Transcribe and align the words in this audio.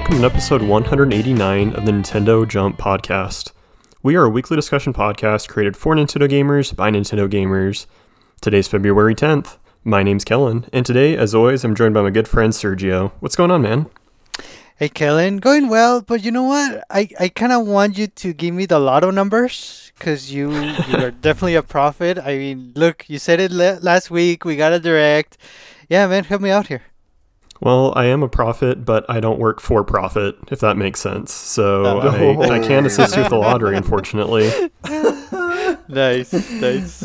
Welcome 0.00 0.20
to 0.22 0.26
episode 0.26 0.62
189 0.62 1.74
of 1.74 1.84
the 1.84 1.92
Nintendo 1.92 2.48
Jump 2.48 2.78
Podcast. 2.78 3.52
We 4.02 4.16
are 4.16 4.24
a 4.24 4.30
weekly 4.30 4.56
discussion 4.56 4.94
podcast 4.94 5.46
created 5.46 5.76
for 5.76 5.94
Nintendo 5.94 6.26
gamers 6.26 6.74
by 6.74 6.90
Nintendo 6.90 7.28
gamers. 7.28 7.84
Today's 8.40 8.66
February 8.66 9.14
10th. 9.14 9.58
My 9.84 10.02
name's 10.02 10.24
Kellen, 10.24 10.64
and 10.72 10.86
today, 10.86 11.18
as 11.18 11.34
always, 11.34 11.64
I'm 11.64 11.74
joined 11.74 11.92
by 11.92 12.00
my 12.00 12.08
good 12.08 12.26
friend 12.26 12.50
Sergio. 12.54 13.12
What's 13.20 13.36
going 13.36 13.50
on, 13.50 13.60
man? 13.60 13.90
Hey 14.76 14.88
Kellen, 14.88 15.36
going 15.36 15.68
well, 15.68 16.00
but 16.00 16.24
you 16.24 16.30
know 16.30 16.44
what? 16.44 16.82
I, 16.88 17.10
I 17.20 17.28
kind 17.28 17.52
of 17.52 17.66
want 17.66 17.98
you 17.98 18.06
to 18.06 18.32
give 18.32 18.54
me 18.54 18.64
the 18.64 18.78
lotto 18.78 19.10
numbers 19.10 19.92
because 19.98 20.32
you 20.32 20.50
you 20.50 20.96
are 20.96 21.10
definitely 21.28 21.56
a 21.56 21.62
prophet. 21.62 22.18
I 22.18 22.38
mean, 22.38 22.72
look, 22.74 23.04
you 23.10 23.18
said 23.18 23.38
it 23.38 23.50
le- 23.52 23.78
last 23.82 24.10
week. 24.10 24.46
We 24.46 24.56
got 24.56 24.72
a 24.72 24.80
direct. 24.80 25.36
Yeah, 25.90 26.06
man, 26.06 26.24
help 26.24 26.40
me 26.40 26.48
out 26.48 26.68
here. 26.68 26.84
Well, 27.60 27.92
I 27.94 28.06
am 28.06 28.22
a 28.22 28.28
prophet, 28.28 28.84
but 28.86 29.04
I 29.08 29.20
don't 29.20 29.38
work 29.38 29.60
for 29.60 29.84
profit, 29.84 30.36
if 30.50 30.60
that 30.60 30.76
makes 30.78 30.98
sense. 31.00 31.32
So 31.32 31.84
Oh. 31.84 32.40
I, 32.42 32.56
I 32.56 32.58
can't 32.58 32.86
assist 32.86 33.14
you 33.16 33.22
with 33.22 33.30
the 33.30 33.36
lottery, 33.38 33.76
unfortunately. 33.82 34.50
Nice, 35.88 36.32
nice. 36.60 37.02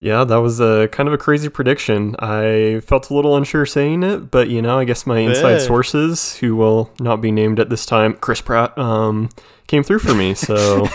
Yeah, 0.00 0.24
that 0.24 0.36
was 0.36 0.60
a 0.60 0.88
kind 0.92 1.08
of 1.08 1.12
a 1.12 1.18
crazy 1.18 1.48
prediction. 1.50 2.16
I 2.18 2.80
felt 2.86 3.10
a 3.10 3.14
little 3.14 3.36
unsure 3.36 3.66
saying 3.66 4.02
it, 4.02 4.30
but 4.30 4.48
you 4.48 4.62
know, 4.62 4.78
I 4.78 4.84
guess 4.84 5.06
my 5.06 5.18
inside 5.18 5.52
Yeah. 5.52 5.58
sources, 5.58 6.36
who 6.36 6.56
will 6.56 6.90
not 7.00 7.20
be 7.20 7.30
named 7.30 7.60
at 7.60 7.68
this 7.68 7.84
time, 7.84 8.14
Chris 8.14 8.40
Pratt, 8.40 8.76
um, 8.78 9.28
came 9.66 9.82
through 9.82 9.98
for 10.00 10.14
me. 10.14 10.32
So 10.34 10.88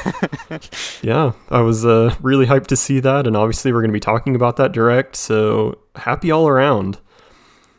yeah, 1.03 1.33
I 1.49 1.61
was 1.61 1.85
uh, 1.85 2.15
really 2.21 2.47
hyped 2.47 2.67
to 2.67 2.75
see 2.75 2.99
that, 2.99 3.27
and 3.27 3.37
obviously 3.37 3.71
we're 3.71 3.81
going 3.81 3.91
to 3.91 3.93
be 3.93 3.99
talking 3.99 4.35
about 4.35 4.55
that 4.57 4.71
direct. 4.71 5.15
So 5.15 5.77
happy 5.95 6.31
all 6.31 6.47
around. 6.47 6.97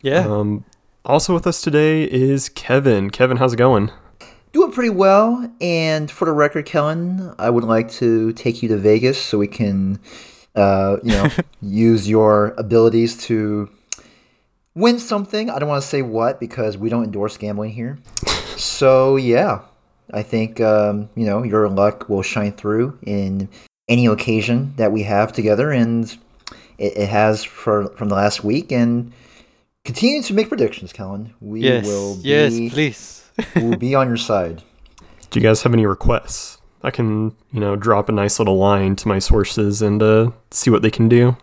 Yeah. 0.01 0.21
Um, 0.29 0.65
also 1.09 1.33
with 1.33 1.47
us 1.47 1.63
today 1.63 2.05
is 2.05 2.51
Kevin. 2.51 3.11
Kevin, 3.11 3.39
how's 3.39 3.55
it 3.55 3.57
going? 3.57 3.91
Doing 4.53 4.71
pretty 4.71 4.91
well, 4.91 5.51
and 5.61 6.11
for 6.11 6.27
the 6.27 6.33
record, 6.33 6.67
Kellen, 6.67 7.35
I 7.39 7.51
would 7.51 7.65
like 7.65 7.91
to 7.93 8.33
take 8.35 8.63
you 8.63 8.69
to 8.69 8.77
Vegas 8.77 9.21
so 9.21 9.39
we 9.39 9.49
can, 9.49 9.99
uh, 10.55 10.99
you 11.03 11.13
know, 11.13 11.29
use 11.63 12.09
your 12.09 12.55
abilities 12.59 13.17
to 13.25 13.71
win 14.75 14.99
something. 14.99 15.51
I 15.51 15.59
don't 15.59 15.69
want 15.69 15.83
to 15.83 15.89
say 15.89 16.03
what 16.03 16.41
because 16.41 16.77
we 16.77 16.89
don't 16.89 17.05
endorse 17.05 17.37
gambling 17.37 17.73
here. 17.73 17.99
So 18.59 19.15
yeah, 19.15 19.61
I 20.13 20.25
think 20.25 20.61
um, 20.61 21.11
you 21.15 21.25
know 21.25 21.45
your 21.45 21.69
luck 21.69 22.09
will 22.09 22.23
shine 22.23 22.51
through 22.51 22.99
in 23.07 23.49
any 23.89 24.07
occasion 24.07 24.75
that 24.79 24.91
we 24.91 25.05
have 25.05 25.33
together, 25.33 25.71
and 25.71 26.11
it, 26.77 26.97
it 26.97 27.09
has 27.09 27.45
for 27.45 27.91
from 27.91 28.09
the 28.09 28.17
last 28.17 28.43
week. 28.43 28.73
And 28.73 29.13
continue 29.89 30.21
to 30.21 30.35
make 30.35 30.51
predictions, 30.51 30.93
Kellen. 30.93 31.33
We 31.41 31.63
yes. 31.63 31.87
will 31.87 32.17
be 32.17 32.29
Yes, 32.29 32.53
please. 32.75 33.31
we'll 33.57 33.79
be 33.79 33.95
on 33.95 34.07
your 34.07 34.19
side. 34.19 34.63
Do 35.31 35.41
you 35.41 35.43
guys 35.43 35.63
have 35.63 35.73
any 35.73 35.87
requests? 35.87 36.59
I 36.83 36.91
can, 36.91 37.35
you 37.53 37.61
know, 37.61 37.75
drop 37.75 38.11
a 38.11 38.13
nice 38.13 38.39
little 38.39 38.59
line 38.59 38.97
to 38.97 39.09
my 39.09 39.19
sources 39.19 39.81
and 39.81 40.03
uh, 40.03 40.31
see 40.51 40.69
what 40.69 40.83
they 40.83 40.91
can 40.91 41.09
do. 41.09 41.39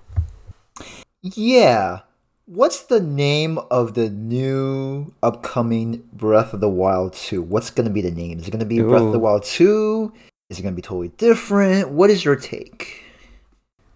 Yeah. 1.23 2.01
What's 2.45 2.83
the 2.83 3.00
name 3.00 3.57
of 3.72 3.95
the 3.95 4.11
new 4.11 5.12
upcoming 5.23 6.07
Breath 6.13 6.53
of 6.53 6.59
the 6.59 6.69
Wild 6.69 7.13
2? 7.13 7.41
What's 7.41 7.72
going 7.72 7.88
to 7.88 7.94
be 7.94 8.01
the 8.01 8.12
name? 8.12 8.38
Is 8.38 8.47
it 8.47 8.51
going 8.51 8.59
to 8.59 8.66
be 8.67 8.79
Breath 8.79 9.01
of 9.01 9.12
the 9.12 9.17
Wild 9.17 9.44
2? 9.44 10.13
Is 10.51 10.59
it 10.59 10.62
going 10.62 10.75
to 10.75 10.75
be 10.75 10.83
totally 10.83 11.07
different? 11.17 11.89
What 11.89 12.12
is 12.12 12.23
your 12.23 12.35
take? 12.35 13.04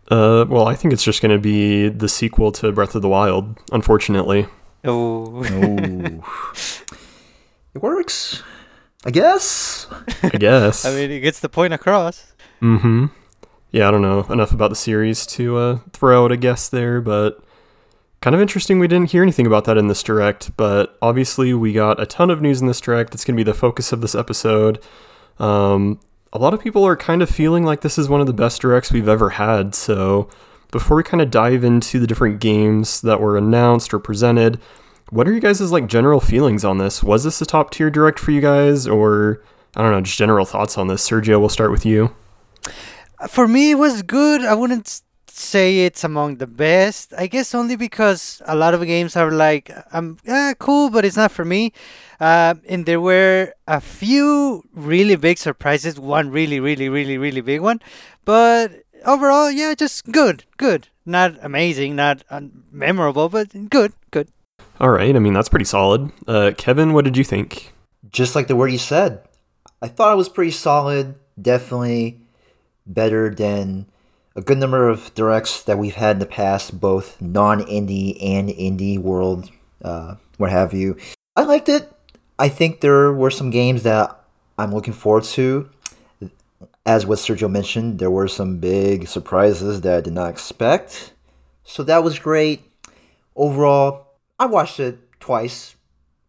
Uh, 0.09 0.46
well, 0.50 0.68
I 0.68 0.74
think 0.74 0.94
it's 0.94 1.03
just 1.03 1.22
going 1.22 1.31
to 1.31 1.40
be 1.40 1.88
the 1.90 2.09
sequel 2.09 2.52
to 2.53 2.72
Breath 2.72 2.96
of 2.96 3.02
the 3.02 3.09
Wild, 3.09 3.59
unfortunately. 3.72 4.47
Oh. 4.84 5.44
Oh. 5.46 6.53
it 7.74 7.81
works. 7.81 8.42
I 9.06 9.12
guess. 9.12 9.88
I 10.24 10.30
guess. 10.30 10.86
I 10.86 10.96
mean, 10.96 11.12
it 11.12 11.19
gets 11.19 11.40
the 11.40 11.50
point 11.50 11.74
across. 11.74 12.34
mm-hmm. 12.62 13.08
Yeah, 13.72 13.88
I 13.88 13.92
don't 13.92 14.02
know 14.02 14.24
enough 14.31 14.52
about 14.52 14.72
the 14.72 14.75
series 14.75 15.28
to 15.28 15.58
uh, 15.58 15.80
throw 15.94 16.25
out 16.25 16.31
a 16.31 16.38
guess 16.38 16.69
there, 16.69 17.02
but 17.02 17.44
kind 18.19 18.36
of 18.36 18.42
interesting 18.42 18.80
we 18.80 18.88
didn't 18.88 19.12
hear 19.12 19.22
anything 19.22 19.46
about 19.46 19.66
that 19.66 19.78
in 19.78 19.88
this 19.88 20.02
direct. 20.02 20.58
But 20.58 20.98
obviously, 21.03 21.53
we 21.53 21.72
got 21.72 22.02
a 22.02 22.08
ton 22.08 22.31
of 22.31 22.42
news 22.42 22.62
in 22.62 22.68
this 22.68 22.81
direct. 22.81 23.12
That's 23.12 23.24
going 23.24 23.36
to 23.38 23.40
be 23.40 23.50
the 23.50 23.56
focus 23.56 23.92
of 23.92 24.02
this 24.02 24.16
episode. 24.16 24.81
Um, 25.38 26.00
a 26.32 26.38
lot 26.38 26.54
of 26.54 26.62
people 26.62 26.86
are 26.86 26.96
kind 26.96 27.22
of 27.22 27.30
feeling 27.30 27.64
like 27.64 27.82
this 27.82 27.98
is 27.98 28.10
one 28.10 28.22
of 28.22 28.28
the 28.28 28.34
best 28.34 28.62
directs 28.62 28.92
we've 28.92 29.08
ever 29.08 29.32
had. 29.32 29.74
So, 29.74 30.30
before 30.72 30.98
we 30.98 31.04
kind 31.04 31.22
of 31.22 31.32
dive 31.32 31.64
into 31.64 32.00
the 32.00 32.06
different 32.06 32.40
games 32.40 33.02
that 33.02 33.20
were 33.20 33.38
announced 33.38 33.94
or 33.94 34.00
presented, 34.00 34.60
what 35.10 35.28
are 35.28 35.34
you 35.34 35.40
guys' 35.40 35.72
like 35.72 35.88
general 35.88 36.20
feelings 36.20 36.64
on 36.64 36.78
this? 36.78 37.02
Was 37.02 37.24
this 37.24 37.42
a 37.42 37.46
top 37.46 37.72
tier 37.72 37.90
direct 37.90 38.20
for 38.20 38.32
you 38.32 38.42
guys, 38.42 38.88
or 38.88 39.42
I 39.76 39.82
don't 39.82 39.92
know, 39.92 40.02
just 40.02 40.18
general 40.18 40.46
thoughts 40.46 40.78
on 40.78 40.88
this? 40.88 41.08
Sergio, 41.08 41.40
we'll 41.40 41.50
start 41.50 41.72
with 41.72 41.86
you. 41.86 42.16
For 43.28 43.48
me, 43.48 43.72
it 43.72 43.76
was 43.76 44.04
good. 44.04 44.46
I 44.46 44.54
wouldn't 44.54 45.02
say 45.40 45.86
it's 45.86 46.04
among 46.04 46.38
the 46.38 46.48
best. 46.48 47.14
I 47.18 47.28
guess 47.28 47.56
only 47.56 47.76
because 47.76 48.42
a 48.46 48.56
lot 48.56 48.74
of 48.74 48.86
games 48.86 49.16
are 49.16 49.32
like, 49.32 49.72
um, 49.92 50.18
eh, 50.26 50.54
cool, 50.60 50.90
but 50.90 51.06
it's 51.06 51.18
not 51.18 51.32
for 51.32 51.46
me. 51.46 51.74
Uh, 52.20 52.56
and 52.68 52.86
there 52.86 53.02
were 53.02 53.54
a 53.68 53.80
few 53.80 54.64
really 54.74 55.16
big 55.16 55.38
surprises. 55.38 56.00
One 56.00 56.30
really, 56.30 56.60
really, 56.60 56.90
really, 56.90 57.18
really 57.18 57.42
big 57.42 57.62
one. 57.62 57.80
But 58.26 58.84
overall, 59.06 59.50
yeah, 59.50 59.74
just 59.74 60.12
good, 60.12 60.44
good. 60.58 60.88
Not 61.06 61.38
amazing, 61.42 61.96
not 61.96 62.24
un- 62.30 62.64
memorable, 62.72 63.30
but 63.30 63.70
good, 63.70 63.94
good. 64.12 64.28
All 64.80 64.90
right, 64.90 65.16
I 65.16 65.20
mean 65.20 65.34
that's 65.34 65.50
pretty 65.50 65.66
solid. 65.66 66.12
Uh, 66.28 66.52
Kevin, 66.56 66.94
what 66.94 67.06
did 67.06 67.18
you 67.18 67.24
think? 67.24 67.74
Just 68.12 68.36
like 68.36 68.48
the 68.48 68.56
word 68.56 68.72
you 68.72 68.78
said. 68.78 69.22
I 69.82 69.88
thought 69.88 70.14
it 70.14 70.18
was 70.18 70.30
pretty 70.30 70.52
solid. 70.52 71.16
Definitely 71.42 72.22
better 72.86 73.30
than 73.34 73.88
a 74.40 74.42
good 74.42 74.58
number 74.58 74.88
of 74.88 75.14
directs 75.16 75.64
that 75.64 75.78
we've 75.78 75.96
had 75.96 76.16
in 76.16 76.20
the 76.20 76.26
past, 76.26 76.80
both 76.80 77.22
non 77.22 77.60
indie 77.64 78.18
and 78.24 78.48
indie 78.48 78.98
world, 78.98 79.52
uh, 79.84 80.16
what 80.38 80.50
have 80.50 80.74
you. 80.74 80.96
I 81.36 81.44
liked 81.44 81.68
it. 81.68 81.92
I 82.40 82.48
think 82.48 82.80
there 82.80 83.12
were 83.12 83.32
some 83.32 83.50
games 83.50 83.84
that 83.84 84.18
I'm 84.58 84.74
looking 84.74 84.94
forward 84.94 85.26
to. 85.36 85.70
As 86.86 87.06
what 87.06 87.20
Sergio 87.20 87.52
mentioned, 87.52 88.00
there 88.00 88.10
were 88.10 88.30
some 88.30 88.60
big 88.60 89.10
surprises 89.10 89.82
that 89.82 89.98
I 89.98 90.02
did 90.02 90.14
not 90.14 90.30
expect. 90.30 91.14
So 91.66 91.84
that 91.84 92.02
was 92.02 92.18
great. 92.18 92.62
Overall, 93.36 94.08
I 94.40 94.46
watched 94.46 94.80
it 94.80 95.00
twice. 95.20 95.76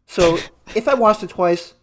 So 0.07 0.37
if 0.75 0.89
I 0.89 0.95
watched 0.95 1.23
it 1.23 1.31
twice, 1.31 1.75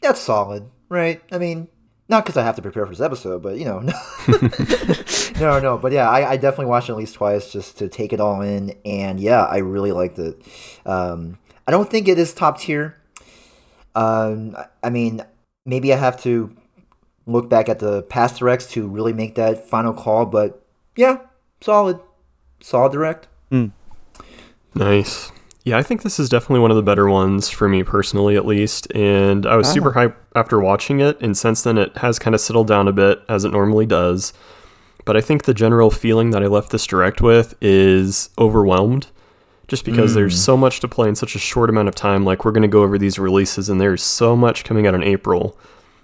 that's 0.00 0.20
solid, 0.20 0.70
right? 0.88 1.20
I 1.32 1.38
mean, 1.38 1.66
not 2.08 2.24
because 2.24 2.36
I 2.36 2.42
have 2.44 2.56
to 2.56 2.62
prepare 2.62 2.86
for 2.86 2.92
this 2.92 3.00
episode, 3.00 3.42
but 3.42 3.58
you 3.58 3.64
know, 3.64 3.80
no, 5.40 5.58
no. 5.60 5.78
But 5.78 5.92
yeah, 5.92 6.08
I, 6.08 6.32
I 6.32 6.36
definitely 6.36 6.66
watched 6.66 6.88
it 6.88 6.92
at 6.92 6.98
least 6.98 7.14
twice 7.14 7.50
just 7.52 7.78
to 7.78 7.88
take 7.88 8.12
it 8.12 8.20
all 8.20 8.40
in, 8.42 8.76
and 8.84 9.18
yeah, 9.20 9.44
I 9.44 9.58
really 9.58 9.92
liked 9.92 10.18
it. 10.18 10.40
Um, 10.84 11.38
I 11.66 11.70
don't 11.72 11.90
think 11.90 12.08
it 12.08 12.18
is 12.18 12.32
top 12.32 12.58
tier. 12.60 12.96
Um, 13.94 14.54
I- 14.56 14.66
I 14.84 14.90
mean, 14.90 15.22
maybe 15.64 15.92
I 15.92 15.96
have 15.96 16.20
to 16.22 16.54
look 17.26 17.48
back 17.48 17.68
at 17.68 17.80
the 17.80 18.02
past 18.04 18.38
directs 18.38 18.66
to 18.72 18.86
really 18.86 19.12
make 19.12 19.34
that 19.34 19.68
final 19.68 19.92
call, 19.92 20.26
but 20.26 20.64
yeah, 20.94 21.18
solid, 21.60 21.98
solid 22.60 22.92
direct. 22.92 23.26
Mm. 23.50 23.72
Nice. 24.74 25.32
Yeah, 25.64 25.76
I 25.78 25.82
think 25.82 26.02
this 26.02 26.20
is 26.20 26.28
definitely 26.28 26.60
one 26.60 26.70
of 26.70 26.76
the 26.76 26.82
better 26.84 27.08
ones 27.08 27.48
for 27.50 27.68
me 27.68 27.82
personally, 27.82 28.36
at 28.36 28.46
least. 28.46 28.86
And 28.94 29.44
I 29.46 29.56
was 29.56 29.66
super 29.68 29.90
hyped 29.90 30.14
after 30.36 30.60
watching 30.60 31.00
it, 31.00 31.20
and 31.20 31.36
since 31.36 31.62
then 31.62 31.78
it 31.78 31.96
has 31.98 32.18
kind 32.18 32.34
of 32.34 32.40
settled 32.40 32.68
down 32.68 32.86
a 32.86 32.92
bit 32.92 33.22
as 33.28 33.44
it 33.44 33.52
normally 33.52 33.86
does. 33.86 34.32
But 35.04 35.16
I 35.16 35.20
think 35.20 35.44
the 35.44 35.54
general 35.54 35.90
feeling 35.90 36.30
that 36.30 36.42
I 36.42 36.46
left 36.46 36.70
this 36.70 36.86
direct 36.86 37.20
with 37.20 37.54
is 37.60 38.30
overwhelmed. 38.38 39.06
Just 39.68 39.84
because 39.84 40.14
there's 40.14 40.40
so 40.40 40.56
much 40.56 40.78
to 40.78 40.86
play 40.86 41.08
in 41.08 41.16
such 41.16 41.34
a 41.34 41.40
short 41.40 41.70
amount 41.70 41.88
of 41.88 41.94
time. 41.96 42.24
Like, 42.24 42.44
we're 42.44 42.52
going 42.52 42.62
to 42.62 42.68
go 42.68 42.84
over 42.84 42.98
these 42.98 43.18
releases, 43.18 43.68
and 43.68 43.80
there's 43.80 44.00
so 44.00 44.36
much 44.36 44.62
coming 44.62 44.86
out 44.86 44.94
in 44.94 45.02
April. 45.02 45.58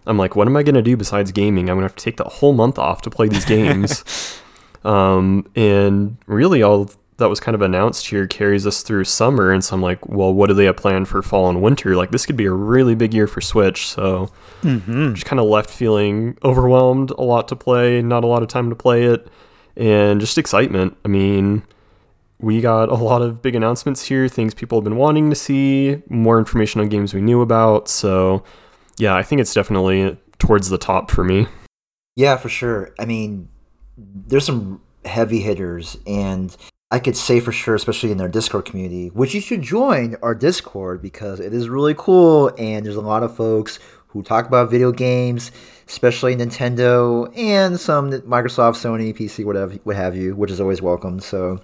I'm 0.05 0.19
like, 0.19 0.35
what 0.35 0.49
am 0.49 0.57
I 0.57 0.65
going 0.65 0.75
to 0.75 0.83
do 0.83 0.97
besides 0.97 1.31
gaming? 1.31 1.71
I'm 1.71 1.77
going 1.77 1.87
to 1.87 1.93
have 1.93 1.95
to 1.95 2.05
take 2.05 2.17
the 2.17 2.25
whole 2.25 2.55
month 2.55 2.77
off 2.77 3.03
to 3.03 3.11
play 3.11 3.29
these 3.29 3.45
games. 3.45 4.41
um, 4.85 5.49
and 5.55 6.17
really, 6.27 6.61
all 6.61 6.91
that 7.23 7.29
was 7.29 7.41
kind 7.41 7.55
of 7.55 7.63
announced 7.63 8.07
here 8.07 8.27
carries 8.27 8.67
us 8.67 8.83
through 8.83 9.05
summer. 9.05 9.51
And 9.53 9.65
so 9.65 9.75
I'm 9.75 9.83
like, 9.83 10.07
well, 10.09 10.35
what 10.35 10.49
do 10.49 10.55
they 10.55 10.67
have 10.67 10.77
planned 10.77 11.09
for 11.09 11.23
fall 11.23 11.49
and 11.49 11.63
winter? 11.63 11.97
Like, 11.97 12.11
this 12.11 12.27
could 12.27 12.37
be 12.37 12.45
a 12.45 12.53
really 12.53 12.95
big 12.95 13.15
year 13.15 13.27
for 13.27 13.41
Switch. 13.41 13.89
So 13.89 14.31
mm-hmm. 14.63 15.15
just 15.15 15.27
kind 15.27 15.41
of 15.41 15.47
left 15.47 15.71
feeling 15.71 16.37
overwhelmed, 16.45 17.11
a 17.13 17.23
lot 17.23 17.49
to 17.49 17.57
play, 17.57 18.03
not 18.03 18.25
a 18.25 18.27
lot 18.27 18.43
of 18.43 18.49
time 18.49 18.69
to 18.71 18.77
play 18.77 19.05
it, 19.05 19.29
and 19.77 20.21
just 20.21 20.37
excitement. 20.37 20.97
I 21.05 21.09
mean, 21.09 21.63
we 22.39 22.61
got 22.61 22.89
a 22.89 22.95
lot 22.95 23.23
of 23.23 23.41
big 23.41 23.55
announcements 23.55 24.05
here, 24.05 24.29
things 24.29 24.53
people 24.53 24.79
have 24.79 24.85
been 24.85 24.97
wanting 24.97 25.31
to 25.31 25.37
see, 25.37 26.03
more 26.09 26.39
information 26.39 26.81
on 26.81 26.89
games 26.89 27.15
we 27.15 27.21
knew 27.21 27.41
about. 27.41 27.89
So, 27.89 28.43
yeah, 28.99 29.15
I 29.15 29.23
think 29.23 29.41
it's 29.41 29.55
definitely 29.55 30.19
towards 30.39 30.69
the 30.69 30.79
top 30.79 31.11
for 31.11 31.25
me. 31.25 31.47
Yeah, 32.17 32.37
for 32.37 32.49
sure. 32.49 32.93
I 32.99 33.05
mean, 33.07 33.49
there's 33.97 34.45
some 34.45 34.81
heavy 35.05 35.41
hitters, 35.41 35.97
and 36.07 36.57
I 36.93 36.99
could 36.99 37.17
say 37.17 37.41
for 37.41 37.53
sure, 37.53 37.75
especially 37.75 38.13
in 38.13 38.19
their 38.19 38.29
Discord 38.29 38.67
community, 38.67 39.09
which 39.09 39.35
you 39.35 39.41
should 39.41 39.63
join 39.63 40.15
our 40.23 40.35
Discord 40.35 41.01
because 41.01 41.41
it 41.41 41.55
is 41.55 41.71
really 41.71 41.95
cool 41.97 42.53
and 42.59 42.85
there's 42.85 42.97
a 42.97 43.01
lot 43.01 43.23
of 43.23 43.35
folks 43.35 43.79
who 44.09 44.23
talk 44.23 44.47
about 44.47 44.71
video 44.71 44.93
games, 44.93 45.53
especially 45.89 46.37
Nintendo 46.37 47.33
and 47.35 47.81
some 47.81 48.11
Microsoft, 48.11 48.77
Sony, 48.77 49.17
PC, 49.17 49.43
whatever, 49.43 49.73
what 49.85 49.97
have 49.97 50.15
you, 50.15 50.37
which 50.37 50.51
is 50.51 50.61
always 50.61 50.83
welcome. 50.83 51.19
So, 51.19 51.63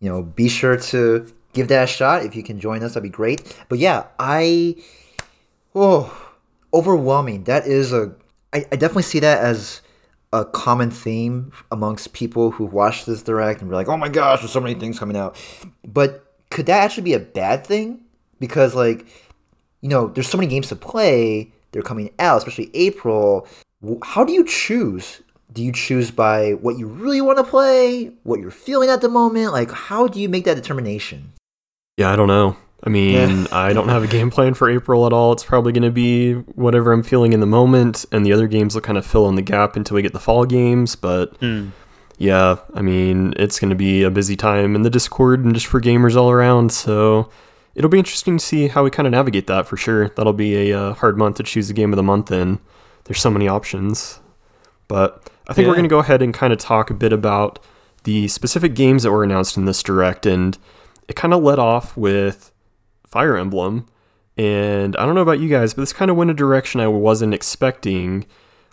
you 0.00 0.08
know, 0.10 0.22
be 0.22 0.48
sure 0.48 0.76
to 0.76 1.32
give 1.52 1.68
that 1.68 1.84
a 1.84 1.86
shot. 1.86 2.24
If 2.24 2.34
you 2.34 2.42
can 2.42 2.58
join 2.58 2.82
us, 2.82 2.94
that'd 2.94 3.04
be 3.04 3.08
great. 3.08 3.56
But 3.68 3.78
yeah, 3.78 4.06
I, 4.18 4.74
oh, 5.76 6.34
overwhelming. 6.74 7.44
That 7.44 7.68
is 7.68 7.92
a, 7.92 8.16
I, 8.52 8.66
I 8.72 8.74
definitely 8.74 9.04
see 9.04 9.20
that 9.20 9.44
as 9.44 9.80
a 10.32 10.44
common 10.44 10.90
theme 10.90 11.52
amongst 11.70 12.12
people 12.12 12.52
who 12.52 12.64
watch 12.64 13.04
this 13.04 13.22
direct 13.22 13.60
and 13.60 13.70
be 13.70 13.76
like, 13.76 13.88
"Oh 13.88 13.96
my 13.96 14.08
gosh, 14.08 14.40
there's 14.40 14.52
so 14.52 14.60
many 14.60 14.74
things 14.74 14.98
coming 14.98 15.16
out." 15.16 15.36
But 15.84 16.24
could 16.50 16.66
that 16.66 16.82
actually 16.82 17.04
be 17.04 17.14
a 17.14 17.20
bad 17.20 17.66
thing? 17.66 18.00
Because 18.38 18.74
like, 18.74 19.06
you 19.80 19.88
know, 19.88 20.08
there's 20.08 20.28
so 20.28 20.38
many 20.38 20.48
games 20.48 20.68
to 20.68 20.76
play. 20.76 21.52
They're 21.72 21.82
coming 21.82 22.10
out, 22.18 22.38
especially 22.38 22.70
April. 22.74 23.46
How 24.02 24.24
do 24.24 24.32
you 24.32 24.44
choose? 24.44 25.22
Do 25.52 25.62
you 25.62 25.72
choose 25.72 26.10
by 26.10 26.52
what 26.52 26.78
you 26.78 26.86
really 26.86 27.20
want 27.20 27.38
to 27.38 27.44
play, 27.44 28.12
what 28.22 28.40
you're 28.40 28.50
feeling 28.52 28.88
at 28.88 29.00
the 29.00 29.08
moment? 29.08 29.52
Like, 29.52 29.70
how 29.70 30.06
do 30.06 30.20
you 30.20 30.28
make 30.28 30.44
that 30.44 30.54
determination? 30.54 31.32
Yeah, 31.96 32.12
I 32.12 32.16
don't 32.16 32.28
know. 32.28 32.56
I 32.82 32.88
mean, 32.88 33.46
I 33.52 33.72
don't 33.74 33.88
have 33.90 34.02
a 34.02 34.06
game 34.06 34.30
plan 34.30 34.54
for 34.54 34.70
April 34.70 35.06
at 35.06 35.12
all. 35.12 35.32
It's 35.32 35.44
probably 35.44 35.72
going 35.72 35.82
to 35.82 35.90
be 35.90 36.32
whatever 36.34 36.92
I'm 36.92 37.02
feeling 37.02 37.32
in 37.34 37.40
the 37.40 37.46
moment, 37.46 38.06
and 38.10 38.24
the 38.24 38.32
other 38.32 38.46
games 38.46 38.74
will 38.74 38.80
kind 38.80 38.96
of 38.96 39.04
fill 39.04 39.28
in 39.28 39.34
the 39.34 39.42
gap 39.42 39.76
until 39.76 39.96
we 39.96 40.02
get 40.02 40.12
the 40.14 40.18
fall 40.20 40.46
games. 40.46 40.96
But 40.96 41.38
Mm. 41.40 41.72
yeah, 42.16 42.56
I 42.72 42.80
mean, 42.80 43.34
it's 43.36 43.60
going 43.60 43.68
to 43.70 43.76
be 43.76 44.02
a 44.02 44.10
busy 44.10 44.34
time 44.34 44.74
in 44.74 44.82
the 44.82 44.88
Discord 44.90 45.44
and 45.44 45.52
just 45.54 45.66
for 45.66 45.78
gamers 45.80 46.16
all 46.16 46.30
around. 46.30 46.72
So 46.72 47.28
it'll 47.74 47.90
be 47.90 47.98
interesting 47.98 48.38
to 48.38 48.44
see 48.44 48.68
how 48.68 48.82
we 48.82 48.90
kind 48.90 49.06
of 49.06 49.10
navigate 49.12 49.46
that 49.48 49.66
for 49.66 49.76
sure. 49.76 50.08
That'll 50.08 50.32
be 50.32 50.70
a 50.70 50.78
uh, 50.80 50.94
hard 50.94 51.18
month 51.18 51.36
to 51.36 51.42
choose 51.42 51.68
a 51.68 51.74
game 51.74 51.92
of 51.92 51.98
the 51.98 52.02
month 52.02 52.30
in. 52.32 52.60
There's 53.04 53.20
so 53.20 53.30
many 53.30 53.46
options. 53.46 54.20
But 54.88 55.30
I 55.48 55.52
think 55.52 55.68
we're 55.68 55.74
going 55.74 55.84
to 55.84 55.88
go 55.90 55.98
ahead 55.98 56.22
and 56.22 56.32
kind 56.32 56.52
of 56.52 56.58
talk 56.58 56.88
a 56.90 56.94
bit 56.94 57.12
about 57.12 57.58
the 58.04 58.26
specific 58.28 58.74
games 58.74 59.02
that 59.02 59.12
were 59.12 59.22
announced 59.22 59.56
in 59.58 59.66
this 59.66 59.82
direct. 59.82 60.24
And 60.24 60.56
it 61.08 61.14
kind 61.16 61.34
of 61.34 61.42
led 61.42 61.58
off 61.58 61.94
with 61.96 62.50
Fire 63.10 63.36
Emblem. 63.36 63.86
And 64.36 64.96
I 64.96 65.04
don't 65.04 65.14
know 65.14 65.20
about 65.20 65.40
you 65.40 65.48
guys, 65.48 65.74
but 65.74 65.82
this 65.82 65.92
kind 65.92 66.10
of 66.10 66.16
went 66.16 66.30
a 66.30 66.34
direction 66.34 66.80
I 66.80 66.88
wasn't 66.88 67.34
expecting. 67.34 68.24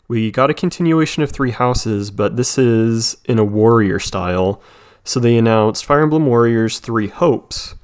We 0.08 0.32
got 0.32 0.50
a 0.50 0.54
continuation 0.54 1.24
of 1.24 1.32
Three 1.32 1.52
Houses, 1.52 2.12
but 2.12 2.38
this 2.38 2.58
is 2.58 3.18
in 3.26 3.40
a 3.40 3.44
warrior 3.44 4.00
style. 4.00 4.62
So 5.04 5.20
they 5.20 5.38
announced 5.38 5.86
Fire 5.86 6.02
Emblem 6.02 6.26
Warriors 6.26 6.80
Three 6.80 7.08
Hopes. 7.08 7.76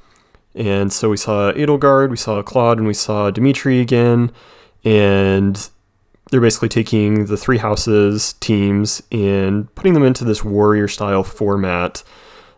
And 0.55 0.93
so 0.93 1.09
we 1.09 1.17
saw 1.17 1.51
Edelgard, 1.51 2.09
we 2.09 2.17
saw 2.17 2.41
Claude, 2.43 2.77
and 2.77 2.87
we 2.87 2.93
saw 2.93 3.31
Dimitri 3.31 3.79
again. 3.79 4.31
And 4.83 5.69
they're 6.31 6.41
basically 6.41 6.69
taking 6.69 7.25
the 7.25 7.37
Three 7.37 7.57
Houses 7.57 8.33
teams 8.33 9.03
and 9.11 9.73
putting 9.75 9.93
them 9.93 10.03
into 10.03 10.23
this 10.23 10.43
warrior 10.43 10.87
style 10.87 11.23
format. 11.23 12.03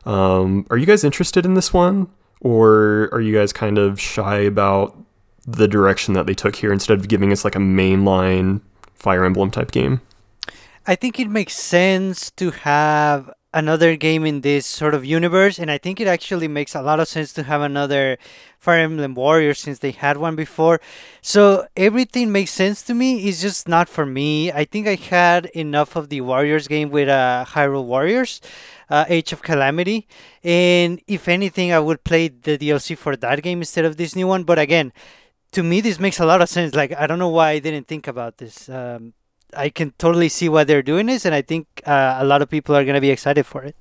Um, 0.06 0.68
are 0.70 0.78
you 0.78 0.86
guys 0.86 1.04
interested 1.04 1.46
in 1.46 1.56
this 1.56 1.74
one? 1.74 2.10
Or 2.46 3.10
are 3.12 3.22
you 3.22 3.34
guys 3.34 3.52
kind 3.52 3.80
of 3.80 4.00
shy 4.00 4.38
about 4.38 4.96
the 5.48 5.68
direction 5.68 6.14
that 6.14 6.28
they 6.28 6.36
took 6.36 6.56
here 6.56 6.72
instead 6.72 7.00
of 7.00 7.08
giving 7.08 7.32
us 7.32 7.44
like 7.44 7.56
a 7.56 7.60
mainline 7.60 8.62
Fire 8.94 9.26
Emblem 9.26 9.50
type 9.50 9.72
game? 9.72 10.00
I 10.86 10.94
think 10.94 11.20
it 11.20 11.28
makes 11.28 11.56
sense 11.56 12.30
to 12.38 12.52
have 12.52 13.32
another 13.52 13.96
game 13.96 14.28
in 14.28 14.42
this 14.42 14.68
sort 14.68 14.94
of 14.94 15.04
universe, 15.04 15.58
and 15.58 15.72
I 15.72 15.80
think 15.80 16.00
it 16.00 16.08
actually 16.08 16.48
makes 16.48 16.76
a 16.76 16.84
lot 16.84 17.00
of 17.00 17.08
sense 17.08 17.34
to 17.34 17.44
have 17.44 17.62
another 17.62 18.20
Fire 18.60 18.84
Emblem 18.84 19.16
Warrior 19.16 19.56
since 19.56 19.80
they 19.80 19.92
had 19.92 20.18
one 20.18 20.36
before. 20.36 20.80
So 21.22 21.66
everything 21.76 22.32
makes 22.32 22.52
sense 22.52 22.84
to 22.84 22.94
me. 22.94 23.28
It's 23.28 23.42
just 23.42 23.68
not 23.68 23.90
for 23.90 24.06
me. 24.06 24.52
I 24.52 24.66
think 24.66 24.88
I 24.88 24.96
had 24.96 25.48
enough 25.48 25.96
of 25.96 26.10
the 26.10 26.22
Warriors 26.22 26.68
game 26.68 26.92
with 26.92 27.10
uh, 27.10 27.46
Hyrule 27.48 27.86
Warriors, 27.86 28.40
uh, 28.90 29.06
Age 29.08 29.34
of 29.34 29.42
Calamity, 29.42 30.08
and 30.44 31.02
if 31.08 31.28
anything, 31.28 31.72
I 31.72 31.80
would 31.80 32.04
play 32.04 32.28
the 32.28 32.58
DLC 32.58 32.98
for 32.98 33.16
that 33.16 33.42
game 33.42 33.60
instead 33.60 33.86
of 33.86 33.98
this 33.98 34.16
new 34.16 34.28
one. 34.28 34.44
But 34.44 34.60
again, 34.60 34.94
to 35.52 35.64
me, 35.64 35.82
this 35.82 36.00
makes 36.00 36.20
a 36.20 36.26
lot 36.26 36.42
of 36.42 36.50
sense. 36.50 36.76
Like 36.76 36.94
I 36.98 37.08
don't 37.08 37.20
know 37.20 37.30
why 37.30 37.52
I 37.52 37.60
didn't 37.60 37.88
think 37.88 38.08
about 38.08 38.38
this. 38.38 38.70
Um, 38.70 39.14
I 39.56 39.70
can 39.70 39.94
totally 39.98 40.30
see 40.30 40.50
why 40.50 40.64
they're 40.64 40.84
doing 40.84 41.06
this, 41.06 41.26
and 41.26 41.34
I 41.34 41.42
think 41.42 41.68
uh, 41.86 42.18
a 42.20 42.26
lot 42.26 42.42
of 42.42 42.50
people 42.50 42.76
are 42.76 42.84
going 42.84 42.96
to 42.96 43.02
be 43.02 43.12
excited 43.12 43.46
for 43.46 43.64
it. 43.64 43.76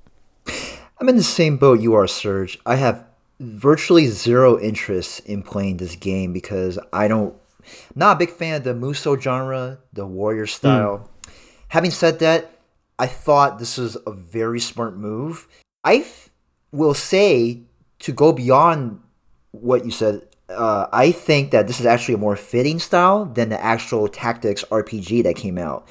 I'm 1.01 1.09
in 1.09 1.17
the 1.17 1.23
same 1.23 1.57
boat 1.57 1.81
you 1.81 1.95
are, 1.95 2.07
Serge. 2.07 2.59
I 2.65 2.77
have 2.77 3.05
virtually 3.41 4.07
zero 4.07 4.59
interest 4.61 5.21
in 5.27 5.43
playing 5.43 5.79
this 5.79 5.97
game 5.97 6.33
because 6.33 6.79
I 6.93 7.09
don't. 7.09 7.35
Not 7.95 8.17
a 8.17 8.19
big 8.19 8.31
fan 8.31 8.57
of 8.57 8.65
the 8.65 8.75
Musou 8.75 9.21
genre, 9.21 9.79
the 9.93 10.07
warrior 10.07 10.47
style. 10.47 11.11
Having 11.69 11.91
said 11.91 12.19
that, 12.21 12.54
I 12.99 13.07
thought 13.07 13.59
this 13.59 13.77
was 13.77 13.97
a 14.07 14.13
very 14.13 14.61
smart 14.61 14.97
move. 14.97 15.49
I 15.83 16.07
will 16.73 16.95
say 16.95 17.63
to 18.01 18.13
go 18.13 18.33
beyond 18.33 19.01
what 19.51 19.85
you 19.85 19.91
said. 19.91 20.27
Uh, 20.49 20.87
I 20.93 21.11
think 21.11 21.51
that 21.53 21.67
this 21.67 21.81
is 21.81 21.87
actually 21.87 22.15
a 22.15 22.19
more 22.19 22.37
fitting 22.37 22.79
style 22.79 23.25
than 23.25 23.49
the 23.49 23.63
actual 23.63 24.09
tactics 24.09 24.65
RPG 24.71 25.23
that 25.25 25.37
came 25.37 25.59
out. 25.59 25.89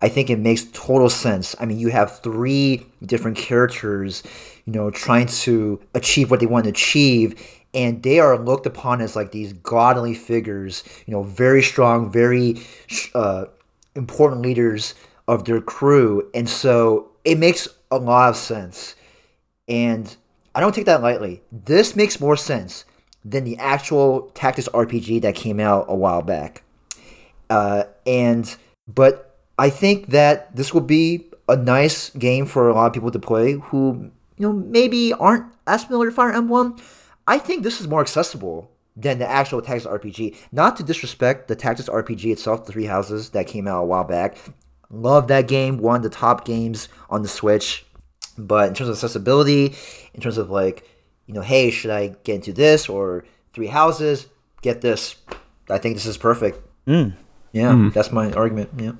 I 0.00 0.08
think 0.08 0.30
it 0.30 0.38
makes 0.38 0.64
total 0.72 1.08
sense. 1.08 1.56
I 1.58 1.64
mean, 1.64 1.78
you 1.78 1.88
have 1.88 2.20
three 2.20 2.86
different 3.04 3.36
characters, 3.36 4.22
you 4.64 4.72
know, 4.72 4.90
trying 4.90 5.26
to 5.26 5.80
achieve 5.94 6.30
what 6.30 6.40
they 6.40 6.46
want 6.46 6.64
to 6.64 6.70
achieve, 6.70 7.34
and 7.72 8.02
they 8.02 8.20
are 8.20 8.38
looked 8.38 8.66
upon 8.66 9.00
as 9.00 9.16
like 9.16 9.32
these 9.32 9.52
godly 9.54 10.14
figures, 10.14 10.84
you 11.06 11.12
know, 11.12 11.22
very 11.22 11.62
strong, 11.62 12.10
very 12.10 12.60
uh, 13.14 13.46
important 13.94 14.42
leaders 14.42 14.94
of 15.28 15.44
their 15.44 15.60
crew, 15.60 16.30
and 16.34 16.48
so 16.48 17.10
it 17.24 17.38
makes 17.38 17.68
a 17.90 17.98
lot 17.98 18.30
of 18.30 18.36
sense. 18.36 18.94
And 19.68 20.16
I 20.54 20.60
don't 20.60 20.74
take 20.74 20.86
that 20.86 21.02
lightly. 21.02 21.42
This 21.50 21.96
makes 21.96 22.20
more 22.20 22.36
sense 22.36 22.84
than 23.24 23.44
the 23.44 23.58
actual 23.58 24.30
tactics 24.34 24.68
RPG 24.68 25.22
that 25.22 25.34
came 25.34 25.58
out 25.58 25.86
a 25.88 25.94
while 25.94 26.22
back. 26.22 26.62
Uh, 27.50 27.84
and 28.06 28.56
but 28.86 29.38
I 29.58 29.70
think 29.70 30.08
that 30.10 30.54
this 30.54 30.72
will 30.72 30.80
be 30.80 31.26
a 31.48 31.56
nice 31.56 32.10
game 32.10 32.46
for 32.46 32.68
a 32.68 32.74
lot 32.74 32.86
of 32.86 32.92
people 32.92 33.10
to 33.10 33.18
play 33.18 33.52
who 33.52 34.10
you 34.36 34.46
know 34.46 34.52
maybe 34.52 35.12
aren't 35.12 35.44
as 35.66 35.84
familiar 35.84 36.06
with 36.06 36.16
Fire 36.16 36.32
Emblem. 36.32 36.76
I 37.26 37.38
think 37.38 37.62
this 37.62 37.80
is 37.80 37.88
more 37.88 38.00
accessible 38.00 38.70
than 38.96 39.18
the 39.18 39.28
actual 39.28 39.60
Tactics 39.60 39.86
RPG. 39.86 40.36
Not 40.52 40.76
to 40.76 40.82
disrespect 40.82 41.48
the 41.48 41.56
Tactics 41.56 41.88
RPG 41.88 42.32
itself, 42.32 42.64
the 42.64 42.72
Three 42.72 42.86
Houses 42.86 43.30
that 43.30 43.46
came 43.46 43.66
out 43.66 43.82
a 43.82 43.86
while 43.86 44.04
back. 44.04 44.38
Love 44.90 45.28
that 45.28 45.48
game, 45.48 45.78
one 45.78 45.96
of 45.96 46.02
the 46.02 46.10
top 46.10 46.44
games 46.44 46.88
on 47.10 47.22
the 47.22 47.28
Switch. 47.28 47.84
But 48.38 48.68
in 48.68 48.74
terms 48.74 48.88
of 48.88 48.96
accessibility, 48.96 49.74
in 50.14 50.20
terms 50.20 50.38
of 50.38 50.50
like, 50.50 50.88
you 51.26 51.34
know, 51.34 51.40
hey, 51.40 51.70
should 51.70 51.90
I 51.90 52.08
get 52.24 52.36
into 52.36 52.52
this 52.52 52.88
or 52.88 53.24
Three 53.52 53.66
Houses? 53.68 54.26
Get 54.62 54.80
this. 54.80 55.16
I 55.68 55.78
think 55.78 55.96
this 55.96 56.06
is 56.06 56.16
perfect. 56.16 56.60
Mm. 56.86 57.14
Yeah, 57.52 57.90
that's 57.94 58.12
my 58.12 58.30
argument. 58.32 58.70
Yeah. 58.76 58.92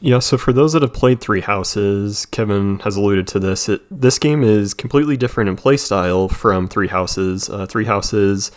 Yeah, 0.00 0.18
so 0.20 0.38
for 0.38 0.54
those 0.54 0.72
that 0.72 0.80
have 0.80 0.94
played 0.94 1.20
Three 1.20 1.42
Houses, 1.42 2.24
Kevin 2.26 2.78
has 2.78 2.96
alluded 2.96 3.26
to 3.28 3.38
this. 3.38 3.68
It, 3.68 3.82
this 3.90 4.18
game 4.18 4.42
is 4.42 4.72
completely 4.72 5.18
different 5.18 5.50
in 5.50 5.56
playstyle 5.56 6.30
from 6.30 6.66
Three 6.66 6.88
Houses. 6.88 7.50
Uh, 7.50 7.66
Three 7.66 7.84
Houses 7.84 8.50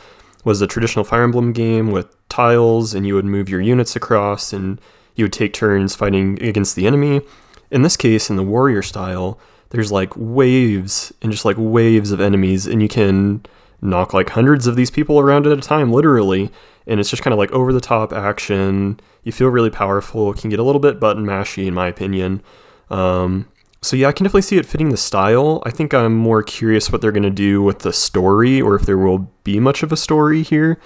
was 0.46 0.62
a 0.62 0.68
traditional 0.68 1.04
Fire 1.04 1.24
Emblem 1.24 1.52
game 1.52 1.92
with 1.92 2.08
tiles, 2.30 2.94
and 2.94 3.06
you 3.06 3.16
would 3.16 3.26
move 3.26 3.50
your 3.50 3.60
units 3.60 3.98
across, 3.98 4.54
and 4.54 4.80
you 5.16 5.26
would 5.26 5.34
take 5.34 5.54
turns 5.54 5.96
fighting 5.96 6.42
against 6.42 6.76
the 6.76 6.88
enemy. 6.88 7.22
In 7.72 7.82
this 7.82 7.98
case, 7.98 8.30
in 8.30 8.36
the 8.36 8.44
warrior 8.44 8.82
style, 8.82 9.40
there's 9.70 9.92
like 9.92 10.14
waves 10.16 11.12
and 11.22 11.32
just 11.32 11.46
like 11.46 11.56
waves 11.58 12.12
of 12.12 12.22
enemies, 12.22 12.68
and 12.68 12.82
you 12.82 12.88
can 12.88 13.44
knock 13.82 14.14
like 14.14 14.30
hundreds 14.30 14.68
of 14.68 14.76
these 14.76 14.92
people 14.92 15.20
around 15.20 15.46
at 15.46 15.58
a 15.58 15.62
time, 15.62 15.92
literally. 15.92 16.52
And 16.86 17.00
it's 17.00 17.10
just 17.10 17.24
kind 17.24 17.34
of 17.34 17.38
like 17.38 17.52
over 17.52 17.74
the 17.74 17.82
top 17.82 18.14
action. 18.14 19.00
You 19.24 19.32
feel 19.32 19.48
really 19.48 19.70
powerful. 19.70 20.34
Can 20.34 20.50
get 20.50 20.60
a 20.60 20.64
little 20.64 20.82
bit 20.82 21.00
button 21.00 21.26
mashy, 21.26 21.66
in 21.66 21.74
my 21.74 21.88
opinion. 21.88 22.42
Um, 22.90 23.48
so 23.82 23.96
yeah, 23.96 24.08
I 24.08 24.12
can 24.12 24.24
definitely 24.24 24.44
see 24.44 24.58
it 24.58 24.66
fitting 24.66 24.90
the 24.90 24.98
style. 24.98 25.62
I 25.66 25.70
think 25.72 25.94
I'm 25.94 26.16
more 26.16 26.44
curious 26.44 26.92
what 26.92 27.02
they're 27.02 27.12
going 27.12 27.24
to 27.24 27.30
do 27.30 27.62
with 27.62 27.80
the 27.80 27.92
story, 27.92 28.62
or 28.62 28.76
if 28.76 28.86
there 28.86 28.98
will 28.98 29.30
be 29.44 29.60
much 29.60 29.84
of 29.84 29.92
a 29.92 29.98
story 29.98 30.44
here 30.44 30.78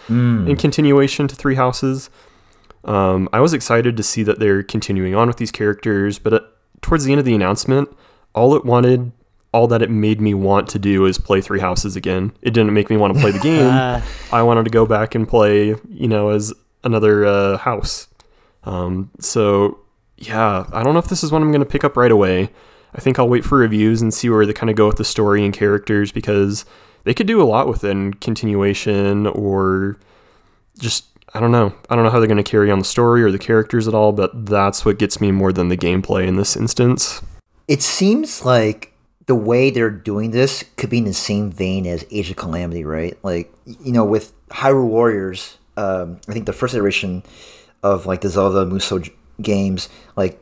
in 0.48 0.56
continuation 0.56 1.28
to 1.28 1.36
Three 1.36 1.56
Houses. 1.56 2.10
Um, 2.88 3.28
I 3.34 3.40
was 3.40 3.54
excited 3.54 3.98
to 3.98 4.04
see 4.04 4.24
that 4.24 4.40
they're 4.40 4.64
continuing 4.64 5.14
on 5.14 5.28
with 5.28 5.38
these 5.38 5.52
characters, 5.52 6.20
but 6.20 6.34
at, 6.34 6.44
towards 6.82 7.04
the 7.04 7.12
end 7.12 7.20
of 7.20 7.26
the 7.26 7.36
announcement, 7.36 7.90
all 8.34 8.56
it 8.56 8.66
wanted, 8.66 9.12
all 9.52 9.68
that 9.68 9.82
it 9.82 9.90
made 9.90 10.22
me 10.22 10.34
want 10.34 10.70
to 10.70 10.80
do 10.80 11.06
is 11.06 11.18
play 11.18 11.42
Three 11.42 11.60
Houses 11.60 11.96
again. 11.96 12.32
It 12.42 12.52
didn't 12.52 12.74
make 12.74 12.90
me 12.90 12.98
want 12.98 13.14
to 13.14 13.20
play 13.20 13.32
the 13.32 13.40
game. 13.40 13.68
Uh, 13.68 14.02
I 14.32 14.42
wanted 14.44 14.64
to 14.66 14.72
go 14.72 14.86
back 14.86 15.16
and 15.16 15.28
play, 15.28 15.76
you 15.90 16.08
know, 16.08 16.30
as 16.30 16.54
another 16.84 17.26
uh, 17.26 17.58
house. 17.58 18.08
Um, 18.64 19.12
so 19.20 19.80
yeah, 20.18 20.66
I 20.74 20.84
don't 20.84 20.94
know 20.94 21.00
if 21.00 21.08
this 21.08 21.24
is 21.24 21.32
one 21.32 21.42
I'm 21.42 21.52
going 21.52 21.60
to 21.60 21.66
pick 21.66 21.84
up 21.84 21.96
right 21.96 22.12
away. 22.12 22.50
I 22.96 23.02
think 23.02 23.20
I'll 23.20 23.30
wait 23.30 23.46
for 23.46 23.58
reviews 23.60 24.02
and 24.02 24.14
see 24.14 24.30
where 24.30 24.46
they 24.46 24.54
kind 24.54 24.70
of 24.70 24.76
go 24.76 24.88
with 24.88 24.98
the 24.98 25.06
story 25.06 25.46
and 25.46 25.54
characters 25.54 26.12
because 26.12 26.66
they 27.04 27.14
could 27.14 27.28
do 27.28 27.42
a 27.42 27.46
lot 27.46 27.68
with 27.68 27.84
it 27.84 27.90
in 27.90 28.14
continuation 28.16 29.28
or 29.28 29.98
just 30.80 31.06
I 31.34 31.40
don't 31.40 31.52
know. 31.52 31.74
I 31.90 31.96
don't 31.96 32.06
know 32.06 32.10
how 32.10 32.20
they're 32.20 32.28
going 32.28 32.44
to 32.44 32.50
carry 32.50 32.72
on 32.72 32.80
the 32.80 32.86
story 32.86 33.22
or 33.24 33.32
the 33.32 33.38
characters 33.38 33.88
at 33.88 33.94
all, 33.94 34.12
but 34.12 34.46
that's 34.46 34.86
what 34.86 34.98
gets 34.98 35.20
me 35.20 35.32
more 35.32 35.52
than 35.52 35.70
the 35.70 35.78
gameplay 35.78 36.28
in 36.28 36.36
this 36.36 36.56
instance. 36.56 37.22
It 37.68 37.82
seems 37.82 38.46
like 38.46 38.94
the 39.26 39.36
way 39.36 39.70
they're 39.70 39.92
doing 39.92 40.32
this 40.32 40.64
could 40.78 40.90
be 40.90 41.00
in 41.00 41.04
the 41.04 41.14
same 41.14 41.52
vein 41.52 41.86
as 41.86 42.06
Age 42.12 42.32
of 42.32 42.38
Calamity, 42.38 42.86
right? 42.86 43.18
Like, 43.24 43.54
you 43.66 43.92
know, 43.92 44.06
with 44.06 44.34
Hyrule 44.50 44.88
Warriors, 44.88 45.58
um, 45.76 46.20
I 46.30 46.34
think 46.34 46.46
the 46.46 46.54
first 46.54 46.74
iteration 46.74 47.24
of 47.84 48.06
like 48.06 48.22
the 48.22 48.30
Zelda 48.30 48.66
Musou 48.66 49.12
games, 49.42 49.90
like, 50.16 50.42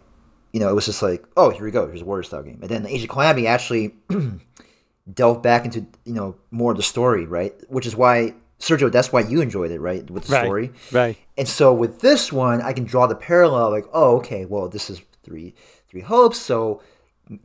you 0.53 0.59
know, 0.59 0.69
it 0.69 0.73
was 0.73 0.85
just 0.85 1.01
like, 1.01 1.25
oh, 1.35 1.49
here 1.49 1.65
we 1.65 1.71
go, 1.71 1.87
here's 1.87 2.03
a 2.03 2.05
Warrior 2.05 2.23
style 2.23 2.43
game. 2.43 2.59
And 2.61 2.69
then 2.69 2.85
Age 2.85 3.03
of 3.03 3.09
Calamity 3.09 3.47
actually 3.47 3.95
delved 5.13 5.41
back 5.41 5.65
into, 5.65 5.85
you 6.05 6.13
know, 6.13 6.35
more 6.51 6.71
of 6.71 6.77
the 6.77 6.83
story, 6.83 7.25
right? 7.25 7.53
Which 7.67 7.87
is 7.87 7.95
why 7.95 8.35
Sergio, 8.59 8.91
that's 8.91 9.11
why 9.11 9.21
you 9.21 9.41
enjoyed 9.41 9.71
it, 9.71 9.79
right? 9.79 10.09
With 10.09 10.25
the 10.25 10.33
right, 10.33 10.45
story. 10.45 10.71
Right. 10.91 11.17
And 11.37 11.47
so 11.47 11.73
with 11.73 11.99
this 11.99 12.31
one, 12.31 12.61
I 12.61 12.73
can 12.73 12.85
draw 12.85 13.05
the 13.07 13.15
parallel 13.15 13.71
like, 13.71 13.85
oh, 13.93 14.17
okay, 14.17 14.45
well, 14.45 14.69
this 14.69 14.89
is 14.89 15.01
three 15.23 15.53
three 15.89 16.01
hopes. 16.01 16.37
So 16.37 16.81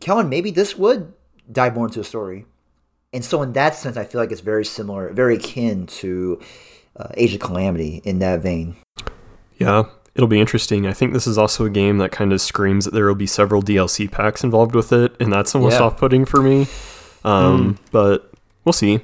Kellen, 0.00 0.29
maybe 0.29 0.50
this 0.50 0.76
would 0.76 1.12
dive 1.50 1.75
more 1.75 1.87
into 1.87 2.00
a 2.00 2.05
story. 2.05 2.47
And 3.12 3.25
so 3.25 3.43
in 3.43 3.52
that 3.55 3.75
sense, 3.75 3.97
I 3.97 4.05
feel 4.05 4.21
like 4.21 4.31
it's 4.31 4.40
very 4.40 4.64
similar, 4.64 5.12
very 5.12 5.37
akin 5.37 5.87
to 5.87 6.40
uh, 6.97 7.09
Age 7.14 7.35
of 7.35 7.40
Calamity 7.40 8.00
in 8.05 8.21
that 8.21 8.40
vein. 8.40 8.76
Yeah, 9.59 9.85
it'll 10.14 10.29
be 10.29 10.40
interesting. 10.40 10.87
I 10.87 10.93
think 10.93 11.12
this 11.12 11.26
is 11.26 11.37
also 11.37 11.64
a 11.64 11.71
game 11.71 11.99
that 11.99 12.12
kind 12.12 12.33
of 12.33 12.40
screams 12.40 12.85
that 12.85 12.95
there 12.95 13.07
will 13.07 13.17
be 13.17 13.26
several 13.26 13.62
DLC 13.62 14.11
packs 14.11 14.45
involved 14.45 14.75
with 14.76 14.93
it, 14.93 15.17
and 15.19 15.33
that's 15.33 15.55
almost 15.55 15.79
yeah. 15.79 15.87
off-putting 15.87 16.25
for 16.25 16.40
me. 16.40 16.69
Um, 17.25 17.75
mm. 17.75 17.79
But 17.90 18.33
we'll 18.64 18.73
see 18.73 19.00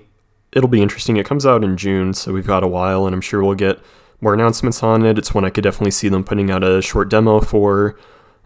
it'll 0.56 0.70
be 0.70 0.80
interesting. 0.80 1.18
It 1.18 1.26
comes 1.26 1.44
out 1.44 1.62
in 1.62 1.76
June, 1.76 2.14
so 2.14 2.32
we've 2.32 2.46
got 2.46 2.64
a 2.64 2.66
while, 2.66 3.04
and 3.04 3.14
I'm 3.14 3.20
sure 3.20 3.44
we'll 3.44 3.54
get 3.54 3.78
more 4.22 4.32
announcements 4.32 4.82
on 4.82 5.04
it. 5.04 5.18
It's 5.18 5.34
one 5.34 5.44
I 5.44 5.50
could 5.50 5.62
definitely 5.62 5.90
see 5.90 6.08
them 6.08 6.25
putting 6.25 6.50
out 6.50 6.64
a 6.64 6.80
short 6.80 7.10
demo 7.10 7.40
for. 7.40 7.98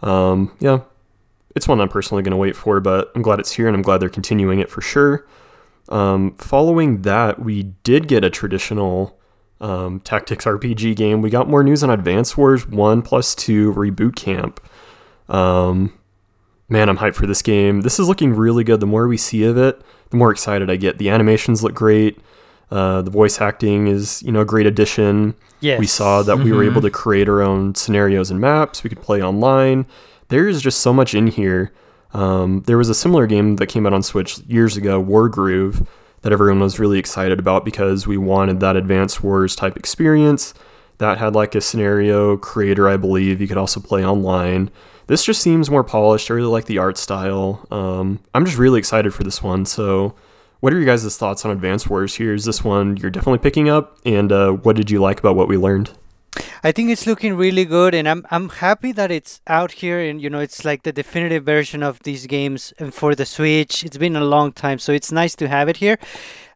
Um, 0.03 0.53
yeah, 0.59 0.81
it's 1.55 1.69
one 1.69 1.81
I'm 1.81 1.89
personally 1.89 2.25
going 2.25 2.33
to 2.33 2.37
wait 2.37 2.57
for, 2.57 2.81
but 2.81 3.13
I'm 3.15 3.23
glad 3.23 3.39
it's 3.39 3.53
here, 3.53 3.69
and 3.69 3.77
I'm 3.77 3.83
glad 3.83 3.99
they're 3.99 4.09
continuing 4.09 4.59
it 4.59 4.69
for 4.69 4.81
sure. 4.81 5.25
Um, 5.89 6.35
following 6.37 7.03
that, 7.03 7.39
we 7.39 7.63
did 7.85 8.09
get 8.09 8.25
a 8.25 8.31
traditional 8.31 9.17
um, 9.61 10.01
tactics 10.01 10.47
RPG 10.47 10.97
game. 10.97 11.23
We 11.23 11.31
got 11.31 11.49
more 11.49 11.63
news 11.63 11.85
on 11.85 11.91
Advance 11.91 12.37
Wars 12.37 12.67
1 12.67 13.03
plus 13.03 13.37
2 13.37 13.73
Reboot 13.73 14.17
Camp. 14.17 14.61
Um, 15.29 15.97
man, 16.69 16.89
I'm 16.89 16.99
hyped 16.99 17.15
for 17.15 17.29
this 17.29 17.43
game. 17.43 17.83
This 17.83 18.01
is 18.01 18.09
looking 18.09 18.33
really 18.35 18.65
good. 18.65 18.81
The 18.81 18.87
more 18.87 19.07
we 19.07 19.17
see 19.17 19.45
of 19.45 19.57
it, 19.57 19.81
the 20.11 20.17
more 20.17 20.31
excited 20.31 20.71
I 20.71 20.77
get. 20.77 20.99
The 20.99 21.11
animations 21.11 21.63
look 21.63 21.75
great. 21.75 22.19
Uh, 22.71 23.03
the 23.03 23.11
voice 23.11 23.41
acting 23.41 23.89
is, 23.89 24.23
you 24.23 24.31
know, 24.31 24.41
a 24.41 24.45
great 24.45 24.67
addition. 24.67 25.35
Yes. 25.61 25.79
We 25.79 25.87
saw 25.87 26.23
that 26.23 26.37
mm-hmm. 26.37 26.45
we 26.45 26.53
were 26.53 26.63
able 26.63 26.77
mm-hmm. 26.77 26.87
to 26.87 26.91
create 26.91 27.29
our 27.29 27.43
own 27.43 27.75
scenarios 27.75 28.31
and 28.31 28.41
maps. 28.41 28.85
We 28.85 28.91
could 28.91 29.03
play 29.03 29.23
online. 29.23 29.87
There 30.29 30.47
is 30.47 30.63
just 30.63 30.81
so 30.81 30.93
much 30.93 31.15
in 31.15 31.27
here. 31.27 31.73
Um, 32.13 32.63
there 32.67 32.79
was 32.79 32.89
a 32.89 32.95
similar 32.95 33.27
game 33.27 33.57
that 33.57 33.67
came 33.67 33.87
out 33.87 33.93
on 33.93 34.03
Switch 34.03 34.39
years 34.41 34.77
ago, 34.77 35.03
Wargroove, 35.03 35.87
that 36.23 36.33
everyone 36.33 36.61
was 36.61 36.79
really 36.79 36.99
excited 36.99 37.39
about 37.39 37.65
because 37.65 38.07
we 38.07 38.17
wanted 38.17 38.61
that 38.61 38.77
Advance 38.77 39.23
Wars 39.23 39.57
type 39.57 39.77
experience. 39.77 40.55
That 40.99 41.19
had 41.19 41.35
like 41.35 41.55
a 41.55 41.61
scenario 41.61 42.37
creator, 42.37 42.89
I 42.89 42.97
believe. 42.97 43.41
You 43.41 43.49
could 43.49 43.57
also 43.57 43.81
play 43.81 44.05
online. 44.05 44.71
This 45.11 45.25
just 45.25 45.43
seems 45.43 45.69
more 45.69 45.83
polished. 45.83 46.31
I 46.31 46.35
really 46.35 46.53
like 46.53 46.67
the 46.67 46.79
art 46.79 46.97
style. 46.97 47.67
Um, 47.73 48.21
I'm 48.33 48.45
just 48.45 48.57
really 48.57 48.79
excited 48.79 49.13
for 49.13 49.25
this 49.25 49.43
one. 49.43 49.67
So, 49.67 50.15
what 50.61 50.73
are 50.73 50.77
your 50.77 50.87
guys' 50.87 51.17
thoughts 51.17 51.45
on 51.45 51.51
Advance 51.51 51.89
Wars 51.89 52.15
here? 52.15 52.33
Is 52.33 52.45
this 52.45 52.63
one 52.63 52.97
you're 52.97 53.11
definitely 53.11 53.41
picking 53.41 53.69
up? 53.69 53.99
And 54.07 54.31
uh, 54.31 54.53
what 54.53 54.77
did 54.77 54.89
you 54.89 55.01
like 55.01 55.19
about 55.19 55.35
what 55.35 55.49
we 55.49 55.57
learned? 55.57 55.91
I 56.63 56.71
think 56.71 56.91
it's 56.91 57.09
looking 57.09 57.35
really 57.35 57.65
good, 57.65 57.93
and 57.93 58.09
I'm 58.09 58.25
I'm 58.31 58.51
happy 58.51 58.93
that 58.93 59.11
it's 59.11 59.41
out 59.49 59.73
here, 59.73 59.99
and 59.99 60.23
you 60.23 60.31
know 60.31 60.39
it's 60.39 60.65
like 60.65 60.85
the 60.85 60.93
definitive 60.93 61.43
version 61.43 61.83
of 61.83 61.99
these 62.05 62.29
games 62.29 62.73
for 62.93 63.17
the 63.17 63.27
Switch. 63.27 63.83
It's 63.83 63.97
been 63.97 64.15
a 64.15 64.25
long 64.25 64.53
time, 64.53 64.79
so 64.79 64.93
it's 64.93 65.11
nice 65.11 65.35
to 65.37 65.49
have 65.49 65.69
it 65.69 65.79
here. 65.79 65.99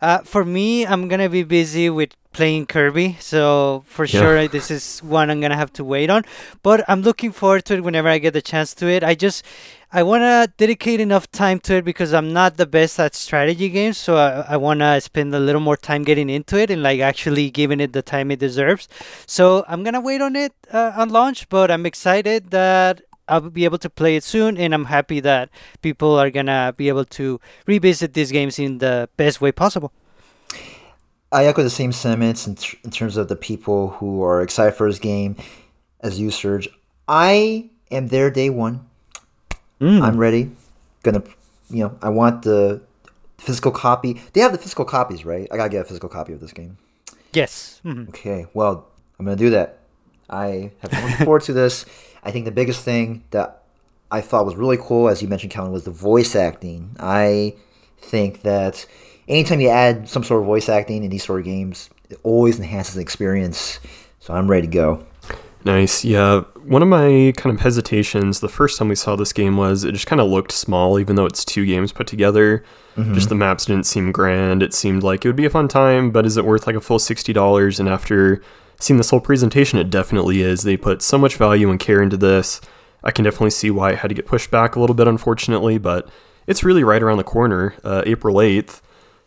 Uh, 0.01 0.19
for 0.19 0.45
me, 0.45 0.87
I'm 0.87 1.09
gonna 1.09 1.29
be 1.29 1.43
busy 1.43 1.91
with 1.91 2.11
playing 2.35 2.67
Kirby, 2.67 3.17
so 3.21 3.85
for 3.87 4.05
yeah. 4.05 4.21
sure 4.21 4.49
this 4.49 4.71
is 4.71 5.01
one 5.01 5.31
I'm 5.31 5.41
gonna 5.41 5.57
have 5.57 5.73
to 5.75 5.85
wait 5.85 6.11
on. 6.11 6.25
But 6.63 6.85
I'm 6.89 7.01
looking 7.01 7.33
forward 7.33 7.65
to 7.67 7.75
it 7.75 7.83
whenever 7.83 8.09
I 8.09 8.19
get 8.19 8.35
the 8.35 8.43
chance 8.43 8.75
to 8.75 8.89
it. 8.89 9.03
I 9.03 9.15
just 9.15 9.45
I 9.91 10.03
wanna 10.03 10.49
dedicate 10.59 11.01
enough 11.01 11.31
time 11.31 11.61
to 11.61 11.77
it 11.77 11.85
because 11.85 12.13
I'm 12.13 12.33
not 12.33 12.57
the 12.59 12.67
best 12.67 13.01
at 13.01 13.15
strategy 13.15 13.69
games, 13.71 13.97
so 13.97 14.17
I, 14.17 14.55
I 14.55 14.57
wanna 14.59 15.01
spend 15.01 15.35
a 15.35 15.41
little 15.41 15.63
more 15.63 15.77
time 15.77 16.03
getting 16.03 16.29
into 16.29 16.59
it 16.59 16.71
and 16.71 16.83
like 16.83 17.01
actually 17.01 17.51
giving 17.51 17.81
it 17.81 17.93
the 17.95 18.03
time 18.03 18.31
it 18.31 18.41
deserves. 18.41 18.89
So 19.27 19.65
I'm 19.69 19.83
gonna 19.83 20.03
wait 20.03 20.21
on 20.21 20.37
it 20.37 20.53
uh, 20.73 20.93
on 20.97 21.09
launch, 21.09 21.49
but 21.49 21.71
I'm 21.71 21.87
excited 21.87 22.51
that 22.51 23.01
I'll 23.29 23.49
be 23.49 23.65
able 23.65 23.79
to 23.79 23.89
play 23.89 24.17
it 24.17 24.25
soon, 24.25 24.59
and 24.59 24.75
I'm 24.75 24.87
happy 24.87 25.21
that 25.21 25.49
people 25.81 26.19
are 26.19 26.31
gonna 26.31 26.75
be 26.77 26.89
able 26.89 27.07
to 27.17 27.41
revisit 27.67 28.13
these 28.13 28.31
games 28.31 28.59
in 28.59 28.79
the 28.79 29.09
best 29.17 29.41
way 29.41 29.53
possible. 29.53 29.93
I 31.35 31.47
echo 31.47 31.65
the 31.65 31.71
same 31.71 31.91
sentiments 31.91 32.47
in, 32.47 32.55
tr- 32.55 32.77
in 32.85 32.93
terms 32.93 33.17
of 33.17 33.27
the 33.27 33.35
people 33.35 33.89
who 33.89 34.23
are 34.23 34.41
excited 34.41 34.75
for 34.75 34.89
this 34.89 35.01
game 35.01 35.35
as 35.99 36.21
you, 36.21 36.31
Serge. 36.31 36.69
I 37.09 37.71
am 37.91 38.07
there 38.07 38.31
day 38.31 38.51
one. 38.51 38.87
Mm. 39.81 40.01
I'm 40.01 40.17
ready. 40.17 40.53
Gonna, 41.03 41.25
you 41.69 41.83
know, 41.83 41.99
I 42.01 42.11
want 42.11 42.43
the 42.43 42.83
physical 43.39 43.73
copy. 43.73 44.23
They 44.33 44.41
have 44.43 44.53
the 44.53 44.59
physical 44.59 44.85
copies, 44.85 45.25
right? 45.25 45.49
I 45.51 45.57
gotta 45.57 45.71
get 45.71 45.81
a 45.81 45.85
physical 45.85 46.09
copy 46.09 46.33
of 46.33 46.41
this 46.41 46.53
game. 46.53 46.79
Yes. 47.33 47.81
Mm-hmm. 47.85 48.11
Okay. 48.11 48.47
Well, 48.55 48.87
I'm 49.19 49.27
gonna 49.27 49.37
do 49.37 49.51
that. 49.51 49.81
I 50.31 50.71
have 50.79 50.91
been 50.93 51.03
looking 51.03 51.25
forward 51.25 51.43
to 51.43 51.53
this. 51.63 51.85
I 52.23 52.31
think 52.31 52.45
the 52.45 52.53
biggest 52.53 52.85
thing 52.85 53.25
that 53.33 53.65
I 54.09 54.21
thought 54.21 54.47
was 54.47 54.55
really 54.55 54.79
cool, 54.81 55.09
as 55.09 55.21
you 55.21 55.27
mentioned, 55.27 55.53
Kellen, 55.53 55.73
was 55.73 55.83
the 55.83 55.91
voice 55.91 56.37
acting. 56.37 56.95
I 57.01 57.57
think 57.99 58.43
that 58.43 58.87
anytime 59.29 59.61
you 59.61 59.69
add 59.69 60.09
some 60.09 60.25
sort 60.25 60.41
of 60.41 60.47
voice 60.47 60.69
acting 60.69 61.05
in 61.05 61.11
these 61.11 61.25
sort 61.25 61.41
of 61.41 61.45
games, 61.45 61.91
it 62.11 62.19
always 62.23 62.59
enhances 62.59 62.95
the 62.95 63.01
experience. 63.01 63.81
So 64.21 64.35
I'm 64.35 64.49
ready 64.49 64.67
to 64.67 64.73
go. 64.73 65.07
Nice. 65.65 66.05
Yeah. 66.05 66.41
One 66.63 66.83
of 66.83 66.89
my 66.89 67.33
kind 67.37 67.55
of 67.55 67.61
hesitations 67.61 68.41
the 68.41 68.49
first 68.49 68.79
time 68.79 68.89
we 68.89 68.95
saw 68.95 69.17
this 69.17 69.33
game 69.33 69.57
was 69.57 69.85
it 69.85 69.93
just 69.93 70.07
kind 70.07 70.21
of 70.21 70.29
looked 70.29 70.53
small, 70.53 71.01
even 71.01 71.17
though 71.17 71.25
it's 71.25 71.45
two 71.45 71.65
games 71.65 71.93
put 71.93 72.07
together. 72.07 72.65
Mm-hmm. 72.97 73.15
Just 73.15 73.31
the 73.31 73.35
maps 73.35 73.65
didn't 73.65 73.87
seem 73.87 74.13
grand. 74.13 74.63
It 74.63 74.75
seemed 74.75 75.03
like 75.03 75.25
it 75.25 75.29
would 75.29 75.37
be 75.37 75.47
a 75.47 75.51
fun 75.51 75.69
time, 75.69 76.11
but 76.11 76.27
is 76.27 76.37
it 76.37 76.45
worth 76.45 76.67
like 76.67 76.77
a 76.77 76.81
full 76.81 76.99
$60? 76.99 77.81
And 77.81 77.89
after 77.89 78.43
seeing 78.79 78.99
this 78.99 79.11
whole 79.11 79.21
presentation, 79.21 79.79
it 79.79 79.91
definitely 79.91 80.43
is. 80.43 80.63
They 80.63 80.77
put 80.77 81.01
so 81.01 81.17
much 81.17 81.37
value 81.37 81.71
and 81.71 81.81
care 81.81 82.03
into 82.03 82.19
this. 82.19 82.61
I 83.03 83.11
can 83.11 83.25
definitely 83.25 83.51
see 83.51 83.71
why 83.71 83.93
it 83.93 83.99
had 83.99 84.09
to 84.09 84.15
get 84.15 84.27
pushed 84.27 84.51
back 84.51 84.77
a 84.77 84.81
little 84.81 84.95
bit, 84.95 85.09
unfortunately, 85.09 85.79
but 85.79 86.09
it's 86.47 86.65
really 86.65 86.85
right 86.85 87.03
around 87.03 87.19
the 87.19 87.25
corner, 87.25 87.75
uh, 87.85 88.03
April 88.07 88.37
8th. 88.37 88.81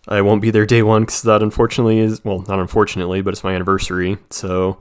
I 0.08 0.22
won't 0.22 0.42
be 0.42 0.52
there 0.52 0.66
day 0.66 0.84
one 0.84 1.04
because 1.04 1.22
that 1.24 1.42
unfortunately 1.42 2.00
is, 2.00 2.24
well, 2.24 2.40
not 2.48 2.60
unfortunately, 2.60 3.22
but 3.22 3.34
it's 3.34 3.44
my 3.44 3.54
anniversary. 3.54 4.18
So 4.30 4.80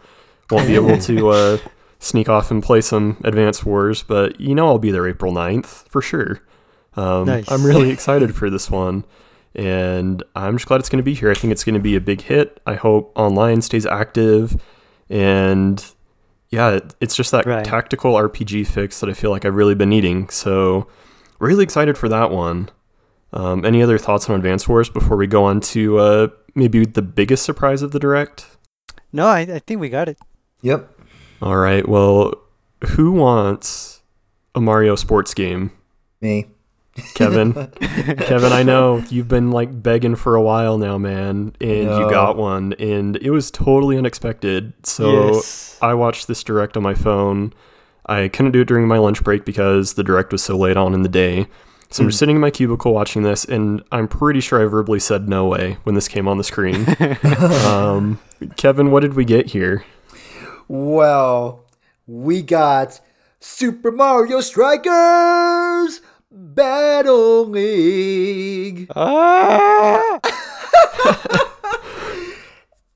won't 0.50 0.66
be 0.66 0.74
able 0.74 0.98
to 0.98 1.28
uh, 1.30 1.58
sneak 1.98 2.28
off 2.28 2.50
and 2.50 2.62
play 2.62 2.80
some 2.80 3.20
Advance 3.24 3.64
Wars, 3.64 4.02
but 4.02 4.40
you 4.40 4.54
know 4.54 4.66
I'll 4.66 4.78
be 4.78 4.90
there 4.90 5.08
April 5.08 5.32
9th 5.32 5.88
for 5.88 6.00
sure. 6.00 6.40
Um, 6.94 7.26
nice. 7.26 7.50
I'm 7.50 7.64
really 7.64 7.90
excited 7.90 8.34
for 8.34 8.48
this 8.48 8.70
one 8.70 9.04
and 9.56 10.22
I'm 10.36 10.58
just 10.58 10.68
glad 10.68 10.80
it's 10.80 10.90
going 10.90 10.98
to 10.98 11.02
be 11.02 11.14
here. 11.14 11.30
I 11.30 11.34
think 11.34 11.50
it's 11.50 11.64
going 11.64 11.74
to 11.74 11.80
be 11.80 11.96
a 11.96 12.00
big 12.00 12.20
hit. 12.20 12.60
I 12.66 12.74
hope 12.74 13.12
online 13.16 13.62
stays 13.62 13.86
active, 13.86 14.62
and 15.08 15.84
yeah, 16.50 16.78
it's 17.00 17.16
just 17.16 17.32
that 17.32 17.46
right. 17.46 17.64
tactical 17.64 18.12
RPG 18.14 18.66
fix 18.66 19.00
that 19.00 19.08
I 19.08 19.14
feel 19.14 19.30
like 19.30 19.46
I've 19.46 19.54
really 19.54 19.74
been 19.74 19.88
needing. 19.88 20.28
So, 20.28 20.88
really 21.38 21.64
excited 21.64 21.96
for 21.96 22.08
that 22.10 22.30
one. 22.30 22.68
Um, 23.32 23.64
any 23.64 23.82
other 23.82 23.98
thoughts 23.98 24.28
on 24.30 24.36
Advance 24.36 24.68
Wars 24.68 24.88
before 24.88 25.16
we 25.16 25.26
go 25.26 25.44
on 25.44 25.60
to 25.60 25.98
uh, 25.98 26.28
maybe 26.54 26.84
the 26.84 27.02
biggest 27.02 27.44
surprise 27.44 27.82
of 27.82 27.90
the 27.90 27.98
direct? 27.98 28.46
No, 29.12 29.26
I, 29.26 29.40
I 29.40 29.58
think 29.60 29.80
we 29.80 29.88
got 29.88 30.08
it. 30.08 30.18
Yep. 30.62 30.90
All 31.42 31.56
right. 31.56 31.86
Well, 31.86 32.34
who 32.84 33.12
wants 33.12 34.02
a 34.54 34.60
Mario 34.60 34.96
sports 34.96 35.34
game? 35.34 35.72
Me. 36.20 36.46
Kevin. 37.14 37.52
Kevin, 37.80 38.52
I 38.52 38.62
know 38.62 39.04
you've 39.10 39.28
been 39.28 39.50
like 39.50 39.82
begging 39.82 40.16
for 40.16 40.34
a 40.34 40.42
while 40.42 40.78
now, 40.78 40.96
man, 40.98 41.54
and 41.60 41.82
you 41.82 42.10
got 42.10 42.36
one, 42.36 42.72
and 42.74 43.16
it 43.16 43.30
was 43.30 43.50
totally 43.50 43.98
unexpected. 43.98 44.72
So 44.82 45.34
yes. 45.34 45.78
I 45.82 45.94
watched 45.94 46.26
this 46.26 46.42
direct 46.42 46.76
on 46.76 46.82
my 46.82 46.94
phone. 46.94 47.52
I 48.06 48.28
couldn't 48.28 48.52
do 48.52 48.62
it 48.62 48.68
during 48.68 48.88
my 48.88 48.98
lunch 48.98 49.22
break 49.22 49.44
because 49.44 49.94
the 49.94 50.04
direct 50.04 50.32
was 50.32 50.42
so 50.42 50.56
late 50.56 50.76
on 50.76 50.94
in 50.94 51.02
the 51.02 51.08
day. 51.08 51.46
So 51.90 52.02
I'm 52.02 52.08
just 52.08 52.16
hmm. 52.16 52.18
sitting 52.18 52.36
in 52.36 52.40
my 52.40 52.50
cubicle 52.50 52.92
watching 52.92 53.22
this, 53.22 53.44
and 53.44 53.82
I'm 53.92 54.08
pretty 54.08 54.40
sure 54.40 54.60
I 54.62 54.66
verbally 54.66 55.00
said 55.00 55.28
no 55.28 55.46
way 55.46 55.78
when 55.84 55.94
this 55.94 56.08
came 56.08 56.26
on 56.26 56.36
the 56.36 56.44
screen. 56.44 56.86
um, 57.66 58.18
Kevin, 58.56 58.90
what 58.90 59.00
did 59.00 59.14
we 59.14 59.24
get 59.24 59.46
here? 59.46 59.84
Well, 60.68 61.64
we 62.06 62.42
got 62.42 63.00
Super 63.40 63.92
Mario 63.92 64.40
Strikers 64.40 66.00
Battle 66.30 67.46
League. 67.46 68.90
Ah! 68.96 70.18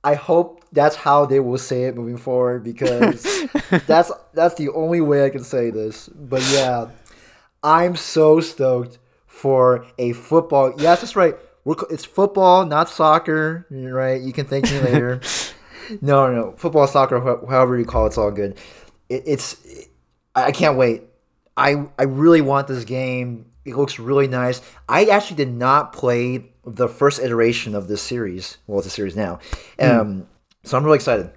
I 0.03 0.15
hope 0.15 0.65
that's 0.73 0.97
how 0.97 1.27
they 1.27 1.41
will 1.41 1.59
say 1.59 1.85
it 1.85 1.95
moving 1.95 2.17
forward 2.17 2.65
because 2.65 3.23
that's 3.87 4.11
that's 4.33 4.55
the 4.55 4.71
only 4.71 5.03
way 5.03 5.27
I 5.27 5.31
can 5.31 5.45
say 5.45 5.71
this. 5.71 6.09
But 6.09 6.43
yeah, 6.53 6.89
I'm 7.63 7.97
so 7.97 8.41
stoked 8.41 8.99
for 9.27 9.87
a 9.99 10.13
football. 10.13 10.73
Yes, 10.79 11.01
that's 11.01 11.17
right. 11.17 11.35
We're, 11.65 11.75
it's 11.91 12.05
football, 12.05 12.65
not 12.65 12.89
soccer. 12.89 13.67
Right. 13.71 14.21
You 14.21 14.33
can 14.33 14.47
thank 14.47 14.71
me 14.71 14.81
later. 14.81 15.21
no, 16.01 16.33
no, 16.33 16.55
football, 16.57 16.87
soccer, 16.87 17.21
however 17.21 17.79
you 17.79 17.85
call 17.85 18.05
it, 18.05 18.09
it's 18.09 18.19
all 18.19 18.31
good. 18.31 18.59
It, 19.09 19.23
it's. 19.27 19.57
I 20.35 20.53
can't 20.53 20.77
wait. 20.79 21.03
I 21.57 21.87
I 21.99 22.05
really 22.05 22.41
want 22.41 22.69
this 22.69 22.85
game. 22.85 23.47
It 23.65 23.77
looks 23.77 23.99
really 23.99 24.27
nice. 24.29 24.63
I 24.89 25.07
actually 25.07 25.37
did 25.37 25.53
not 25.53 25.93
play 25.93 26.51
the 26.65 26.89
first 26.89 27.21
iteration 27.21 27.75
of 27.75 27.89
this 27.89 28.01
series. 28.01 28.57
Well, 28.67 28.79
it's 28.79 28.87
a 28.87 28.91
series 28.91 29.17
now. 29.17 29.41
Um, 29.79 30.27
so 30.65 30.79
I'm 30.79 30.85
really 30.85 30.97
excited. 30.97 31.31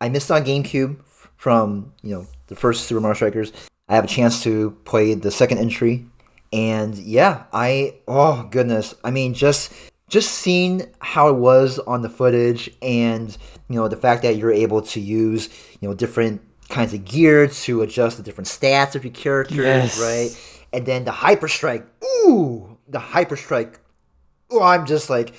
I 0.00 0.08
missed 0.08 0.30
on 0.30 0.44
GameCube 0.44 0.98
from 1.36 1.92
you 2.02 2.14
know 2.14 2.26
the 2.48 2.56
first 2.56 2.86
Super 2.86 3.00
Mario 3.00 3.14
Strikers. 3.14 3.52
I 3.88 3.94
have 3.94 4.04
a 4.04 4.08
chance 4.08 4.42
to 4.44 4.72
play 4.84 5.14
the 5.14 5.30
second 5.30 5.58
entry, 5.58 6.06
and 6.52 6.96
yeah, 6.96 7.44
I 7.52 7.96
oh 8.08 8.48
goodness, 8.50 8.94
I 9.04 9.10
mean 9.10 9.34
just 9.34 9.72
just 10.08 10.30
seeing 10.32 10.86
how 11.00 11.28
it 11.28 11.36
was 11.36 11.78
on 11.80 12.02
the 12.02 12.08
footage, 12.10 12.70
and 12.82 13.36
you 13.68 13.76
know 13.76 13.88
the 13.88 13.96
fact 13.96 14.22
that 14.22 14.36
you're 14.36 14.52
able 14.52 14.82
to 14.82 15.00
use 15.00 15.48
you 15.80 15.88
know 15.88 15.94
different 15.94 16.40
kinds 16.68 16.92
of 16.94 17.04
gear 17.04 17.46
to 17.46 17.82
adjust 17.82 18.16
the 18.16 18.22
different 18.24 18.48
stats 18.48 18.96
of 18.96 19.04
your 19.04 19.12
characters, 19.12 19.56
Yes. 19.58 20.00
right? 20.00 20.62
And 20.72 20.84
then 20.84 21.04
the 21.04 21.12
hyper 21.12 21.46
strike, 21.46 21.86
ooh, 22.04 22.76
the 22.88 22.98
hyper 22.98 23.36
strike. 23.36 23.78
Oh, 24.50 24.62
I'm 24.62 24.84
just 24.84 25.08
like 25.08 25.32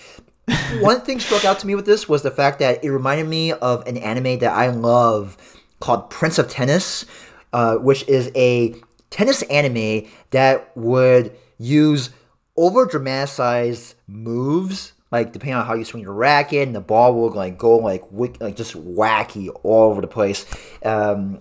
one 0.80 1.02
thing 1.02 1.20
struck 1.20 1.44
out 1.44 1.60
to 1.60 1.68
me 1.68 1.76
with 1.76 1.86
this 1.86 2.08
was 2.08 2.22
the 2.24 2.32
fact 2.32 2.60
that 2.60 2.82
it 2.84 2.90
reminded 2.92 3.28
me 3.28 3.52
of 3.52 3.86
an 3.88 3.98
anime 3.98 4.40
that 4.40 4.54
I 4.54 4.68
love 4.70 5.38
called 5.82 6.10
Prince 6.10 6.40
of 6.40 6.50
Tennis, 6.50 7.06
uh, 7.54 7.76
which 7.76 8.08
is 8.08 8.32
a 8.36 8.76
tennis 9.10 9.42
anime 9.44 10.08
that 10.32 10.76
would 10.76 11.36
use 11.58 12.10
over 12.56 12.86
dramatized 12.86 13.96
moves, 14.08 14.94
like 15.12 15.32
depending 15.32 15.56
on 15.56 15.66
how 15.66 15.74
you 15.76 15.86
swing 15.86 16.04
your 16.04 16.14
racket, 16.14 16.68
and 16.68 16.76
the 16.76 16.82
ball 16.82 17.14
will 17.14 17.32
like 17.32 17.58
go 17.58 17.78
like 17.78 18.12
wick, 18.12 18.38
like 18.42 18.56
just 18.56 18.74
wacky 18.74 19.50
all 19.64 19.92
over 19.92 20.02
the 20.02 20.08
place. 20.08 20.46
Um, 20.84 21.40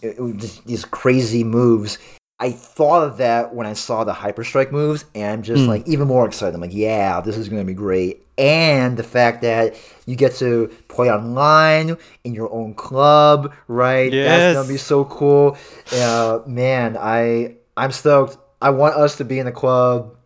it, 0.00 0.18
it 0.18 0.36
just 0.36 0.64
these 0.66 0.84
crazy 0.84 1.44
moves. 1.44 1.98
I 2.38 2.50
thought 2.50 3.04
of 3.04 3.18
that 3.18 3.54
when 3.54 3.66
I 3.66 3.72
saw 3.72 4.02
the 4.04 4.12
Hyper 4.12 4.42
Strike 4.42 4.72
moves, 4.72 5.04
and 5.14 5.32
I'm 5.32 5.42
just 5.42 5.66
like 5.68 5.86
even 5.86 6.08
more 6.08 6.26
excited. 6.26 6.54
I'm 6.54 6.60
like, 6.60 6.74
yeah, 6.74 7.20
this 7.20 7.36
is 7.36 7.48
gonna 7.48 7.64
be 7.64 7.74
great. 7.74 8.21
And 8.38 8.96
the 8.96 9.02
fact 9.02 9.42
that 9.42 9.76
you 10.06 10.16
get 10.16 10.34
to 10.36 10.68
play 10.88 11.10
online 11.10 11.96
in 12.24 12.34
your 12.34 12.52
own 12.52 12.74
club, 12.74 13.52
right? 13.68 14.12
Yes. 14.12 14.26
That's 14.26 14.56
gonna 14.56 14.68
be 14.68 14.78
so 14.78 15.04
cool. 15.04 15.56
Uh, 15.92 16.40
man, 16.46 16.96
I 16.98 17.56
I'm 17.76 17.92
stoked. 17.92 18.38
I 18.60 18.70
want 18.70 18.94
us 18.94 19.16
to 19.16 19.24
be 19.24 19.38
in 19.38 19.46
the 19.46 19.52
club, 19.52 20.16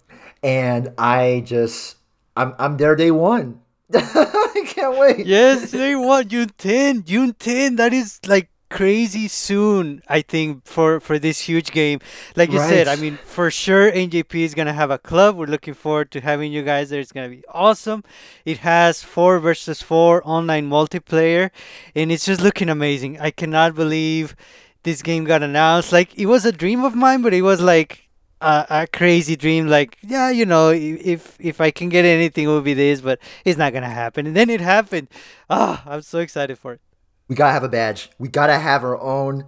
and 0.43 0.93
I 0.99 1.43
just 1.45 1.97
I'm 2.37 2.55
I'm 2.59 2.77
there 2.77 2.95
day 2.95 3.11
one. 3.11 3.61
I 3.95 4.63
can't 4.67 4.99
wait. 4.99 5.27
yes, 5.27 5.71
they 5.71 5.95
want 5.97 6.29
June 6.29 6.51
10. 6.59 7.05
June 7.05 7.35
10. 7.39 7.77
That 7.77 7.93
is 7.93 8.21
like 8.27 8.49
crazy 8.77 9.27
soon. 9.27 10.03
I 10.07 10.21
think 10.21 10.67
for 10.67 11.01
for 11.01 11.19
this 11.19 11.41
huge 11.49 11.71
game. 11.73 11.99
Like 12.37 12.53
you 12.53 12.59
said, 12.59 12.89
I 12.89 12.97
mean, 12.97 13.17
for 13.25 13.51
sure 13.51 13.91
NJP 13.91 14.35
is 14.45 14.55
gonna 14.55 14.75
have 14.75 14.91
a 14.91 14.99
club. 14.99 15.37
We're 15.37 15.47
looking 15.47 15.75
forward 15.75 16.11
to 16.13 16.21
having 16.21 16.53
you 16.53 16.63
guys 16.63 16.91
there. 16.91 17.01
It's 17.01 17.13
gonna 17.13 17.31
be 17.31 17.45
awesome. 17.49 18.05
It 18.45 18.59
has 18.59 19.03
four 19.03 19.39
versus 19.41 19.81
four 19.81 20.21
online 20.25 20.69
multiplayer, 20.69 21.51
and 21.95 22.13
it's 22.13 22.27
just 22.27 22.41
looking 22.43 22.69
amazing. 22.69 23.19
I 23.19 23.31
cannot 23.31 23.75
believe 23.75 24.37
this 24.83 25.01
game 25.01 25.25
got 25.25 25.43
announced. 25.43 25.91
Like 25.91 26.15
it 26.19 26.27
was 26.27 26.45
a 26.45 26.53
dream 26.53 26.85
of 26.85 26.95
mine, 26.95 27.23
but 27.23 27.33
it 27.33 27.43
was 27.43 27.61
like 27.61 28.09
a, 28.43 28.67
a 28.69 28.87
crazy 28.87 29.37
dream. 29.37 29.69
Like 29.69 29.97
yeah, 30.03 30.31
you 30.31 30.45
know, 30.45 30.69
if 30.71 31.37
if 31.41 31.61
I 31.61 31.71
can 31.71 31.89
get 31.89 32.05
anything, 32.05 32.45
it 32.45 32.49
will 32.49 32.61
be 32.73 32.75
this, 32.75 33.01
but 33.01 33.19
it's 33.45 33.59
not 33.59 33.73
gonna 33.73 33.89
happen. 33.89 34.27
And 34.27 34.37
then 34.37 34.51
it 34.51 34.61
happened. 34.61 35.09
Ah, 35.49 35.83
I'm 35.87 36.03
so 36.03 36.19
excited 36.19 36.59
for 36.59 36.75
it. 36.75 36.81
We 37.29 37.35
gotta 37.37 37.53
have 37.53 37.65
a 37.65 37.69
badge. 37.69 38.11
We 38.19 38.29
gotta 38.29 38.59
have 38.59 38.85
our 38.85 39.01
own 39.01 39.45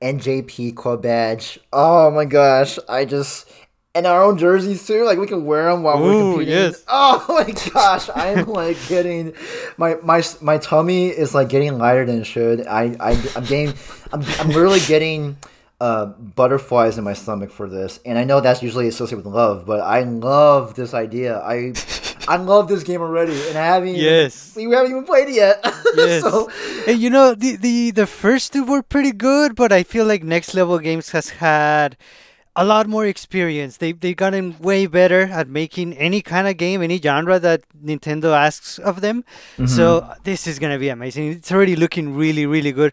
NJP 0.00 0.74
club 0.76 1.02
badge. 1.02 1.58
Oh 1.72 2.10
my 2.10 2.24
gosh, 2.24 2.78
I 2.88 3.04
just 3.04 3.48
and 3.94 4.06
our 4.06 4.22
own 4.22 4.38
jerseys 4.38 4.86
too. 4.86 5.04
Like 5.04 5.18
we 5.18 5.26
can 5.26 5.44
wear 5.44 5.70
them 5.70 5.82
while 5.82 6.00
we're 6.02 6.32
competing. 6.32 6.52
yes. 6.54 6.84
Oh 6.88 7.24
my 7.28 7.50
gosh, 7.72 8.08
I'm 8.14 8.46
like 8.46 8.76
getting 8.88 9.34
my 9.76 9.96
my 10.02 10.22
my 10.40 10.58
tummy 10.58 11.08
is 11.08 11.34
like 11.34 11.48
getting 11.48 11.78
lighter 11.78 12.04
than 12.04 12.20
it 12.20 12.24
should. 12.24 12.66
I 12.66 12.96
I 13.00 13.12
I'm 13.36 13.44
getting 13.44 13.74
I'm 14.12 14.22
I'm 14.40 14.48
literally 14.48 14.80
getting. 14.80 15.36
Uh, 15.80 16.06
butterflies 16.06 16.96
in 16.96 17.02
my 17.02 17.12
stomach 17.12 17.50
for 17.50 17.68
this, 17.68 17.98
and 18.06 18.16
I 18.16 18.22
know 18.22 18.40
that's 18.40 18.62
usually 18.62 18.86
associated 18.86 19.24
with 19.24 19.34
love, 19.34 19.66
but 19.66 19.80
I 19.80 20.04
love 20.04 20.76
this 20.76 20.94
idea. 20.94 21.40
I 21.40 21.72
I 22.28 22.36
love 22.36 22.68
this 22.68 22.82
game 22.82 23.00
already, 23.00 23.32
and 23.48 23.58
I 23.58 23.66
haven't. 23.66 23.88
even- 23.90 24.00
we 24.56 24.70
haven't 24.74 24.90
even 24.92 25.04
played 25.04 25.28
it 25.28 25.34
yet. 25.34 25.64
Yes. 25.94 26.22
so, 26.22 26.50
And 26.86 26.98
you 26.98 27.10
know, 27.10 27.34
the, 27.34 27.56
the, 27.56 27.90
the 27.90 28.06
first 28.06 28.54
two 28.54 28.64
were 28.64 28.82
pretty 28.82 29.12
good, 29.12 29.54
but 29.54 29.72
I 29.72 29.82
feel 29.82 30.06
like 30.06 30.22
Next 30.22 30.54
Level 30.54 30.78
Games 30.78 31.10
has 31.10 31.28
had 31.30 31.98
a 32.56 32.64
lot 32.64 32.86
more 32.86 33.04
experience. 33.06 33.76
They 33.76 33.92
they 33.92 34.14
gotten 34.14 34.58
way 34.58 34.86
better 34.86 35.22
at 35.24 35.48
making 35.48 35.92
any 35.94 36.22
kind 36.22 36.48
of 36.48 36.56
game, 36.56 36.80
any 36.82 36.98
genre 36.98 37.38
that 37.40 37.62
Nintendo 37.84 38.34
asks 38.34 38.78
of 38.78 39.00
them. 39.02 39.24
So 39.66 40.06
this 40.24 40.46
is 40.46 40.58
gonna 40.58 40.78
be 40.78 40.88
amazing. 40.88 41.30
It's 41.32 41.52
already 41.52 41.76
looking 41.76 42.14
really, 42.16 42.46
really 42.46 42.72
good. 42.72 42.92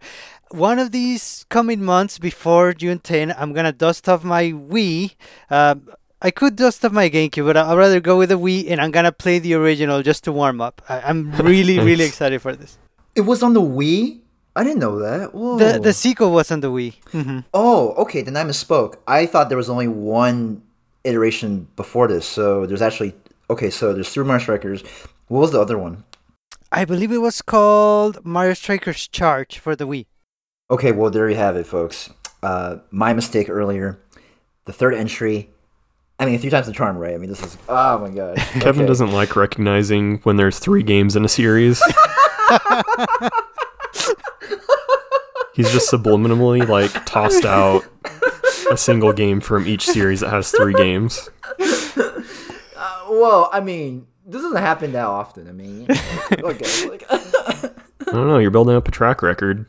One 0.51 0.77
of 0.79 0.91
these 0.91 1.45
coming 1.49 1.83
months 1.83 2.19
before 2.19 2.73
June 2.73 2.99
10, 2.99 3.33
I'm 3.37 3.53
gonna 3.53 3.71
dust 3.71 4.09
off 4.09 4.23
my 4.25 4.45
Wii. 4.51 5.15
Um, 5.49 5.87
I 6.21 6.31
could 6.31 6.55
dust 6.55 6.83
off 6.83 6.91
my 6.91 7.09
GameCube, 7.09 7.45
but 7.45 7.55
I- 7.57 7.71
I'd 7.71 7.77
rather 7.77 7.99
go 8.01 8.17
with 8.17 8.29
the 8.29 8.37
Wii, 8.39 8.69
and 8.69 8.81
I'm 8.81 8.91
gonna 8.91 9.11
play 9.11 9.39
the 9.39 9.53
original 9.53 10.01
just 10.03 10.23
to 10.25 10.31
warm 10.31 10.59
up. 10.61 10.81
I, 10.89 10.99
I'm 11.01 11.31
really, 11.37 11.79
really 11.89 12.03
excited 12.05 12.41
for 12.41 12.55
this. 12.55 12.77
It 13.15 13.21
was 13.21 13.41
on 13.43 13.53
the 13.53 13.61
Wii? 13.61 14.19
I 14.55 14.63
didn't 14.63 14.79
know 14.79 14.99
that. 14.99 15.33
Whoa. 15.33 15.57
The 15.57 15.79
the 15.79 15.93
sequel 15.93 16.31
was 16.31 16.51
on 16.51 16.59
the 16.59 16.71
Wii. 16.71 16.93
hmm 17.11 17.39
oh, 17.53 17.93
okay, 18.03 18.21
then 18.21 18.35
I 18.35 18.43
misspoke. 18.43 18.95
I 19.07 19.25
thought 19.25 19.47
there 19.49 19.57
was 19.57 19.69
only 19.69 19.87
one 19.87 20.61
iteration 21.05 21.67
before 21.75 22.07
this, 22.07 22.25
so 22.25 22.65
there's 22.65 22.81
actually 22.81 23.13
okay, 23.49 23.69
so 23.69 23.93
there's 23.93 24.09
three 24.09 24.25
Mario 24.25 24.41
Strikers. 24.43 24.83
What 25.27 25.39
was 25.39 25.51
the 25.51 25.61
other 25.61 25.77
one? 25.77 26.03
I 26.71 26.83
believe 26.85 27.11
it 27.11 27.19
was 27.21 27.41
called 27.41 28.23
Mario 28.25 28.53
Strikers 28.53 29.07
Charge 29.07 29.57
for 29.57 29.75
the 29.75 29.85
Wii. 29.87 30.05
Okay, 30.69 30.91
well 30.91 31.09
there 31.09 31.29
you 31.29 31.35
have 31.37 31.55
it, 31.55 31.65
folks. 31.65 32.09
Uh 32.43 32.77
my 32.91 33.13
mistake 33.13 33.49
earlier. 33.49 33.97
The 34.65 34.73
third 34.73 34.93
entry. 34.93 35.49
I 36.19 36.25
mean 36.25 36.37
three 36.39 36.49
times 36.49 36.67
the 36.67 36.73
charm, 36.73 36.97
right? 36.97 37.13
I 37.13 37.17
mean 37.17 37.29
this 37.29 37.41
is 37.41 37.57
oh 37.69 37.99
my 37.99 38.09
god. 38.09 38.37
Kevin 38.59 38.81
Okay. 38.81 38.87
doesn't 38.87 39.11
like 39.11 39.35
recognizing 39.35 40.17
when 40.19 40.35
there's 40.35 40.59
three 40.59 40.83
games 40.83 41.15
in 41.15 41.23
a 41.25 41.29
series. 41.29 41.81
He's 45.53 45.71
just 45.73 45.91
subliminally 45.91 46.65
like 46.67 46.91
tossed 47.05 47.43
out 47.45 47.83
a 48.71 48.77
single 48.77 49.11
game 49.11 49.41
from 49.41 49.67
each 49.67 49.85
series 49.85 50.21
that 50.21 50.29
has 50.29 50.51
three 50.51 50.73
games. 50.73 51.29
Uh, 51.59 52.21
well, 53.09 53.49
I 53.51 53.59
mean, 53.59 54.07
this 54.25 54.41
doesn't 54.41 54.57
happen 54.57 54.93
that 54.93 55.05
often. 55.05 55.49
I 55.49 55.51
mean, 55.51 55.87
okay. 56.31 56.87
Like, 56.89 57.03
I 57.09 57.19
don't 58.05 58.27
know. 58.27 58.37
You're 58.37 58.51
building 58.51 58.75
up 58.75 58.87
a 58.87 58.91
track 58.91 59.21
record. 59.21 59.65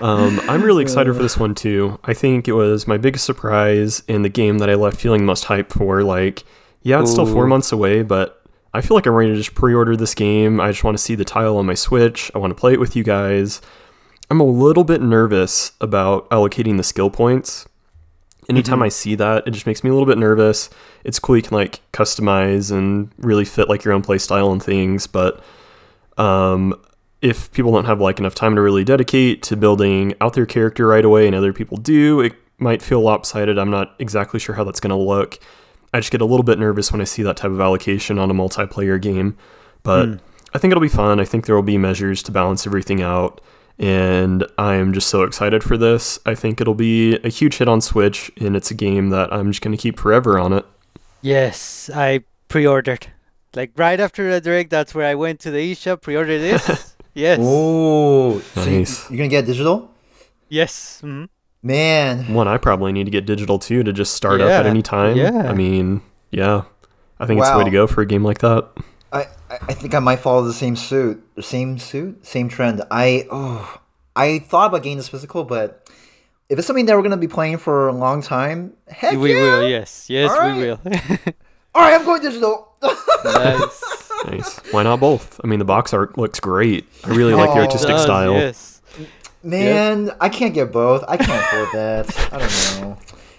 Um, 0.00 0.40
I'm 0.48 0.62
really 0.62 0.82
excited 0.82 1.14
for 1.14 1.22
this 1.22 1.36
one 1.36 1.54
too. 1.54 1.98
I 2.04 2.14
think 2.14 2.48
it 2.48 2.52
was 2.52 2.86
my 2.86 2.96
biggest 2.96 3.24
surprise 3.24 4.02
in 4.08 4.22
the 4.22 4.28
game 4.28 4.58
that 4.58 4.70
I 4.70 4.74
left 4.74 5.00
feeling 5.00 5.24
most 5.24 5.44
hype 5.44 5.72
for. 5.72 6.02
Like, 6.02 6.44
yeah, 6.82 7.00
it's 7.00 7.10
still 7.10 7.26
four 7.26 7.46
months 7.46 7.72
away, 7.72 8.02
but 8.02 8.42
I 8.72 8.80
feel 8.80 8.96
like 8.96 9.06
I'm 9.06 9.12
ready 9.12 9.30
to 9.30 9.36
just 9.36 9.54
pre-order 9.54 9.96
this 9.96 10.14
game. 10.14 10.60
I 10.60 10.70
just 10.70 10.84
want 10.84 10.96
to 10.96 11.02
see 11.02 11.14
the 11.14 11.24
title 11.24 11.58
on 11.58 11.66
my 11.66 11.74
Switch. 11.74 12.30
I 12.34 12.38
want 12.38 12.52
to 12.52 12.54
play 12.54 12.72
it 12.72 12.80
with 12.80 12.94
you 12.94 13.02
guys. 13.02 13.60
I'm 14.30 14.40
a 14.40 14.44
little 14.44 14.84
bit 14.84 15.02
nervous 15.02 15.72
about 15.80 16.30
allocating 16.30 16.76
the 16.76 16.84
skill 16.84 17.10
points. 17.10 17.66
Anytime 18.48 18.82
I 18.82 18.88
see 18.88 19.14
that, 19.16 19.46
it 19.46 19.50
just 19.50 19.66
makes 19.66 19.84
me 19.84 19.90
a 19.90 19.92
little 19.92 20.06
bit 20.06 20.18
nervous. 20.18 20.70
It's 21.04 21.18
cool 21.18 21.36
you 21.36 21.42
can 21.42 21.56
like 21.56 21.80
customize 21.92 22.72
and 22.72 23.10
really 23.18 23.44
fit 23.44 23.68
like 23.68 23.84
your 23.84 23.92
own 23.92 24.02
play 24.02 24.18
style 24.18 24.50
and 24.52 24.62
things, 24.62 25.06
but 25.06 25.42
um, 26.16 26.80
if 27.22 27.52
people 27.52 27.72
don't 27.72 27.84
have 27.84 28.00
like 28.00 28.18
enough 28.18 28.34
time 28.34 28.54
to 28.54 28.62
really 28.62 28.84
dedicate 28.84 29.42
to 29.44 29.56
building 29.56 30.14
out 30.20 30.32
their 30.34 30.46
character 30.46 30.86
right 30.86 31.04
away 31.04 31.26
and 31.26 31.34
other 31.34 31.52
people 31.52 31.76
do, 31.76 32.20
it 32.20 32.32
might 32.58 32.82
feel 32.82 33.00
lopsided. 33.00 33.58
I'm 33.58 33.70
not 33.70 33.94
exactly 33.98 34.40
sure 34.40 34.54
how 34.54 34.64
that's 34.64 34.80
going 34.80 34.90
to 34.90 34.96
look. 34.96 35.38
I 35.92 36.00
just 36.00 36.12
get 36.12 36.20
a 36.20 36.24
little 36.24 36.44
bit 36.44 36.58
nervous 36.58 36.92
when 36.92 37.00
I 37.00 37.04
see 37.04 37.22
that 37.24 37.36
type 37.36 37.50
of 37.50 37.60
allocation 37.60 38.18
on 38.18 38.30
a 38.30 38.34
multiplayer 38.34 39.00
game, 39.00 39.36
but 39.82 40.06
hmm. 40.06 40.14
I 40.54 40.58
think 40.58 40.70
it'll 40.72 40.80
be 40.80 40.88
fun. 40.88 41.20
I 41.20 41.24
think 41.24 41.46
there 41.46 41.54
will 41.54 41.62
be 41.62 41.78
measures 41.78 42.22
to 42.24 42.32
balance 42.32 42.66
everything 42.66 43.02
out. 43.02 43.40
and 43.80 44.46
I 44.58 44.74
am 44.74 44.92
just 44.92 45.08
so 45.08 45.22
excited 45.22 45.64
for 45.64 45.78
this. 45.78 46.18
I 46.26 46.34
think 46.34 46.60
it'll 46.60 46.74
be 46.74 47.16
a 47.24 47.28
huge 47.28 47.56
hit 47.56 47.68
on 47.68 47.80
Switch, 47.80 48.30
and 48.38 48.54
it's 48.54 48.70
a 48.70 48.74
game 48.74 49.08
that 49.08 49.32
I'm 49.32 49.50
just 49.50 49.62
going 49.62 49.74
to 49.74 49.80
keep 49.80 49.98
forever 49.98 50.38
on 50.38 50.52
it. 50.52 50.66
Yes, 51.22 51.90
I 51.94 52.20
pre-ordered. 52.48 53.06
Like 53.54 53.72
right 53.76 53.98
after 53.98 54.30
the 54.30 54.40
direct, 54.40 54.70
that's 54.70 54.94
where 54.94 55.06
I 55.06 55.14
went 55.14 55.40
to 55.40 55.50
the 55.50 55.58
eShop, 55.72 56.02
pre-ordered 56.02 56.38
this. 56.38 56.96
yes. 57.14 57.38
Oh, 57.42 58.38
so 58.40 58.64
you, 58.64 58.78
Nice. 58.78 59.10
you're 59.10 59.18
gonna 59.18 59.28
get 59.28 59.46
digital, 59.46 59.90
Yes. 60.48 61.00
hmm 61.00 61.24
man. 61.62 62.32
One, 62.32 62.48
I 62.48 62.56
probably 62.56 62.90
need 62.92 63.04
to 63.04 63.10
get 63.10 63.26
digital 63.26 63.58
too 63.58 63.82
to 63.82 63.92
just 63.92 64.14
start 64.14 64.40
up 64.40 64.48
at 64.50 64.66
any 64.66 64.82
time. 64.82 65.16
yeah. 65.16 65.50
I 65.50 65.52
mean, 65.52 66.00
yeah, 66.30 66.62
I 67.18 67.26
think 67.26 67.40
it's 67.40 67.50
the 67.50 67.58
way 67.58 67.64
to 67.64 67.70
go 67.70 67.86
for 67.86 68.00
a 68.02 68.06
game 68.06 68.24
like 68.24 68.38
that. 68.38 68.68
I, 69.12 69.22
I 69.50 69.58
I 69.68 69.74
think 69.74 69.94
I 69.94 69.98
might 69.98 70.20
follow 70.20 70.42
the 70.44 70.54
same 70.54 70.76
suit, 70.76 71.22
the 71.34 71.42
same 71.42 71.78
suit, 71.78 72.24
same 72.24 72.48
trend. 72.48 72.82
I 72.90 73.26
oh, 73.30 73.80
I 74.16 74.38
thought 74.38 74.68
about 74.68 74.82
getting 74.84 74.96
this 74.96 75.08
physical, 75.08 75.42
but 75.44 75.90
if 76.48 76.56
it's 76.58 76.66
something 76.66 76.86
that 76.86 76.96
we're 76.96 77.02
gonna 77.02 77.16
be 77.16 77.28
playing 77.28 77.58
for 77.58 77.88
a 77.88 77.92
long 77.92 78.22
time, 78.22 78.74
heck 78.88 79.12
yeah. 79.14 79.18
We 79.18 79.34
yeah! 79.34 79.40
will. 79.42 79.68
Yes. 79.68 80.08
Yes, 80.08 80.30
All 80.30 80.36
we 80.56 80.68
right. 80.70 80.84
will. 80.84 81.34
All 81.74 81.82
right, 81.82 81.94
I'm 81.98 82.04
going 82.04 82.22
digital. 82.22 82.72
nice. 83.24 83.84
Nice. 84.26 84.58
Why 84.70 84.82
not 84.82 85.00
both? 85.00 85.40
I 85.42 85.46
mean, 85.46 85.60
the 85.60 85.64
box 85.64 85.94
art 85.94 86.18
looks 86.18 86.40
great. 86.40 86.86
I 87.04 87.08
really 87.08 87.32
like 87.32 87.48
the 87.54 87.56
Oh, 87.60 87.62
artistic 87.62 87.88
Does, 87.88 88.02
style. 88.02 88.34
Yes. 88.34 88.82
Man, 89.42 90.10
I 90.20 90.28
can't 90.28 90.52
get 90.52 90.70
both. 90.70 91.02
I 91.08 91.16
can't 91.16 91.30
afford 91.42 91.68
that. 91.72 92.30
I 92.30 92.38
don't 92.38 92.82
know. 92.82 92.98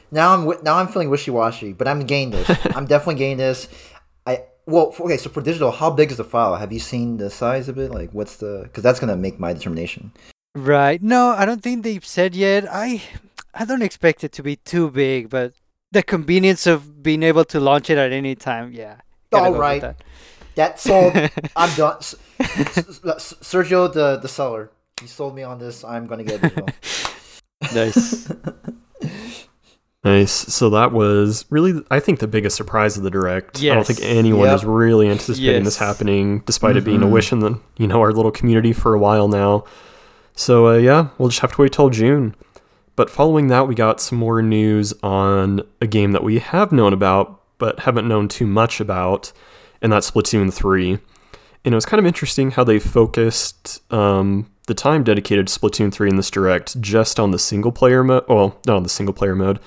Now 0.09 0.33
I'm 0.33 0.39
wi- 0.45 0.59
now 0.63 0.77
I'm 0.77 0.87
feeling 0.87 1.11
wishy 1.11 1.29
washy, 1.29 1.71
but 1.73 1.87
I'm 1.87 1.99
getting 2.07 2.31
this. 2.31 2.49
I'm 2.75 2.87
definitely 2.87 3.15
getting 3.19 3.37
this. 3.37 3.67
I 4.25 4.45
well 4.65 4.91
okay. 4.99 5.17
So 5.17 5.29
for 5.29 5.41
digital, 5.41 5.69
how 5.69 5.91
big 5.91 6.09
is 6.09 6.17
the 6.17 6.23
file? 6.23 6.55
Have 6.55 6.71
you 6.73 6.79
seen 6.79 7.17
the 7.17 7.29
size 7.29 7.69
of 7.69 7.77
it? 7.77 7.91
Like, 7.91 8.09
what's 8.11 8.37
the? 8.37 8.61
Because 8.63 8.81
that's 8.81 8.99
gonna 8.99 9.15
make 9.15 9.39
my 9.39 9.53
determination. 9.53 10.11
Right. 10.55 10.99
No, 11.03 11.29
I 11.37 11.45
don't 11.45 11.61
think 11.61 11.83
they've 11.83 12.03
said 12.03 12.33
yet. 12.35 12.65
I 12.67 13.03
I 13.53 13.65
don't 13.65 13.83
expect 13.83 14.23
it 14.23 14.31
to 14.31 14.41
be 14.41 14.55
too 14.55 14.89
big, 14.89 15.29
but 15.29 15.53
the 15.91 16.03
convenience 16.03 16.67
of 16.67 17.01
being 17.03 17.23
able 17.23 17.45
to 17.45 17.59
launch 17.59 17.89
it 17.89 17.97
at 17.97 18.11
any 18.11 18.35
time, 18.35 18.71
yeah. 18.71 18.95
gotta 19.31 19.45
All 19.45 19.51
go 19.51 19.57
with 19.57 19.61
right. 19.61 19.81
that. 19.81 20.03
That 20.55 20.79
sold. 20.79 21.13
I'm 21.55 21.75
done. 21.77 21.97
Sergio, 22.41 23.91
the 23.91 24.17
the 24.17 24.27
seller, 24.27 24.71
he 24.99 25.07
sold 25.07 25.35
me 25.35 25.43
on 25.43 25.59
this. 25.59 25.83
I'm 25.83 26.07
gonna 26.07 26.23
get 26.23 26.41
digital. 26.41 26.67
Nice. 27.75 28.27
Nice. 30.03 30.31
So 30.31 30.71
that 30.71 30.91
was 30.93 31.45
really, 31.51 31.83
I 31.91 31.99
think, 31.99 32.17
the 32.19 32.27
biggest 32.27 32.55
surprise 32.57 32.97
of 32.97 33.03
the 33.03 33.11
direct. 33.11 33.59
I 33.61 33.67
don't 33.67 33.85
think 33.85 33.99
anyone 34.01 34.47
Yep. 34.47 34.55
is 34.55 34.65
really 34.65 35.07
anticipating 35.09 35.63
this 35.63 35.77
happening, 35.77 36.41
despite 36.47 36.75
it 36.75 36.83
being 36.83 37.03
a 37.03 37.05
Mhm. 37.05 37.11
wish 37.11 37.31
in 37.31 37.39
the 37.39 37.59
you 37.77 37.85
know 37.87 37.99
our 38.01 38.11
little 38.11 38.31
community 38.31 38.73
for 38.73 38.95
a 38.95 38.99
while 38.99 39.27
now. 39.27 39.63
So 40.35 40.69
uh, 40.69 40.77
yeah, 40.77 41.09
we'll 41.19 41.29
just 41.29 41.41
have 41.41 41.53
to 41.53 41.61
wait 41.61 41.71
till 41.73 41.89
June. 41.91 42.33
But 42.95 43.09
following 43.09 43.47
that, 43.47 43.67
we 43.67 43.75
got 43.75 44.01
some 44.01 44.17
more 44.17 44.41
news 44.41 44.93
on 45.01 45.61
a 45.79 45.87
game 45.87 46.11
that 46.11 46.23
we 46.23 46.39
have 46.39 46.71
known 46.71 46.93
about 46.93 47.41
but 47.61 47.81
haven't 47.81 48.07
known 48.07 48.27
too 48.27 48.47
much 48.47 48.79
about, 48.79 49.31
and 49.83 49.93
that's 49.93 50.09
Splatoon 50.09 50.51
three. 50.51 50.97
And 51.63 51.73
it 51.73 51.75
was 51.75 51.85
kind 51.85 51.99
of 51.99 52.07
interesting 52.07 52.49
how 52.49 52.63
they 52.63 52.79
focused 52.79 53.81
um, 53.93 54.49
the 54.65 54.73
time 54.73 55.03
dedicated 55.03 55.47
to 55.47 55.59
Splatoon 55.59 55.93
3 55.93 56.09
in 56.09 56.15
this 56.15 56.31
direct 56.31 56.81
just 56.81 57.19
on 57.19 57.29
the 57.29 57.37
single 57.37 57.71
player 57.71 58.03
mode. 58.03 58.23
Well, 58.27 58.59
not 58.65 58.77
on 58.77 58.83
the 58.83 58.89
single 58.89 59.13
player 59.13 59.35
mode, 59.35 59.59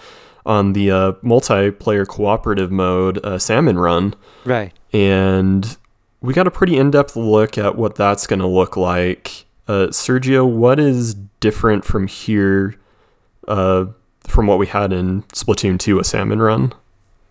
on 0.45 0.73
the 0.73 0.91
uh, 0.91 1.13
multiplayer 1.23 2.05
cooperative 2.05 2.73
mode, 2.73 3.25
uh, 3.25 3.39
Salmon 3.39 3.79
Run. 3.79 4.15
right. 4.45 4.73
And 4.93 5.77
we 6.21 6.35
got 6.35 6.49
a 6.49 6.51
pretty 6.51 6.77
in 6.77 6.91
depth 6.91 7.15
look 7.15 7.59
at 7.59 7.77
what 7.77 7.95
that's 7.95 8.27
going 8.27 8.41
to 8.41 8.47
look 8.47 8.77
like. 8.77 9.45
Uh, 9.69 9.87
Sergio, 9.89 10.49
what 10.49 10.81
is 10.81 11.15
different 11.39 11.85
from 11.85 12.09
here 12.09 12.75
uh, 13.49 13.87
from 14.27 14.47
what 14.47 14.59
we 14.59 14.67
had 14.67 14.93
in 14.93 15.23
Splatoon 15.35 15.79
2, 15.79 15.99
a 16.01 16.05
Salmon 16.05 16.41
Run? 16.41 16.73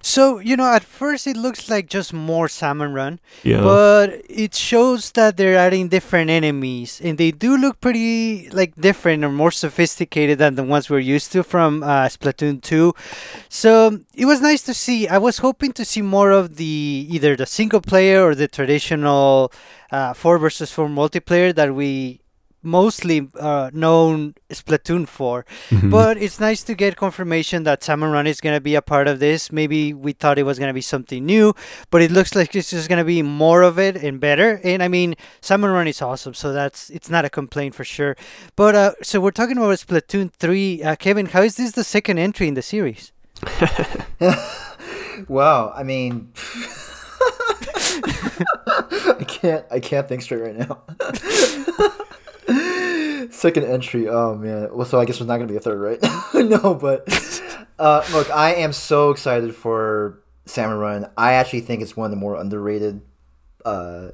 So, 0.06 0.40
you 0.40 0.58
know, 0.58 0.66
at 0.70 0.84
first 0.84 1.28
it 1.28 1.38
looks 1.38 1.70
like 1.70 1.88
just 1.88 2.12
more 2.12 2.50
salmon 2.50 2.92
run, 2.92 3.22
Yeah. 3.42 3.62
but 3.62 4.22
it 4.28 4.54
shows 4.54 5.12
that 5.12 5.38
they're 5.38 5.56
adding 5.56 5.88
different 5.88 6.30
enemies 6.30 7.00
and 7.02 7.18
they 7.18 7.32
do 7.32 7.56
look 7.56 7.80
pretty 7.80 8.50
like 8.50 8.76
different 8.76 9.24
or 9.24 9.30
more 9.32 9.50
sophisticated 9.50 10.40
than 10.40 10.56
the 10.56 10.64
ones 10.64 10.90
we're 10.90 11.00
used 11.00 11.32
to 11.32 11.42
from 11.42 11.84
uh, 11.84 12.10
Splatoon 12.10 12.62
2. 12.62 12.94
So, 13.48 14.00
it 14.14 14.26
was 14.26 14.42
nice 14.42 14.62
to 14.64 14.74
see. 14.74 15.08
I 15.08 15.18
was 15.20 15.38
hoping 15.38 15.72
to 15.72 15.86
see 15.86 16.02
more 16.02 16.32
of 16.32 16.58
the 16.58 17.08
either 17.10 17.38
the 17.38 17.46
single 17.46 17.80
player 17.80 18.26
or 18.28 18.36
the 18.36 18.50
traditional 18.50 19.54
uh, 19.90 20.12
4 20.14 20.38
versus 20.38 20.70
4 20.70 20.90
multiplayer 20.90 21.56
that 21.56 21.74
we 21.74 22.20
mostly 22.64 23.30
uh, 23.40 23.70
known 23.74 24.34
Splatoon 24.50 25.08
for. 25.08 25.46
Mhm. 25.70 25.92
But 25.92 26.18
it's 26.18 26.40
nice 26.40 26.64
to 26.64 26.74
get 26.76 26.96
confirmation 26.96 27.64
that 27.64 27.84
Salmon 27.84 28.12
Run 28.12 28.26
is 28.28 28.42
going 28.42 28.56
to 28.56 28.62
be 28.62 28.76
a 28.76 28.82
part 28.82 29.08
of 29.08 29.20
this. 29.20 29.52
Maybe 29.52 29.94
we 29.94 30.14
thought 30.14 30.38
it 30.40 30.44
was 30.44 30.58
going 30.58 30.70
to 30.70 30.74
be 30.74 30.82
something 30.82 31.26
new, 31.26 31.54
but 31.92 32.02
it 32.02 32.12
looks 32.12 32.34
like 32.36 32.56
it's 32.56 32.70
just 32.72 32.90
going 32.90 33.00
to 33.00 33.06
be 33.06 33.22
more 33.22 33.62
of 33.62 33.78
it 33.78 33.96
and 33.98 34.20
better. 34.20 34.60
And 34.64 34.82
I 34.82 34.88
mean, 34.88 35.16
Salmon 35.42 35.72
Run 35.72 35.88
is 35.88 36.02
awesome, 36.02 36.34
so 36.34 36.54
that's 36.54 36.90
it's 36.90 37.10
not 37.10 37.26
a 37.26 37.30
complaint 37.30 37.76
for 37.76 37.84
sure. 37.84 38.16
But 38.56 38.76
uh, 38.76 38.94
so 39.02 39.20
we're 39.20 39.32
talking 39.32 39.58
about 39.58 39.78
Splatoon 39.78 40.32
3. 40.32 40.84
Uh, 40.84 40.96
Kevin, 40.96 41.26
how 41.28 41.42
is 41.42 41.56
this 41.58 41.72
the 41.74 41.84
second 41.84 42.18
entry 42.20 42.48
in 42.48 42.54
the 42.54 42.62
series? 42.62 43.12
wow. 45.28 45.74
I 45.76 45.84
mean, 45.84 46.32
I 48.76 49.24
can't. 49.28 49.66
I 49.72 49.80
can't 49.80 50.08
think 50.08 50.22
straight 50.22 50.42
right 50.42 50.56
now. 50.56 50.82
Second 53.34 53.66
entry. 53.66 54.08
Oh 54.08 54.36
man. 54.36 54.70
Well, 54.74 54.86
so 54.86 55.00
I 55.00 55.06
guess 55.06 55.18
there's 55.18 55.28
not 55.28 55.38
gonna 55.38 55.50
be 55.50 55.56
a 55.58 55.60
third, 55.60 55.80
right? 55.80 56.00
no, 56.34 56.74
but 56.76 57.08
uh, 57.80 58.04
look, 58.14 58.30
I 58.32 58.56
am 58.56 58.72
so 58.74 59.10
excited 59.10 59.56
for 59.56 60.20
Salmon 60.46 60.78
Run. 60.78 61.10
I 61.18 61.34
actually 61.34 61.62
think 61.62 61.82
it's 61.82 61.98
one 61.98 62.06
of 62.06 62.12
the 62.12 62.18
more 62.18 62.36
underrated. 62.36 63.02
Uh, 63.66 64.10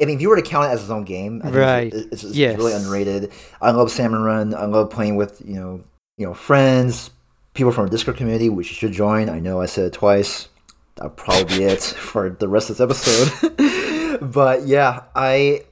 I 0.00 0.06
mean, 0.06 0.16
if 0.16 0.22
you 0.22 0.28
were 0.28 0.36
to 0.36 0.42
count 0.42 0.66
it 0.66 0.74
as 0.74 0.82
its 0.82 0.90
own 0.90 1.04
game, 1.04 1.40
I 1.42 1.44
think 1.46 1.56
Right. 1.56 1.94
it's, 1.94 2.06
it's, 2.12 2.24
it's 2.24 2.36
Yes. 2.36 2.58
really 2.58 2.72
underrated. 2.74 3.32
I 3.62 3.70
love 3.70 3.90
Salmon 3.90 4.22
Run. 4.22 4.52
I 4.54 4.66
love 4.66 4.90
playing 4.90 5.16
with 5.16 5.40
you 5.44 5.54
know 5.54 5.82
you 6.18 6.26
know 6.26 6.34
friends, 6.34 7.10
people 7.54 7.72
from 7.72 7.84
our 7.84 7.88
Discord 7.90 8.16
community, 8.16 8.48
which 8.50 8.68
you 8.68 8.74
should 8.74 8.92
join. 8.92 9.28
I 9.30 9.40
know 9.40 9.60
I 9.60 9.66
said 9.66 9.86
it 9.86 9.92
twice. 9.94 10.48
That'll 10.96 11.10
probably 11.10 11.58
be 11.58 11.64
it 11.64 11.82
for 11.82 12.30
the 12.30 12.48
rest 12.48 12.70
of 12.70 12.76
this 12.76 13.00
episode. 13.08 14.20
but 14.32 14.66
yeah, 14.66 15.04
I 15.14 15.62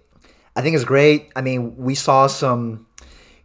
I 0.56 0.62
think 0.62 0.76
it's 0.76 0.84
great. 0.84 1.30
I 1.36 1.40
mean, 1.40 1.76
we 1.76 1.94
saw 1.94 2.26
some 2.26 2.86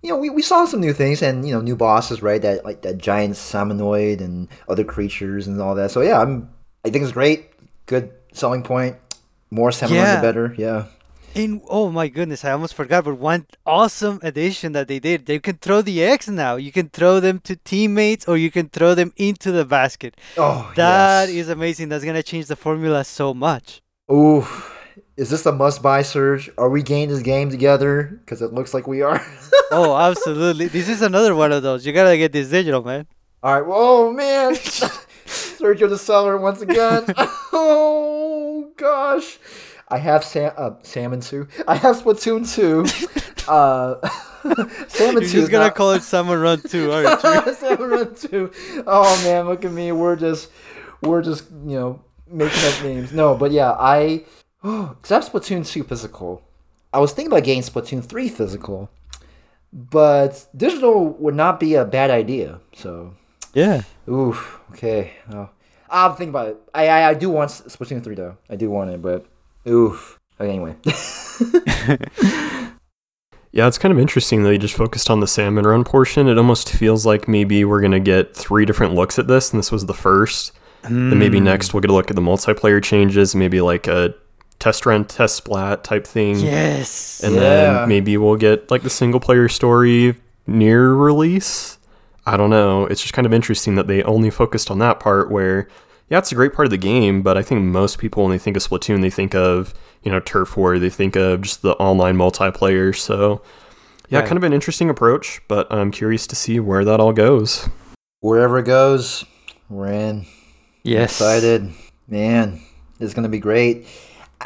you 0.04 0.10
know, 0.12 0.18
we, 0.18 0.30
we 0.30 0.42
saw 0.44 0.66
some 0.66 0.80
new 0.80 0.94
things 0.94 1.22
and 1.24 1.46
you 1.48 1.54
know, 1.54 1.60
new 1.62 1.76
bosses, 1.76 2.22
right? 2.22 2.42
That 2.42 2.64
like 2.64 2.82
that 2.84 2.98
giant 2.98 3.34
salmonoid 3.34 4.22
and 4.22 4.48
other 4.70 4.84
creatures 4.84 5.48
and 5.48 5.60
all 5.62 5.76
that. 5.76 5.92
So 5.92 6.02
yeah, 6.02 6.22
I'm 6.22 6.50
I 6.86 6.90
think 6.90 7.04
it's 7.04 7.12
great. 7.14 7.50
Good 7.88 8.12
selling 8.34 8.64
point. 8.64 8.96
More 9.50 9.72
salmon 9.72 9.98
Yeah. 9.98 10.16
the 10.18 10.22
better. 10.22 10.56
Yeah. 10.58 10.86
And 11.36 11.62
oh 11.70 11.90
my 11.92 12.08
goodness, 12.08 12.44
I 12.46 12.52
almost 12.52 12.74
forgot. 12.74 13.04
But 13.06 13.16
one 13.20 13.46
awesome 13.66 14.20
addition 14.24 14.72
that 14.74 14.88
they 14.88 14.98
did, 15.00 15.26
they 15.26 15.40
can 15.40 15.58
throw 15.58 15.82
the 15.82 16.04
eggs 16.04 16.28
now. 16.28 16.56
You 16.56 16.72
can 16.72 16.90
throw 16.90 17.20
them 17.20 17.40
to 17.42 17.56
teammates, 17.58 18.28
or 18.28 18.38
you 18.38 18.50
can 18.50 18.70
throw 18.70 18.96
them 18.96 19.14
into 19.18 19.52
the 19.52 19.64
basket. 19.66 20.16
Oh, 20.38 20.72
That 20.76 21.30
is 21.30 21.36
yes. 21.36 21.48
amazing. 21.50 21.90
That's 21.90 22.04
gonna 22.06 22.24
change 22.24 22.48
the 22.48 22.56
formula 22.56 23.04
so 23.04 23.34
much. 23.34 23.82
Oof. 24.12 24.74
Is 25.18 25.32
this 25.32 25.46
a 25.48 25.52
must 25.52 25.82
buy 25.82 26.04
Serge? 26.04 26.52
Are 26.60 26.70
we 26.70 26.84
getting 26.84 27.10
this 27.10 27.24
game 27.24 27.50
together? 27.50 28.20
Because 28.24 28.44
it 28.44 28.54
looks 28.54 28.74
like 28.74 28.88
we 28.88 29.02
are. 29.02 29.26
Oh, 29.70 29.98
absolutely. 29.98 30.68
This 30.68 30.88
is 30.88 31.02
another 31.02 31.36
one 31.36 31.52
of 31.52 31.62
those. 31.62 31.86
You 31.86 31.92
gotta 31.92 32.18
get 32.18 32.32
this 32.32 32.48
digital, 32.50 32.82
man. 32.86 33.06
All 33.44 33.54
right. 33.54 33.68
Whoa, 33.68 34.14
man. 34.14 34.54
Sergio 35.26 35.90
the 35.90 35.98
Seller 35.98 36.38
once 36.38 36.62
again. 36.62 37.04
oh, 37.52 38.72
gosh. 38.78 39.40
I 39.90 39.98
have 39.98 40.24
Sam- 40.24 40.54
uh, 40.56 40.72
Salmon 40.84 41.20
2. 41.20 41.50
I 41.68 41.76
have 41.76 41.98
Splatoon 41.98 42.50
2. 42.50 42.86
Uh, 43.52 44.10
Salmon 44.88 44.90
2 44.90 45.04
You're 45.04 45.24
is 45.24 45.32
just 45.34 45.52
gonna 45.52 45.70
call 45.70 45.92
it 45.92 46.04
Salmon 46.04 46.40
Run 46.40 46.62
2, 46.62 46.90
aren't 46.90 47.24
you? 47.48 47.54
Salmon 47.56 47.90
Run 47.90 48.16
2. 48.16 48.52
Oh, 48.88 49.22
man. 49.26 49.48
Look 49.48 49.66
at 49.66 49.72
me. 49.72 49.92
We're 49.92 50.16
just, 50.16 50.50
we're 51.02 51.22
just, 51.22 51.52
you 51.52 51.78
know, 51.78 52.02
making 52.30 52.64
up 52.64 52.84
names. 52.84 53.12
No, 53.12 53.36
but 53.36 53.52
yeah, 53.52 53.72
I, 53.74 54.24
have 54.64 54.98
Splatoon 55.06 55.66
2 55.66 55.84
physical. 55.84 56.42
I 56.94 57.00
was 57.00 57.14
thinking 57.14 57.32
about 57.32 57.44
getting 57.44 57.62
Splatoon 57.62 58.04
3 58.04 58.30
physical. 58.30 58.90
But 59.74 60.48
digital 60.56 61.10
would 61.10 61.36
not 61.36 61.60
be 61.60 61.76
a 61.76 61.84
bad 61.86 62.10
idea. 62.10 62.60
So, 62.74 63.14
Yeah. 63.54 63.84
Oof. 64.10 64.60
Okay. 64.72 65.14
Oh. 65.34 65.50
I'll 65.90 66.14
think 66.16 66.30
about 66.30 66.48
it. 66.50 66.58
I, 66.74 66.88
I 66.88 67.10
I 67.10 67.14
do 67.14 67.30
want 67.30 67.50
Splatoon 67.50 68.04
three 68.04 68.16
though. 68.16 68.36
I 68.50 68.56
do 68.58 68.70
want 68.70 68.90
it, 68.90 69.02
but 69.02 69.26
oof. 69.68 70.18
Okay. 70.40 70.50
Anyway. 70.50 70.76
Yeah, 73.54 73.66
it's 73.68 73.78
kind 73.80 73.92
of 73.92 73.98
interesting 73.98 74.44
that 74.44 74.50
they 74.50 74.58
just 74.60 74.76
focused 74.76 75.10
on 75.10 75.20
the 75.20 75.26
salmon 75.26 75.66
run 75.66 75.84
portion. 75.84 76.28
It 76.28 76.38
almost 76.38 76.70
feels 76.70 77.06
like 77.08 77.28
maybe 77.28 77.64
we're 77.66 77.82
gonna 77.82 78.00
get 78.00 78.36
three 78.36 78.66
different 78.66 78.94
looks 78.94 79.18
at 79.18 79.28
this, 79.28 79.52
and 79.52 79.58
this 79.58 79.72
was 79.72 79.86
the 79.88 79.94
first. 79.96 80.52
Then 80.84 81.18
maybe 81.18 81.40
Mm. 81.40 81.44
next 81.44 81.74
we'll 81.74 81.82
get 81.82 81.90
a 81.90 81.94
look 81.94 82.10
at 82.12 82.16
the 82.16 82.22
multiplayer 82.22 82.84
changes, 82.84 83.34
maybe 83.36 83.60
like 83.62 83.88
a 83.88 84.14
test 84.60 84.86
run, 84.86 85.06
test 85.06 85.36
splat 85.36 85.84
type 85.84 86.06
thing. 86.08 86.38
Yes. 86.40 87.22
And 87.24 87.36
Yeah. 87.36 87.42
then 87.42 87.90
maybe 87.90 88.18
we'll 88.18 88.36
get 88.38 88.70
like 88.72 88.84
the 88.84 88.90
single 88.90 89.20
player 89.20 89.48
story 89.50 90.16
near 90.48 90.94
release. 90.94 91.78
I 92.26 92.36
don't 92.38 92.50
know. 92.50 92.86
It's 92.88 93.02
just 93.02 93.14
kind 93.14 93.26
of 93.26 93.34
interesting 93.34 93.76
that 93.76 93.88
they 93.88 94.04
only 94.04 94.30
focused 94.30 94.70
on 94.72 94.80
that 94.80 95.00
part 95.00 95.32
where, 95.32 95.68
yeah, 96.10 96.18
it's 96.18 96.32
a 96.32 96.36
great 96.36 96.54
part 96.54 96.66
of 96.66 96.72
the 96.72 96.78
game, 96.78 97.22
but 97.22 97.38
I 97.38 97.42
think 97.42 97.62
most 97.64 98.00
people, 98.00 98.24
when 98.24 98.32
they 98.32 98.38
think 98.38 98.58
of 98.58 98.64
Splatoon, 98.64 99.02
they 99.02 99.10
think 99.10 99.34
of, 99.36 99.74
you 100.04 100.12
know, 100.12 100.20
Turf 100.20 100.58
War, 100.58 100.78
they 100.80 100.90
think 100.90 101.16
of 101.16 101.42
just 101.42 101.62
the 101.62 101.74
online 101.76 102.18
multiplayer. 102.18 102.96
So, 102.96 103.42
yeah, 104.10 104.20
Right. 104.20 104.28
kind 104.28 104.38
of 104.38 104.44
an 104.44 104.54
interesting 104.54 104.90
approach, 104.90 105.42
but 105.48 105.72
I'm 105.72 105.92
curious 105.92 106.26
to 106.28 106.36
see 106.36 106.60
where 106.60 106.84
that 106.84 107.00
all 107.00 107.14
goes. 107.14 107.70
Wherever 108.22 108.58
it 108.60 108.66
goes, 108.66 109.24
we're 109.70 109.88
in. 109.92 110.26
yes. 110.84 111.12
Excited, 111.12 111.70
man. 112.10 112.62
It's 113.00 113.14
gonna 113.14 113.30
be 113.30 113.40
great. 113.40 113.86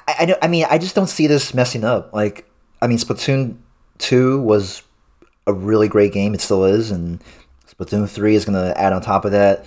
I, 0.08 0.14
I, 0.20 0.36
I 0.44 0.48
mean, 0.48 0.66
I 0.70 0.78
just 0.78 0.96
don't 0.96 1.08
see 1.08 1.28
this 1.28 1.54
messing 1.54 1.84
up. 1.84 2.14
Like, 2.14 2.50
I 2.82 2.88
mean, 2.88 2.98
Splatoon 2.98 3.58
two 3.98 4.42
was 4.42 4.84
a 5.48 5.54
really 5.54 5.88
great 5.88 6.14
game. 6.14 6.34
It 6.34 6.42
still 6.42 6.66
is, 6.66 6.92
and 6.92 7.24
Splatoon 7.68 8.10
three 8.10 8.36
is 8.36 8.46
gonna 8.46 8.74
add 8.76 8.94
on 8.94 9.02
top 9.02 9.26
of 9.26 9.32
that. 9.32 9.66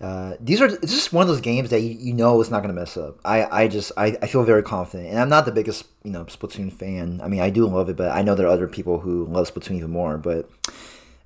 Uh, 0.00 0.34
these 0.40 0.62
are 0.62 0.68
just 0.68 1.12
one 1.12 1.22
of 1.22 1.28
those 1.28 1.42
games 1.42 1.68
that 1.68 1.80
you, 1.80 1.90
you 1.90 2.14
know 2.14 2.40
it's 2.40 2.50
not 2.50 2.62
gonna 2.62 2.72
mess 2.72 2.96
up. 2.96 3.18
I, 3.24 3.64
I 3.64 3.68
just 3.68 3.92
I, 3.96 4.16
I 4.22 4.26
feel 4.26 4.44
very 4.44 4.62
confident, 4.62 5.10
and 5.10 5.18
I'm 5.18 5.28
not 5.28 5.44
the 5.44 5.52
biggest 5.52 5.84
you 6.04 6.10
know 6.10 6.24
Splatoon 6.24 6.72
fan. 6.72 7.20
I 7.22 7.28
mean, 7.28 7.40
I 7.40 7.50
do 7.50 7.66
love 7.66 7.88
it, 7.88 7.96
but 7.96 8.10
I 8.10 8.22
know 8.22 8.34
there 8.34 8.46
are 8.46 8.52
other 8.52 8.68
people 8.68 9.00
who 9.00 9.26
love 9.26 9.52
Splatoon 9.52 9.76
even 9.76 9.90
more. 9.90 10.16
But 10.16 10.48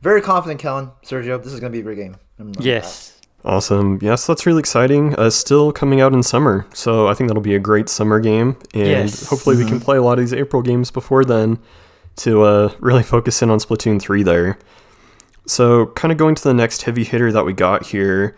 very 0.03 0.21
confident, 0.21 0.61
Kellen, 0.61 0.91
Sergio. 1.05 1.43
This 1.43 1.53
is 1.53 1.61
gonna 1.61 1.71
be 1.71 1.81
a 1.81 1.83
great 1.83 1.99
game. 1.99 2.17
Yes. 2.59 3.14
Awesome. 3.45 3.99
Yes, 4.01 4.27
that's 4.27 4.47
really 4.47 4.61
exciting. 4.61 5.15
Uh, 5.17 5.29
still 5.29 5.71
coming 5.71 6.01
out 6.01 6.15
in 6.15 6.23
summer. 6.23 6.67
So 6.73 7.09
I 7.09 7.15
think 7.15 7.29
that'll 7.29 7.43
be 7.43 7.55
a 7.55 7.59
great 7.61 7.89
summer 7.91 8.19
game. 8.19 8.57
And 8.73 8.87
Yes. 8.87 9.27
hopefully 9.29 9.57
we 9.57 9.67
can 9.67 9.81
play 9.81 9.99
a 9.99 10.03
lot 10.03 10.19
of 10.19 10.25
these 10.25 10.33
April 10.33 10.63
games 10.63 10.91
before 10.91 11.25
then 11.25 11.59
to 12.17 12.43
uh, 12.43 12.73
really 12.81 13.03
focus 13.03 13.43
in 13.43 13.51
on 13.51 13.59
Splatoon 13.59 14.01
3 14.01 14.23
there. 14.23 14.59
So, 15.47 15.87
kind 15.89 16.11
of 16.11 16.17
going 16.17 16.35
to 16.37 16.43
the 16.43 16.55
next 16.55 16.83
heavy 16.85 17.05
hitter 17.05 17.31
that 17.33 17.45
we 17.45 17.53
got 17.53 17.89
here, 17.89 18.35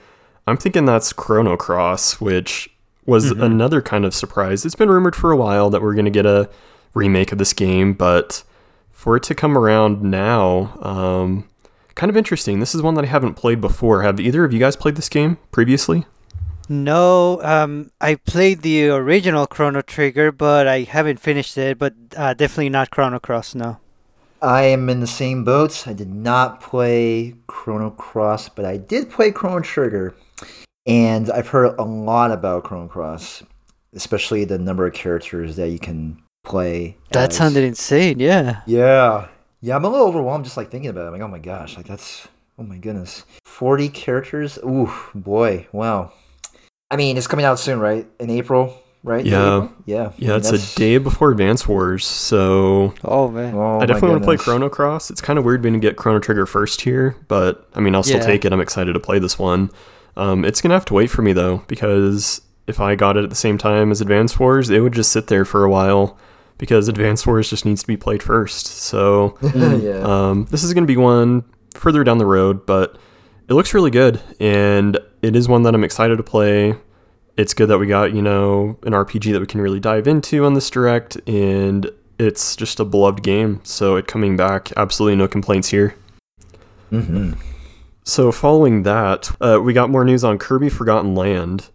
I'm 0.48 0.56
thinking 0.56 0.86
that's 0.86 1.12
Chrono 1.12 1.56
Cross, 1.56 2.20
which 2.20 2.68
was 3.04 3.30
another 3.30 3.80
kind 3.80 4.04
of 4.04 4.12
surprise. 4.12 4.64
It's 4.64 4.74
been 4.74 4.90
rumored 4.90 5.14
for 5.14 5.30
a 5.30 5.36
while 5.36 5.70
that 5.70 5.82
we're 5.82 5.94
going 5.94 6.06
to 6.06 6.10
get 6.10 6.26
a 6.26 6.50
remake 6.94 7.30
of 7.30 7.38
this 7.38 7.52
game, 7.52 7.92
but 7.92 8.42
for 8.90 9.16
it 9.16 9.22
to 9.24 9.34
come 9.36 9.56
around 9.56 10.02
now, 10.02 10.76
um, 10.82 11.48
kind 11.96 12.10
of 12.10 12.16
interesting. 12.16 12.60
This 12.60 12.74
is 12.74 12.82
one 12.82 12.94
that 12.94 13.04
I 13.04 13.08
haven't 13.08 13.34
played 13.34 13.60
before. 13.60 14.02
Have 14.02 14.20
either 14.20 14.44
of 14.44 14.52
you 14.52 14.60
guys 14.60 14.76
played 14.76 14.94
this 14.94 15.08
game 15.08 15.38
previously? 15.50 16.06
No, 16.68 17.40
um, 17.42 17.90
I 18.00 18.16
played 18.16 18.62
the 18.62 18.88
original 18.88 19.46
Chrono 19.46 19.82
Trigger, 19.82 20.30
but 20.30 20.66
I 20.66 20.82
haven't 20.82 21.18
finished 21.18 21.56
it. 21.58 21.78
But 21.78 21.94
uh, 22.16 22.34
definitely 22.34 22.70
not 22.70 22.90
Chrono 22.90 23.18
Cross. 23.18 23.54
No. 23.56 23.78
I 24.42 24.62
am 24.64 24.88
in 24.88 25.00
the 25.00 25.06
same 25.06 25.44
boat. 25.44 25.88
I 25.88 25.92
did 25.92 26.12
not 26.12 26.60
play 26.60 27.34
Chrono 27.46 27.90
Cross, 27.90 28.50
but 28.50 28.64
I 28.64 28.76
did 28.76 29.10
play 29.10 29.30
Chrono 29.30 29.60
Trigger. 29.60 30.14
And 30.86 31.30
I've 31.30 31.48
heard 31.48 31.78
a 31.78 31.84
lot 31.84 32.30
about 32.30 32.64
Chrono 32.64 32.86
Cross, 32.86 33.42
especially 33.94 34.44
the 34.44 34.58
number 34.58 34.86
of 34.86 34.92
characters 34.92 35.56
that 35.56 35.70
you 35.70 35.78
can 35.78 36.22
play. 36.44 36.96
That 37.12 37.30
as. 37.30 37.36
sounded 37.36 37.64
insane. 37.64 38.20
Yeah. 38.20 38.60
Yeah. 38.66 39.28
Yeah, 39.66 39.74
I'm 39.74 39.84
a 39.84 39.88
little 39.88 40.06
overwhelmed 40.06 40.44
just 40.44 40.56
like 40.56 40.70
thinking 40.70 40.90
about 40.90 41.02
it. 41.02 41.06
I'm 41.08 41.12
like, 41.14 41.22
oh 41.22 41.26
my 41.28 41.40
gosh, 41.40 41.76
like 41.76 41.86
that's 41.88 42.28
oh 42.56 42.62
my 42.62 42.78
goodness. 42.78 43.24
Forty 43.44 43.88
characters? 43.88 44.60
Ooh, 44.64 44.92
boy, 45.12 45.66
wow. 45.72 46.12
I 46.88 46.94
mean, 46.94 47.16
it's 47.16 47.26
coming 47.26 47.44
out 47.44 47.58
soon, 47.58 47.80
right? 47.80 48.06
In 48.20 48.30
April, 48.30 48.80
right? 49.02 49.26
Yeah. 49.26 49.56
April? 49.64 49.72
Yeah. 49.84 50.12
Yeah, 50.18 50.28
I 50.28 50.34
mean, 50.34 50.36
it's 50.38 50.50
that's- 50.52 50.72
a 50.74 50.78
day 50.78 50.98
before 50.98 51.32
Advance 51.32 51.66
Wars, 51.66 52.06
so 52.06 52.94
Oh 53.02 53.28
man. 53.28 53.56
Oh, 53.56 53.80
I 53.80 53.86
definitely 53.86 54.10
want 54.10 54.22
to 54.22 54.26
play. 54.26 54.36
Chrono 54.36 54.68
Cross. 54.68 55.10
It's 55.10 55.20
kind 55.20 55.36
of 55.36 55.44
weird 55.44 55.62
being 55.62 55.74
to 55.74 55.80
get 55.80 55.96
Chrono 55.96 56.20
Trigger 56.20 56.46
first 56.46 56.82
here, 56.82 57.16
but 57.26 57.68
I 57.74 57.80
mean, 57.80 57.96
I'll 57.96 58.04
still 58.04 58.18
Yeah. 58.20 58.26
take 58.26 58.44
it. 58.44 58.52
I'm 58.52 58.60
excited 58.60 58.92
to 58.92 59.00
play 59.00 59.18
this 59.18 59.36
one. 59.36 59.70
Um, 60.16 60.44
it's 60.44 60.60
gonna 60.60 60.74
have 60.74 60.84
to 60.84 60.94
wait 60.94 61.10
for 61.10 61.22
me 61.22 61.32
though, 61.32 61.64
because 61.66 62.40
if 62.68 62.78
I 62.78 62.94
got 62.94 63.16
it 63.16 63.24
at 63.24 63.30
the 63.30 63.36
same 63.36 63.58
time 63.58 63.90
as 63.90 64.00
Advance 64.00 64.38
Wars, 64.38 64.70
it 64.70 64.78
would 64.78 64.92
just 64.92 65.10
sit 65.10 65.26
there 65.26 65.44
for 65.44 65.64
a 65.64 65.68
while 65.70 66.16
because 66.58 66.88
Advanced 66.88 67.26
Wars 67.26 67.50
just 67.50 67.64
needs 67.64 67.82
to 67.82 67.86
be 67.86 67.96
played 67.96 68.22
first. 68.22 68.66
So 68.66 69.36
yeah. 69.54 70.00
um, 70.02 70.46
this 70.50 70.62
is 70.62 70.72
gonna 70.74 70.86
be 70.86 70.96
one 70.96 71.44
further 71.74 72.04
down 72.04 72.18
the 72.18 72.26
road, 72.26 72.66
but 72.66 72.98
it 73.48 73.54
looks 73.54 73.74
really 73.74 73.90
good, 73.90 74.20
and 74.40 74.98
it 75.22 75.36
is 75.36 75.48
one 75.48 75.62
that 75.62 75.74
I'm 75.74 75.84
excited 75.84 76.16
to 76.16 76.22
play. 76.22 76.74
It's 77.36 77.52
good 77.54 77.68
that 77.68 77.78
we 77.78 77.86
got 77.86 78.14
you 78.14 78.22
know 78.22 78.78
an 78.82 78.92
RPG 78.92 79.32
that 79.32 79.40
we 79.40 79.46
can 79.46 79.60
really 79.60 79.80
dive 79.80 80.06
into 80.06 80.44
on 80.44 80.54
this 80.54 80.70
direct, 80.70 81.16
and 81.28 81.90
it's 82.18 82.56
just 82.56 82.80
a 82.80 82.84
beloved 82.84 83.22
game. 83.22 83.60
So 83.62 83.96
it 83.96 84.06
coming 84.06 84.36
back, 84.36 84.72
absolutely 84.76 85.16
no 85.16 85.28
complaints 85.28 85.68
here. 85.68 85.94
hmm 86.90 87.32
So 88.04 88.32
following 88.32 88.84
that, 88.84 89.30
uh, 89.40 89.60
we 89.62 89.72
got 89.72 89.90
more 89.90 90.04
news 90.04 90.24
on 90.24 90.38
Kirby 90.38 90.70
Forgotten 90.70 91.14
Land, 91.14 91.68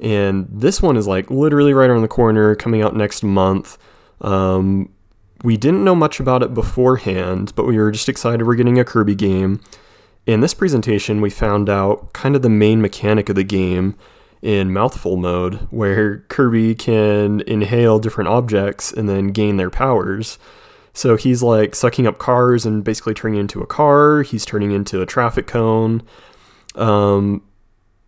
and 0.00 0.48
this 0.50 0.80
one 0.80 0.96
is 0.96 1.06
like 1.06 1.30
literally 1.30 1.74
right 1.74 1.90
around 1.90 2.02
the 2.02 2.08
corner, 2.08 2.54
coming 2.54 2.82
out 2.82 2.96
next 2.96 3.22
month. 3.22 3.78
Um, 4.22 4.88
we 5.44 5.56
didn't 5.56 5.84
know 5.84 5.94
much 5.94 6.20
about 6.20 6.42
it 6.42 6.54
beforehand, 6.54 7.52
but 7.54 7.66
we 7.66 7.76
were 7.76 7.90
just 7.90 8.08
excited 8.08 8.46
we're 8.46 8.54
getting 8.54 8.78
a 8.78 8.84
Kirby 8.84 9.14
game. 9.14 9.60
In 10.24 10.40
this 10.40 10.54
presentation, 10.54 11.20
we 11.20 11.30
found 11.30 11.68
out 11.68 12.12
kind 12.12 12.36
of 12.36 12.42
the 12.42 12.48
main 12.48 12.80
mechanic 12.80 13.28
of 13.28 13.34
the 13.34 13.44
game 13.44 13.96
in 14.40 14.72
mouthful 14.72 15.16
mode, 15.16 15.54
where 15.70 16.18
Kirby 16.28 16.74
can 16.74 17.40
inhale 17.42 17.98
different 17.98 18.28
objects 18.28 18.92
and 18.92 19.08
then 19.08 19.28
gain 19.28 19.56
their 19.56 19.70
powers. 19.70 20.38
So 20.94 21.16
he's 21.16 21.42
like 21.42 21.74
sucking 21.74 22.06
up 22.06 22.18
cars 22.18 22.66
and 22.66 22.84
basically 22.84 23.14
turning 23.14 23.40
into 23.40 23.62
a 23.62 23.66
car. 23.66 24.22
He's 24.22 24.44
turning 24.44 24.72
into 24.72 25.00
a 25.00 25.06
traffic 25.06 25.46
cone. 25.46 26.02
Um, 26.74 27.42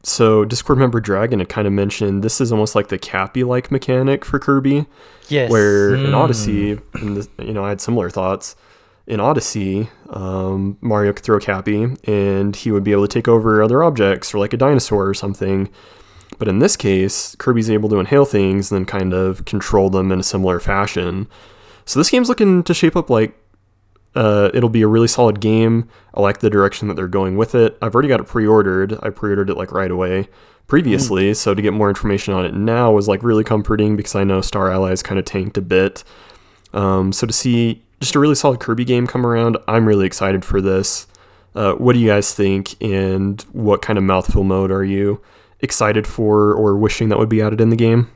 so 0.05 0.45
Discord 0.45 0.79
member 0.79 1.01
Dragon 1.01 1.39
had 1.41 1.49
kind 1.49 1.67
of 1.67 1.73
mentioned 1.73 2.23
this 2.23 2.41
is 2.41 2.53
almost 2.53 2.75
like 2.75 2.89
the 2.89 2.99
Cappy 2.99 3.43
like 3.43 3.71
mechanic 3.71 4.25
for 4.25 4.39
Kirby, 4.39 4.87
Yes. 5.29 5.51
where 5.51 5.95
in 5.95 6.07
Hmm. 6.11 6.15
Odyssey, 6.15 6.79
this, 7.03 7.29
you 7.39 7.53
know, 7.53 7.65
I 7.65 7.71
had 7.71 7.81
similar 7.81 8.11
thoughts. 8.11 8.55
In 9.07 9.21
Odyssey, 9.21 9.91
um, 10.11 10.79
Mario 10.81 11.13
could 11.13 11.25
throw 11.25 11.39
Cappy, 11.39 11.89
and 12.05 12.57
he 12.57 12.71
would 12.71 12.85
be 12.85 12.93
able 12.93 13.07
to 13.07 13.13
take 13.13 13.29
over 13.29 13.63
other 13.63 13.83
objects, 13.83 14.33
or 14.35 14.39
like 14.39 14.53
a 14.55 14.57
dinosaur 14.57 15.07
or 15.07 15.13
something. 15.15 15.69
But 16.39 16.49
in 16.49 16.59
this 16.59 16.75
case, 16.77 17.37
Kirby's 17.39 17.69
able 17.71 17.89
to 17.91 17.99
inhale 18.01 18.25
things 18.25 18.71
and 18.73 18.79
then 18.81 18.85
kind 18.87 19.13
of 19.13 19.45
control 19.45 19.91
them 19.91 20.11
in 20.11 20.21
a 20.21 20.23
similar 20.23 20.59
fashion. 20.59 21.27
So 21.85 22.01
this 22.01 22.09
game's 22.11 22.31
looking 22.31 22.63
to 22.63 22.73
shape 22.73 22.97
up 22.97 23.11
like 23.11 23.35
uh, 24.15 24.51
it'll 24.55 24.69
be 24.69 24.83
a 24.83 24.89
really 24.89 25.09
solid 25.09 25.41
game. 25.41 25.89
I 26.15 26.21
like 26.21 26.39
the 26.39 26.51
direction 26.51 26.89
that 26.89 26.95
they're 26.95 27.09
going 27.09 27.37
with 27.37 27.55
it. 27.55 27.77
I've 27.83 27.95
already 27.95 28.09
got 28.09 28.21
it 28.21 28.27
pre-ordered. 28.27 28.99
I 29.03 29.11
pre-ordered 29.11 29.51
it 29.51 29.57
like 29.57 29.73
right 29.73 29.91
away 29.91 30.29
previously, 30.67 31.35
so 31.35 31.55
to 31.55 31.61
get 31.61 31.75
more 31.75 31.89
information 31.89 32.33
on 32.33 32.45
it 32.45 32.55
now 32.55 32.91
was 32.93 33.09
like 33.09 33.23
really 33.23 33.45
comforting 33.45 33.97
because 33.97 34.15
I 34.15 34.25
know 34.25 34.41
Star 34.41 34.71
Allies 34.71 35.03
kind 35.03 35.19
of 35.19 35.25
tanked 35.25 35.59
a 35.59 35.63
bit. 35.63 36.05
Um, 36.73 37.13
so 37.13 37.27
to 37.27 37.33
see 37.33 37.83
just 38.01 38.15
a 38.15 38.19
really 38.19 38.35
solid 38.35 38.61
Kirby 38.61 38.85
game 38.85 39.07
come 39.07 39.27
around, 39.27 39.57
I'm 39.69 39.87
really 39.87 40.07
excited 40.07 40.45
for 40.45 40.61
this. 40.61 41.07
Uh, 41.55 41.75
what 41.75 41.93
do 41.93 42.01
you 42.01 42.09
guys 42.09 42.35
think, 42.35 42.75
and 42.83 43.41
what 43.53 43.81
kind 43.81 43.97
of 43.97 44.05
mouthful 44.05 44.43
mode 44.43 44.71
are 44.71 44.85
you 44.85 45.21
excited 45.61 46.07
for 46.07 46.53
or 46.53 46.77
wishing 46.77 47.09
that 47.11 47.19
would 47.19 47.29
be 47.29 47.41
added 47.41 47.61
in 47.61 47.71
the 47.71 47.77
game? 47.77 48.11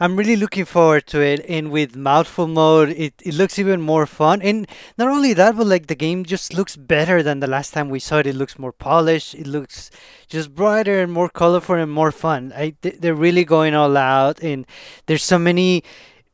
I'm 0.00 0.16
really 0.16 0.36
looking 0.36 0.64
forward 0.64 1.06
to 1.08 1.20
it. 1.20 1.44
And 1.48 1.70
with 1.70 1.96
mouthful 1.96 2.46
mode, 2.46 2.90
it, 2.90 3.14
it 3.22 3.34
looks 3.34 3.58
even 3.58 3.80
more 3.80 4.06
fun. 4.06 4.42
And 4.42 4.66
not 4.98 5.08
only 5.08 5.32
that, 5.34 5.56
but 5.56 5.66
like 5.66 5.86
the 5.86 5.94
game 5.94 6.24
just 6.24 6.54
looks 6.54 6.76
better 6.76 7.22
than 7.22 7.40
the 7.40 7.46
last 7.46 7.72
time 7.72 7.88
we 7.88 7.98
saw 7.98 8.18
it. 8.18 8.26
It 8.26 8.36
looks 8.36 8.58
more 8.58 8.72
polished. 8.72 9.34
It 9.34 9.46
looks 9.46 9.90
just 10.28 10.54
brighter 10.54 11.00
and 11.00 11.12
more 11.12 11.28
colorful 11.28 11.76
and 11.76 11.90
more 11.90 12.12
fun. 12.12 12.52
I 12.56 12.74
they're 12.80 13.14
really 13.14 13.44
going 13.44 13.74
all 13.74 13.96
out, 13.96 14.42
and 14.42 14.66
there's 15.06 15.24
so 15.24 15.38
many 15.38 15.82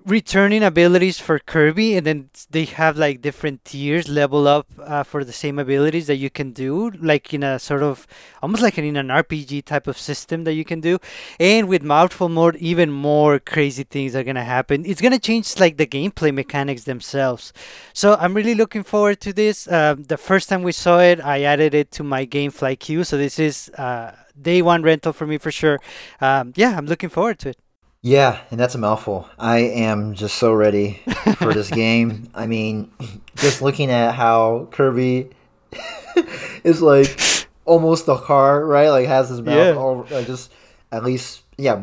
returning 0.05 0.62
abilities 0.62 1.19
for 1.19 1.38
Kirby, 1.38 1.97
and 1.97 2.07
then 2.07 2.31
they 2.51 2.65
have 2.65 2.97
like 2.97 3.21
different 3.21 3.65
tiers 3.65 4.09
level 4.09 4.49
up 4.49 4.67
uh, 4.79 5.03
for 5.03 5.25
the 5.25 5.33
same 5.33 5.59
abilities 5.59 6.07
that 6.07 6.17
you 6.17 6.31
can 6.31 6.53
do, 6.53 6.91
like 7.01 7.33
in 7.33 7.43
a 7.43 7.59
sort 7.59 7.83
of 7.83 8.07
almost 8.43 8.62
like 8.62 8.79
in 8.79 8.97
an 8.97 9.09
RPG 9.09 9.65
type 9.65 9.87
of 9.87 9.99
system 9.99 10.45
that 10.45 10.55
you 10.55 10.65
can 10.65 10.81
do. 10.81 10.99
And 11.38 11.69
with 11.69 11.83
mouthful 11.83 12.29
mode, 12.29 12.57
even 12.57 12.91
more 12.91 13.38
crazy 13.38 13.85
things 13.85 14.15
are 14.17 14.25
gonna 14.25 14.45
happen. 14.45 14.85
It's 14.85 15.01
gonna 15.01 15.19
change 15.19 15.59
like 15.59 15.77
the 15.77 15.87
gameplay 15.87 16.35
mechanics 16.35 16.85
themselves. 16.85 17.53
So 17.93 18.17
I'm 18.21 18.35
really 18.35 18.55
looking 18.55 18.83
forward 18.83 19.21
to 19.21 19.33
this. 19.33 19.69
Uh, 19.69 19.97
the 19.99 20.17
first 20.17 20.49
time 20.49 20.62
we 20.62 20.73
saw 20.73 21.01
it, 21.01 21.21
I 21.21 21.43
added 21.43 21.75
it 21.75 21.91
to 21.93 22.03
my 22.03 22.27
GameFly 22.27 22.79
queue. 22.79 23.05
So 23.05 23.17
this 23.17 23.38
is 23.38 23.71
uh, 23.79 24.12
day 24.41 24.62
one 24.62 24.83
rental 24.83 25.12
for 25.12 25.27
me 25.27 25.38
for 25.38 25.51
sure. 25.51 25.79
Um, 26.21 26.53
yeah, 26.57 26.77
I'm 26.77 26.87
looking 26.87 27.09
forward 27.09 27.38
to 27.41 27.51
it. 27.51 27.59
Yeah, 28.05 28.41
and 28.51 28.59
that's 28.59 28.75
a 28.75 28.79
mouthful. 28.79 29.29
I 29.38 29.59
am 29.59 30.15
just 30.15 30.37
so 30.37 30.53
ready 30.53 31.01
for 31.37 31.55
this 31.55 31.71
game. 31.83 32.29
I 32.35 32.47
mean, 32.49 32.91
just 33.37 33.62
looking 33.62 33.91
at 33.91 34.15
how 34.15 34.67
Kirby 34.73 35.31
is 36.65 36.83
like 36.83 37.17
almost 37.65 38.09
a 38.09 38.17
car, 38.19 38.65
right? 38.67 38.88
Like 38.88 39.07
has 39.07 39.29
his 39.29 39.41
mouth 39.41 39.57
Yeah. 39.57 39.75
all 39.81 40.07
like 40.11 40.27
just 40.27 40.53
at 40.91 41.05
least 41.05 41.43
yeah. 41.57 41.81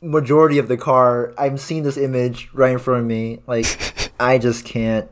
majority 0.00 0.56
of 0.58 0.68
the 0.68 0.78
car. 0.78 1.34
I'm 1.36 1.58
seeing 1.58 1.82
this 1.82 1.98
image 1.98 2.48
right 2.54 2.72
in 2.72 2.78
front 2.78 3.00
of 3.02 3.06
me. 3.06 3.40
Like, 3.46 4.10
I 4.20 4.38
just 4.38 4.64
can't. 4.64 5.10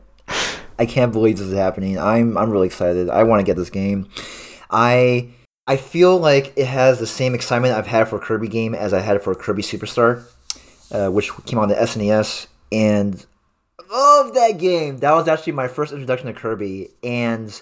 I 0.79 0.85
can't 0.85 1.11
believe 1.11 1.37
this 1.37 1.47
is 1.47 1.53
happening. 1.53 1.99
I'm 1.99 2.35
I'm 2.37 2.49
really 2.49 2.67
excited. 2.67 3.09
I 3.11 3.23
want 3.23 3.39
to 3.41 3.43
get 3.45 3.57
this 3.57 3.69
game. 3.69 4.09
I 4.71 5.29
I 5.67 5.77
feel 5.77 6.17
like 6.17 6.53
it 6.55 6.65
has 6.65 6.97
the 6.99 7.07
same 7.07 7.35
excitement 7.35 7.75
I've 7.75 7.87
had 7.87 8.07
for 8.07 8.17
Kirby 8.19 8.47
game 8.47 8.73
as 8.73 8.91
I 8.93 8.99
had 9.01 9.21
for 9.23 9.33
Kirby 9.35 9.63
Superstar, 9.63 10.23
uh, 10.91 11.09
which 11.09 11.31
came 11.45 11.59
on 11.59 11.69
the 11.69 11.75
SNES, 11.75 12.47
and 12.71 13.25
love 13.91 14.33
that 14.33 14.57
game. 14.57 14.97
That 14.97 15.13
was 15.13 15.27
actually 15.27 15.53
my 15.53 15.67
first 15.67 15.91
introduction 15.91 16.27
to 16.27 16.33
Kirby, 16.33 16.89
and 17.03 17.59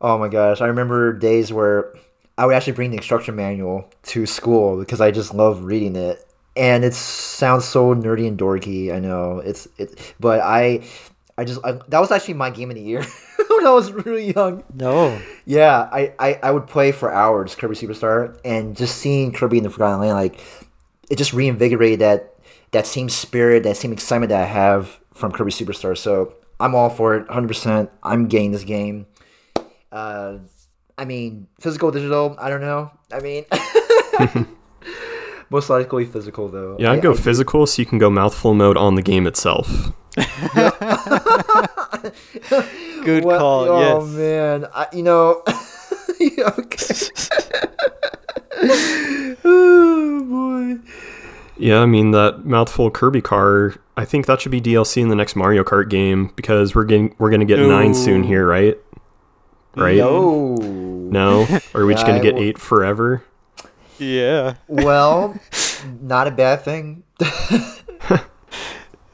oh 0.00 0.18
my 0.18 0.28
gosh, 0.28 0.60
I 0.60 0.66
remember 0.66 1.12
days 1.12 1.52
where 1.52 1.94
I 2.36 2.46
would 2.46 2.54
actually 2.54 2.72
bring 2.74 2.90
the 2.90 2.96
instruction 2.96 3.36
manual 3.36 3.88
to 4.04 4.26
school 4.26 4.78
because 4.78 5.00
I 5.00 5.10
just 5.10 5.34
love 5.34 5.64
reading 5.64 5.96
it. 5.96 6.26
And 6.56 6.84
it 6.84 6.94
sounds 6.94 7.64
so 7.64 7.94
nerdy 7.94 8.28
and 8.28 8.38
dorky. 8.38 8.94
I 8.94 9.00
know 9.00 9.38
it's 9.38 9.66
it, 9.76 10.14
but 10.20 10.40
I, 10.40 10.84
I 11.36 11.44
just 11.44 11.60
I, 11.64 11.72
that 11.88 11.98
was 11.98 12.12
actually 12.12 12.34
my 12.34 12.50
game 12.50 12.70
of 12.70 12.76
the 12.76 12.82
year 12.82 13.02
when 13.48 13.66
I 13.66 13.70
was 13.70 13.90
really 13.90 14.32
young. 14.32 14.62
No. 14.72 15.20
Yeah, 15.46 15.88
I, 15.90 16.12
I 16.18 16.38
I 16.44 16.50
would 16.52 16.68
play 16.68 16.92
for 16.92 17.12
hours 17.12 17.56
Kirby 17.56 17.74
Superstar, 17.74 18.38
and 18.44 18.76
just 18.76 18.98
seeing 18.98 19.32
Kirby 19.32 19.58
in 19.58 19.64
the 19.64 19.70
Forgotten 19.70 20.00
Land, 20.00 20.14
like 20.14 20.40
it 21.10 21.16
just 21.16 21.32
reinvigorated 21.32 22.00
that 22.00 22.33
that 22.74 22.86
same 22.86 23.08
spirit, 23.08 23.62
that 23.64 23.76
same 23.78 23.92
excitement 23.92 24.28
that 24.30 24.42
I 24.42 24.46
have 24.46 25.00
from 25.14 25.32
Kirby 25.32 25.50
Superstar. 25.50 25.96
So 25.96 26.34
I'm 26.60 26.74
all 26.74 26.90
for 26.90 27.16
it, 27.16 27.26
100%. 27.28 27.88
I'm 28.02 28.26
getting 28.28 28.52
this 28.52 28.62
game. 28.64 29.06
Uh, 29.90 30.38
I 30.98 31.04
mean, 31.04 31.48
physical, 31.60 31.90
digital, 31.90 32.36
I 32.38 32.48
don't 32.50 32.60
know. 32.60 32.90
I 33.12 33.20
mean, 33.20 33.44
most 35.50 35.70
likely 35.70 36.04
physical, 36.04 36.48
though. 36.48 36.76
Yeah, 36.78 36.92
I'd 36.92 36.98
I- 36.98 37.02
go 37.02 37.12
I- 37.12 37.16
physical 37.16 37.66
so 37.66 37.80
you 37.82 37.86
can 37.86 37.98
go 37.98 38.10
mouthful 38.10 38.54
mode 38.54 38.76
on 38.76 38.94
the 38.94 39.02
game 39.02 39.26
itself. 39.26 39.68
Good 43.04 43.24
What- 43.24 43.38
call. 43.38 43.68
Oh 43.68 44.04
yes. 44.04 44.08
man, 44.14 44.66
I, 44.74 44.86
you 44.92 45.02
know. 45.02 45.42
Okay. 46.20 46.94
oh 49.44 50.24
boy. 50.24 50.78
Yeah, 51.56 51.80
I 51.80 51.86
mean 51.86 52.10
that 52.12 52.44
mouthful 52.44 52.90
Kirby 52.90 53.20
car. 53.20 53.74
I 53.96 54.04
think 54.04 54.26
that 54.26 54.40
should 54.40 54.50
be 54.52 54.60
DLC 54.60 55.00
in 55.02 55.08
the 55.08 55.14
next 55.14 55.36
Mario 55.36 55.62
Kart 55.62 55.88
game 55.88 56.32
because 56.36 56.74
we're 56.74 56.84
getting 56.84 57.14
we're 57.18 57.30
gonna 57.30 57.44
get 57.44 57.60
nine 57.60 57.94
soon 57.94 58.24
here, 58.24 58.46
right? 58.46 58.76
Right? 59.76 59.96
No. 59.98 60.54
No? 60.56 61.46
Or 61.74 61.82
are 61.82 61.86
we 61.86 61.94
just 61.94 62.06
gonna 62.06 62.20
get 62.22 62.34
will- 62.34 62.42
eight 62.42 62.58
forever? 62.58 63.24
Yeah. 63.98 64.54
Well, 64.66 65.38
not 66.00 66.26
a 66.26 66.30
bad 66.32 66.62
thing. 66.62 67.04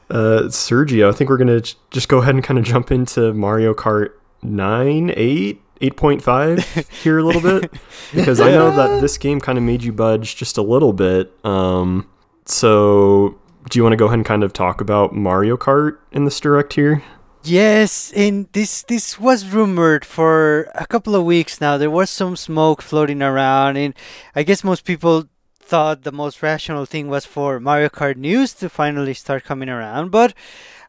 Uh, 0.09 0.43
Sergio, 0.49 1.07
I 1.07 1.13
think 1.13 1.29
we're 1.29 1.37
gonna 1.37 1.61
j- 1.61 1.75
just 1.89 2.09
go 2.09 2.17
ahead 2.17 2.35
and 2.35 2.43
kind 2.43 2.59
of 2.59 2.65
jump 2.65 2.91
into 2.91 3.33
Mario 3.33 3.73
Kart 3.73 4.09
nine, 4.43 5.13
eight, 5.15 5.61
eight 5.79 5.95
point 5.95 6.21
five 6.21 6.65
here 7.01 7.19
a 7.19 7.23
little 7.23 7.39
bit 7.41 7.71
because 8.13 8.41
I 8.41 8.51
know 8.51 8.75
that 8.75 8.99
this 8.99 9.17
game 9.17 9.39
kind 9.39 9.57
of 9.57 9.63
made 9.63 9.83
you 9.83 9.93
budge 9.93 10.35
just 10.35 10.57
a 10.57 10.61
little 10.61 10.91
bit. 10.91 11.31
Um, 11.45 12.09
so 12.45 13.39
do 13.69 13.77
you 13.77 13.83
want 13.83 13.93
to 13.93 13.97
go 13.97 14.05
ahead 14.05 14.19
and 14.19 14.25
kind 14.25 14.43
of 14.43 14.53
talk 14.53 14.81
about 14.81 15.13
Mario 15.13 15.57
Kart 15.57 15.97
in 16.11 16.25
this 16.25 16.39
direct 16.39 16.73
here? 16.73 17.03
Yes, 17.43 18.11
and 18.15 18.47
this 18.53 18.83
this 18.83 19.19
was 19.19 19.47
rumored 19.47 20.05
for 20.05 20.69
a 20.75 20.85
couple 20.85 21.15
of 21.15 21.25
weeks 21.25 21.59
now. 21.59 21.77
There 21.77 21.89
was 21.89 22.09
some 22.09 22.35
smoke 22.35 22.83
floating 22.83 23.23
around, 23.23 23.77
and 23.77 23.95
I 24.35 24.43
guess 24.43 24.63
most 24.63 24.85
people 24.85 25.25
thought 25.59 26.03
the 26.03 26.11
most 26.11 26.43
rational 26.43 26.85
thing 26.85 27.07
was 27.07 27.25
for 27.25 27.59
Mario 27.59 27.89
Kart 27.89 28.15
news 28.15 28.53
to 28.55 28.69
finally 28.69 29.15
start 29.15 29.43
coming 29.43 29.69
around. 29.69 30.11
But 30.11 30.35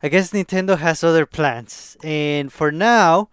I 0.02 0.08
guess 0.08 0.32
Nintendo 0.32 0.76
has 0.78 1.02
other 1.02 1.24
plans, 1.24 1.96
and 2.04 2.52
for 2.52 2.70
now, 2.70 3.30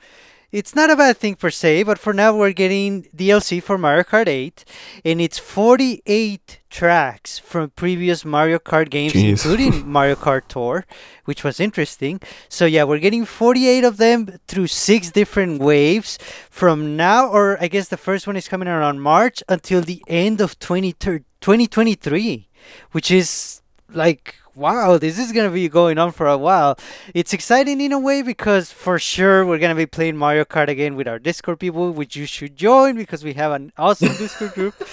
it's 0.52 0.74
not 0.74 0.90
a 0.90 0.96
bad 0.96 1.18
thing 1.18 1.36
per 1.36 1.50
se. 1.50 1.84
But 1.84 2.00
for 2.00 2.14
now, 2.14 2.38
we're 2.38 2.54
getting 2.54 3.04
DLC 3.16 3.62
for 3.62 3.78
Mario 3.78 4.04
Kart 4.04 4.28
8, 4.28 4.64
and 5.04 5.20
it's 5.20 5.40
48 5.40 6.59
tracks 6.70 7.40
from 7.40 7.70
previous 7.72 8.24
Mario 8.24 8.60
Kart 8.60 8.90
games, 8.90 9.14
Jeez. 9.14 9.30
including 9.30 9.88
Mario 9.92 10.16
Kart 10.16 10.48
Tour, 10.48 10.86
which 11.26 11.44
was 11.44 11.60
interesting. 11.60 12.20
So 12.48 12.66
yeah, 12.66 12.84
we're 12.84 13.00
getting 13.00 13.26
48 13.26 13.84
of 13.84 13.98
them 13.98 14.40
through 14.48 14.68
six 14.68 15.12
different 15.12 15.62
waves 15.62 16.18
from 16.50 16.96
now, 16.96 17.28
or 17.28 17.58
I 17.62 17.68
guess 17.68 17.90
the 17.90 17.98
first 17.98 18.28
one 18.28 18.36
is 18.36 18.48
coming 18.48 18.68
around 18.68 19.02
March 19.02 19.44
until 19.50 19.82
the 19.82 20.04
end 20.08 20.42
of 20.42 20.58
20, 20.60 20.94
2023, 20.94 22.48
which 22.92 23.12
is 23.12 23.62
like 23.92 24.36
wow, 24.60 24.98
this 24.98 25.18
is 25.18 25.32
gonna 25.32 25.50
be 25.50 25.70
going 25.70 25.98
on 25.98 26.12
for 26.12 26.28
a 26.28 26.38
while. 26.38 26.78
It's 27.14 27.34
exciting 27.34 27.80
in 27.80 27.94
a 27.94 28.00
way 28.00 28.22
because 28.22 28.72
for 28.72 29.00
sure 29.00 29.46
we're 29.46 29.58
gonna 29.58 29.74
be 29.74 29.86
playing 29.86 30.18
Mario 30.18 30.44
Kart 30.44 30.68
again 30.68 30.96
with 30.96 31.08
our 31.08 31.18
Discord 31.18 31.60
people, 31.60 31.92
which 31.92 32.16
you 32.16 32.26
should 32.26 32.56
join 32.58 32.96
because 32.96 33.24
we 33.24 33.34
have 33.34 33.54
an 33.54 33.72
awesome 33.78 34.10
Discord 34.16 34.54
group. 34.54 34.76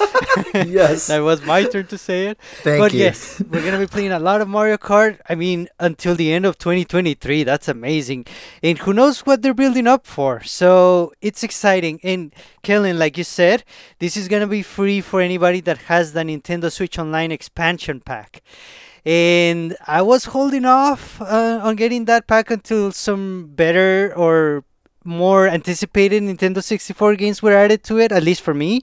Yes. 0.55 1.07
that 1.09 1.21
was 1.21 1.43
my 1.45 1.65
turn 1.65 1.87
to 1.87 1.99
say 1.99 2.27
it. 2.27 2.39
Thank 2.63 2.79
but 2.79 2.93
you. 2.93 3.01
yes, 3.01 3.43
we're 3.51 3.65
gonna 3.65 3.79
be 3.79 3.87
playing 3.87 4.13
a 4.13 4.19
lot 4.19 4.41
of 4.41 4.49
Mario 4.49 4.77
Kart. 4.77 5.19
I 5.29 5.35
mean, 5.35 5.69
until 5.81 6.15
the 6.15 6.33
end 6.33 6.45
of 6.45 6.59
2023. 6.59 7.45
That's 7.45 7.69
amazing, 7.69 8.27
and 8.63 8.79
who 8.79 8.93
knows 8.93 9.21
what 9.21 9.43
they're 9.43 9.55
building 9.55 9.87
up 9.87 10.07
for. 10.07 10.43
So 10.43 11.13
it's 11.21 11.43
exciting. 11.43 12.01
And 12.03 12.35
Kellen, 12.63 12.99
like 12.99 13.17
you 13.17 13.25
said, 13.25 13.65
this 13.99 14.17
is 14.17 14.29
gonna 14.29 14.47
be 14.47 14.63
free 14.63 15.01
for 15.01 15.21
anybody 15.21 15.61
that 15.63 15.79
has 15.91 16.13
the 16.13 16.21
Nintendo 16.21 16.71
Switch 16.71 16.99
Online 16.99 17.33
expansion 17.33 18.01
pack. 18.01 18.43
And 19.07 19.77
I 19.87 20.03
was 20.03 20.27
holding 20.27 20.65
off 20.65 21.23
uh, 21.23 21.61
on 21.63 21.77
getting 21.77 22.07
that 22.07 22.27
pack 22.27 22.51
until 22.51 22.91
some 22.91 23.53
better 23.55 24.13
or 24.17 24.65
more 25.05 25.47
anticipated 25.47 26.25
Nintendo 26.25 26.63
64 26.63 27.15
games 27.15 27.41
were 27.41 27.53
added 27.53 27.85
to 27.85 27.99
it, 28.01 28.11
at 28.11 28.25
least 28.25 28.43
for 28.43 28.53
me. 28.53 28.83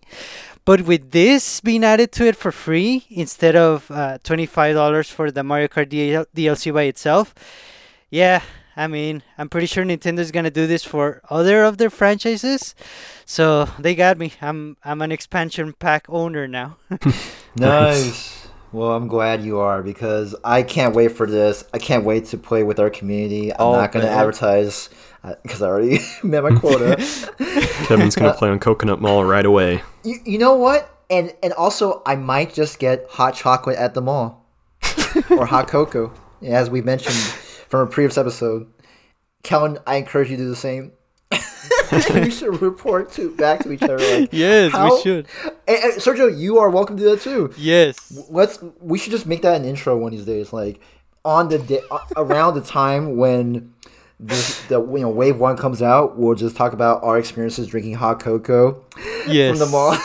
But 0.65 0.83
with 0.83 1.11
this 1.11 1.59
being 1.59 1.83
added 1.83 2.13
to 2.13 2.25
it 2.25 2.37
for 2.37 2.51
free 2.53 3.05
instead 3.09 3.57
of 3.57 3.91
uh, 3.91 4.19
$25 4.23 5.11
for 5.11 5.29
the 5.29 5.43
Mario 5.43 5.67
Kart 5.67 5.89
DL- 5.89 6.25
DLC 6.33 6.73
by 6.73 6.83
itself, 6.83 7.35
yeah, 8.09 8.41
I 8.77 8.87
mean, 8.87 9.23
I'm 9.37 9.49
pretty 9.49 9.67
sure 9.67 9.83
Nintendo's 9.83 10.31
gonna 10.31 10.49
do 10.49 10.65
this 10.65 10.85
for 10.85 11.21
other 11.29 11.63
of 11.63 11.77
their 11.77 11.89
franchises. 11.89 12.75
So 13.25 13.65
they 13.77 13.93
got 13.93 14.17
me. 14.17 14.33
I'm 14.41 14.77
I'm 14.85 15.01
an 15.01 15.11
expansion 15.11 15.73
pack 15.73 16.05
owner 16.07 16.47
now. 16.47 16.77
Nice. 17.55 18.42
Well, 18.73 18.91
I'm 18.91 19.07
glad 19.07 19.43
you 19.43 19.59
are 19.59 19.83
because 19.83 20.35
I 20.43 20.63
can't 20.63 20.95
wait 20.95 21.09
for 21.11 21.27
this. 21.27 21.63
I 21.73 21.77
can't 21.77 22.03
wait 22.03 22.25
to 22.25 22.37
play 22.37 22.63
with 22.63 22.79
our 22.79 22.89
community. 22.89 23.51
I'm 23.53 23.57
Oh, 23.59 23.71
not 23.73 23.91
going 23.91 24.03
to 24.05 24.11
advertise 24.11 24.89
uh, 25.23 25.35
because 25.43 25.61
I 25.61 25.67
already 25.67 25.99
met 26.23 26.43
my 26.43 26.57
quota. 26.57 26.95
Kevin's 27.85 28.15
gonna 28.15 28.33
play 28.33 28.49
on 28.49 28.59
Coconut 28.59 28.99
Mall 28.99 29.23
right 29.23 29.45
away. 29.45 29.81
you, 30.03 30.15
you 30.25 30.37
know 30.39 30.55
what? 30.55 30.89
And 31.09 31.33
and 31.43 31.53
also, 31.53 32.01
I 32.05 32.15
might 32.15 32.53
just 32.53 32.79
get 32.79 33.05
hot 33.11 33.35
chocolate 33.35 33.77
at 33.77 33.93
the 33.93 34.01
mall 34.01 34.45
or 35.29 35.45
hot 35.45 35.67
cocoa, 35.67 36.11
as 36.41 36.69
we 36.69 36.81
mentioned 36.81 37.13
from 37.69 37.81
a 37.87 37.89
previous 37.89 38.17
episode. 38.17 38.67
Kellen, 39.43 39.77
I 39.85 39.97
encourage 39.97 40.31
you 40.31 40.37
to 40.37 40.43
do 40.43 40.49
the 40.49 40.55
same. 40.55 40.93
we 42.13 42.31
should 42.31 42.61
report 42.61 43.11
to 43.13 43.35
back 43.35 43.61
to 43.63 43.71
each 43.71 43.81
other. 43.83 43.97
Like, 43.97 44.29
yes, 44.31 44.71
How- 44.71 44.95
we 44.95 45.01
should. 45.01 45.27
and, 45.67 45.77
and 45.83 45.93
Sergio, 46.01 46.35
you 46.37 46.57
are 46.59 46.69
welcome 46.69 46.97
to 46.97 47.03
do 47.03 47.09
that 47.11 47.21
too. 47.21 47.53
Yes. 47.57 48.27
let's 48.29 48.59
we 48.79 48.97
should 48.97 49.11
just 49.11 49.25
make 49.25 49.41
that 49.43 49.55
an 49.59 49.65
intro 49.65 49.97
one 49.97 50.11
of 50.13 50.17
these 50.17 50.25
days 50.25 50.51
like 50.53 50.79
on 51.25 51.49
the 51.49 51.59
day 51.59 51.81
around 52.17 52.53
the 52.55 52.61
time 52.61 53.15
when 53.17 53.73
this, 54.19 54.61
the 54.67 54.79
you 54.81 54.99
know 54.99 55.09
wave 55.09 55.37
one 55.39 55.57
comes 55.57 55.81
out 55.81 56.17
we'll 56.17 56.35
just 56.35 56.55
talk 56.55 56.71
about 56.73 57.03
our 57.03 57.17
experiences 57.17 57.67
drinking 57.67 57.93
hot 57.95 58.19
cocoa 58.19 58.81
Yes. 59.27 59.57
from 59.57 59.59
the 59.59 59.71
mall 59.71 59.97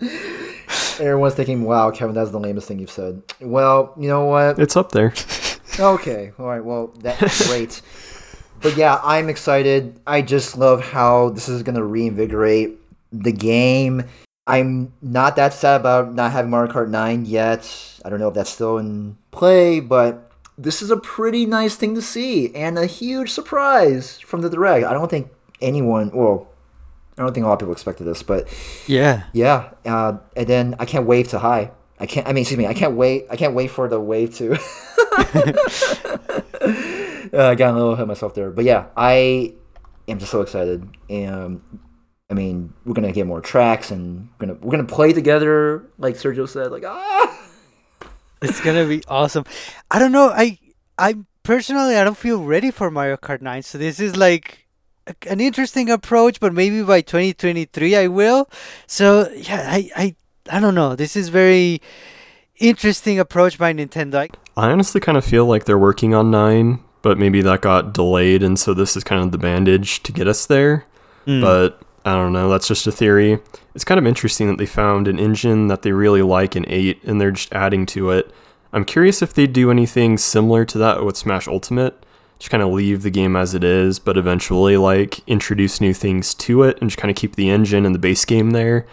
everyone's 1.00 1.34
thinking 1.34 1.62
wow 1.64 1.90
kevin 1.90 2.14
that's 2.14 2.30
the 2.30 2.38
lamest 2.40 2.68
thing 2.68 2.78
you've 2.78 2.90
said 2.90 3.22
well 3.40 3.94
you 3.98 4.08
know 4.08 4.24
what 4.24 4.58
It's 4.58 4.76
up 4.76 4.92
there. 4.92 5.12
Okay, 5.78 6.32
all 6.38 6.46
right. 6.46 6.62
Well, 6.64 6.88
that's 6.98 7.46
great. 7.48 7.80
But 8.62 8.76
yeah, 8.76 9.00
I'm 9.02 9.28
excited. 9.28 9.98
I 10.06 10.22
just 10.22 10.56
love 10.56 10.80
how 10.82 11.30
this 11.30 11.48
is 11.48 11.62
gonna 11.62 11.84
reinvigorate 11.84 12.78
the 13.12 13.32
game. 13.32 14.04
I'm 14.46 14.92
not 15.02 15.36
that 15.36 15.52
sad 15.52 15.80
about 15.80 16.14
not 16.14 16.32
having 16.32 16.50
Mario 16.50 16.72
Kart 16.72 16.88
9 16.88 17.24
yet. 17.24 18.00
I 18.04 18.08
don't 18.10 18.18
know 18.18 18.28
if 18.28 18.34
that's 18.34 18.50
still 18.50 18.78
in 18.78 19.16
play, 19.30 19.78
but 19.80 20.30
this 20.58 20.82
is 20.82 20.90
a 20.90 20.96
pretty 20.96 21.46
nice 21.46 21.76
thing 21.76 21.94
to 21.94 22.02
see 22.02 22.54
and 22.54 22.78
a 22.78 22.86
huge 22.86 23.30
surprise 23.30 24.18
from 24.20 24.40
the 24.40 24.50
direct. 24.50 24.86
I 24.86 24.92
don't 24.92 25.08
think 25.10 25.30
anyone, 25.60 26.10
well, 26.12 26.48
I 27.16 27.22
don't 27.22 27.32
think 27.32 27.44
a 27.44 27.48
lot 27.48 27.54
of 27.54 27.58
people 27.60 27.72
expected 27.72 28.04
this, 28.04 28.22
but 28.22 28.48
Yeah. 28.86 29.24
yeah. 29.32 29.70
Uh, 29.84 30.18
and 30.36 30.46
then 30.46 30.74
I 30.78 30.84
can't 30.84 31.06
wave 31.06 31.28
to 31.28 31.38
high. 31.38 31.70
I 32.00 32.06
can't. 32.06 32.26
I 32.26 32.32
mean, 32.32 32.42
excuse 32.42 32.56
me. 32.58 32.66
I 32.66 32.72
can't 32.72 32.94
wait. 32.94 33.26
I 33.30 33.36
can't 33.36 33.54
wait 33.54 33.70
for 33.70 33.86
the 33.86 34.00
wave 34.00 34.34
to. 34.36 34.56
uh, 37.32 37.48
I 37.48 37.54
got 37.54 37.72
a 37.72 37.76
little 37.76 37.92
ahead 37.92 38.02
of 38.02 38.08
myself 38.08 38.34
there, 38.34 38.50
but 38.50 38.64
yeah, 38.64 38.86
I 38.96 39.54
am 40.08 40.18
just 40.18 40.30
so 40.30 40.40
excited. 40.40 40.88
And 41.08 41.60
I 42.30 42.34
mean, 42.34 42.72
we're 42.84 42.94
gonna 42.94 43.12
get 43.12 43.26
more 43.26 43.40
tracks, 43.40 43.90
and 43.90 44.28
we're 44.38 44.46
gonna 44.46 44.58
we're 44.60 44.70
gonna 44.72 44.84
play 44.84 45.12
together, 45.12 45.84
like 45.98 46.14
Sergio 46.16 46.48
said. 46.48 46.70
Like 46.72 46.84
ah, 46.86 47.48
It's 48.42 48.60
gonna 48.60 48.86
be 48.86 49.02
awesome. 49.08 49.44
I 49.90 49.98
don't 49.98 50.12
know. 50.12 50.28
I 50.28 50.58
I 50.98 51.16
personally 51.42 51.96
I 51.96 52.04
don't 52.04 52.16
feel 52.16 52.42
ready 52.44 52.70
for 52.70 52.90
Mario 52.90 53.16
Kart 53.16 53.40
9. 53.42 53.62
So 53.62 53.78
this 53.78 54.00
is 54.00 54.16
like 54.16 54.66
an 55.26 55.40
interesting 55.40 55.90
approach, 55.90 56.40
but 56.40 56.52
maybe 56.54 56.82
by 56.82 57.00
2023 57.00 57.96
I 57.96 58.06
will. 58.06 58.48
So 58.86 59.28
yeah, 59.30 59.64
I 59.68 59.90
I 59.96 60.14
I 60.50 60.60
don't 60.60 60.74
know. 60.74 60.94
This 60.96 61.16
is 61.16 61.28
very 61.28 61.80
interesting 62.56 63.18
approach 63.18 63.58
by 63.58 63.72
Nintendo. 63.72 64.14
I- 64.16 64.28
I 64.56 64.70
honestly 64.72 65.00
kind 65.00 65.16
of 65.16 65.24
feel 65.24 65.46
like 65.46 65.64
they're 65.64 65.78
working 65.78 66.12
on 66.14 66.30
9, 66.30 66.80
but 67.02 67.18
maybe 67.18 67.42
that 67.42 67.60
got 67.60 67.92
delayed, 67.92 68.42
and 68.42 68.58
so 68.58 68.74
this 68.74 68.96
is 68.96 69.04
kind 69.04 69.22
of 69.22 69.32
the 69.32 69.38
bandage 69.38 70.02
to 70.02 70.12
get 70.12 70.28
us 70.28 70.46
there. 70.46 70.86
Hmm. 71.24 71.40
But 71.40 71.82
I 72.04 72.12
don't 72.12 72.32
know, 72.32 72.48
that's 72.48 72.68
just 72.68 72.86
a 72.86 72.92
theory. 72.92 73.38
It's 73.74 73.84
kind 73.84 73.98
of 73.98 74.06
interesting 74.06 74.48
that 74.48 74.58
they 74.58 74.66
found 74.66 75.06
an 75.06 75.18
engine 75.18 75.68
that 75.68 75.82
they 75.82 75.92
really 75.92 76.22
like 76.22 76.56
in 76.56 76.64
8, 76.68 77.04
and 77.04 77.20
they're 77.20 77.30
just 77.30 77.52
adding 77.52 77.86
to 77.86 78.10
it. 78.10 78.32
I'm 78.72 78.84
curious 78.84 79.22
if 79.22 79.34
they 79.34 79.46
do 79.46 79.70
anything 79.70 80.16
similar 80.16 80.64
to 80.64 80.78
that 80.78 81.04
with 81.04 81.16
Smash 81.16 81.48
Ultimate. 81.48 82.04
Just 82.38 82.50
kind 82.50 82.62
of 82.62 82.72
leave 82.72 83.02
the 83.02 83.10
game 83.10 83.36
as 83.36 83.54
it 83.54 83.62
is, 83.62 83.98
but 83.98 84.16
eventually, 84.16 84.76
like, 84.78 85.20
introduce 85.28 85.80
new 85.80 85.92
things 85.92 86.32
to 86.34 86.62
it 86.62 86.78
and 86.80 86.88
just 86.88 86.98
kind 86.98 87.10
of 87.10 87.16
keep 87.16 87.36
the 87.36 87.50
engine 87.50 87.84
and 87.84 87.94
the 87.94 87.98
base 87.98 88.24
game 88.24 88.52
there. 88.52 88.86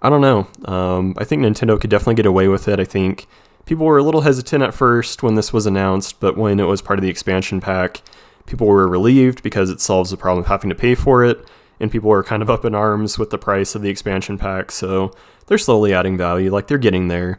I 0.00 0.08
don't 0.08 0.20
know. 0.20 0.46
Um, 0.64 1.14
I 1.18 1.24
think 1.24 1.42
Nintendo 1.42 1.78
could 1.78 1.90
definitely 1.90 2.14
get 2.14 2.26
away 2.26 2.48
with 2.48 2.68
it. 2.68 2.80
I 2.80 2.84
think 2.84 3.26
people 3.66 3.84
were 3.84 3.98
a 3.98 4.02
little 4.02 4.22
hesitant 4.22 4.62
at 4.62 4.72
first 4.72 5.22
when 5.22 5.34
this 5.34 5.52
was 5.52 5.66
announced, 5.66 6.18
but 6.20 6.36
when 6.36 6.58
it 6.58 6.64
was 6.64 6.80
part 6.80 6.98
of 6.98 7.02
the 7.02 7.10
expansion 7.10 7.60
pack, 7.60 8.00
people 8.46 8.66
were 8.66 8.88
relieved 8.88 9.42
because 9.42 9.68
it 9.68 9.80
solves 9.80 10.10
the 10.10 10.16
problem 10.16 10.44
of 10.44 10.48
having 10.48 10.70
to 10.70 10.76
pay 10.76 10.94
for 10.94 11.24
it, 11.24 11.46
and 11.78 11.90
people 11.90 12.08
were 12.08 12.22
kind 12.22 12.42
of 12.42 12.48
up 12.48 12.64
in 12.64 12.74
arms 12.74 13.18
with 13.18 13.30
the 13.30 13.38
price 13.38 13.74
of 13.74 13.82
the 13.82 13.90
expansion 13.90 14.38
pack. 14.38 14.70
So 14.70 15.12
they're 15.46 15.58
slowly 15.58 15.92
adding 15.92 16.16
value, 16.16 16.50
like 16.50 16.68
they're 16.68 16.78
getting 16.78 17.08
there. 17.08 17.38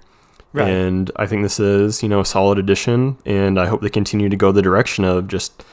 Right. 0.54 0.70
And 0.70 1.12
I 1.16 1.28
think 1.28 1.44
this 1.44 1.60
is, 1.60 2.02
you 2.04 2.10
know, 2.10 2.22
a 2.22 2.26
solid 2.26 2.58
addition, 2.58 3.18
and 3.26 3.60
I 3.60 3.66
hope 3.66 3.82
they 3.82 3.90
continue 3.90 4.30
to 4.30 4.36
go 4.36 4.52
the 4.52 4.62
direction 4.62 5.04
of 5.04 5.28
just 5.28 5.64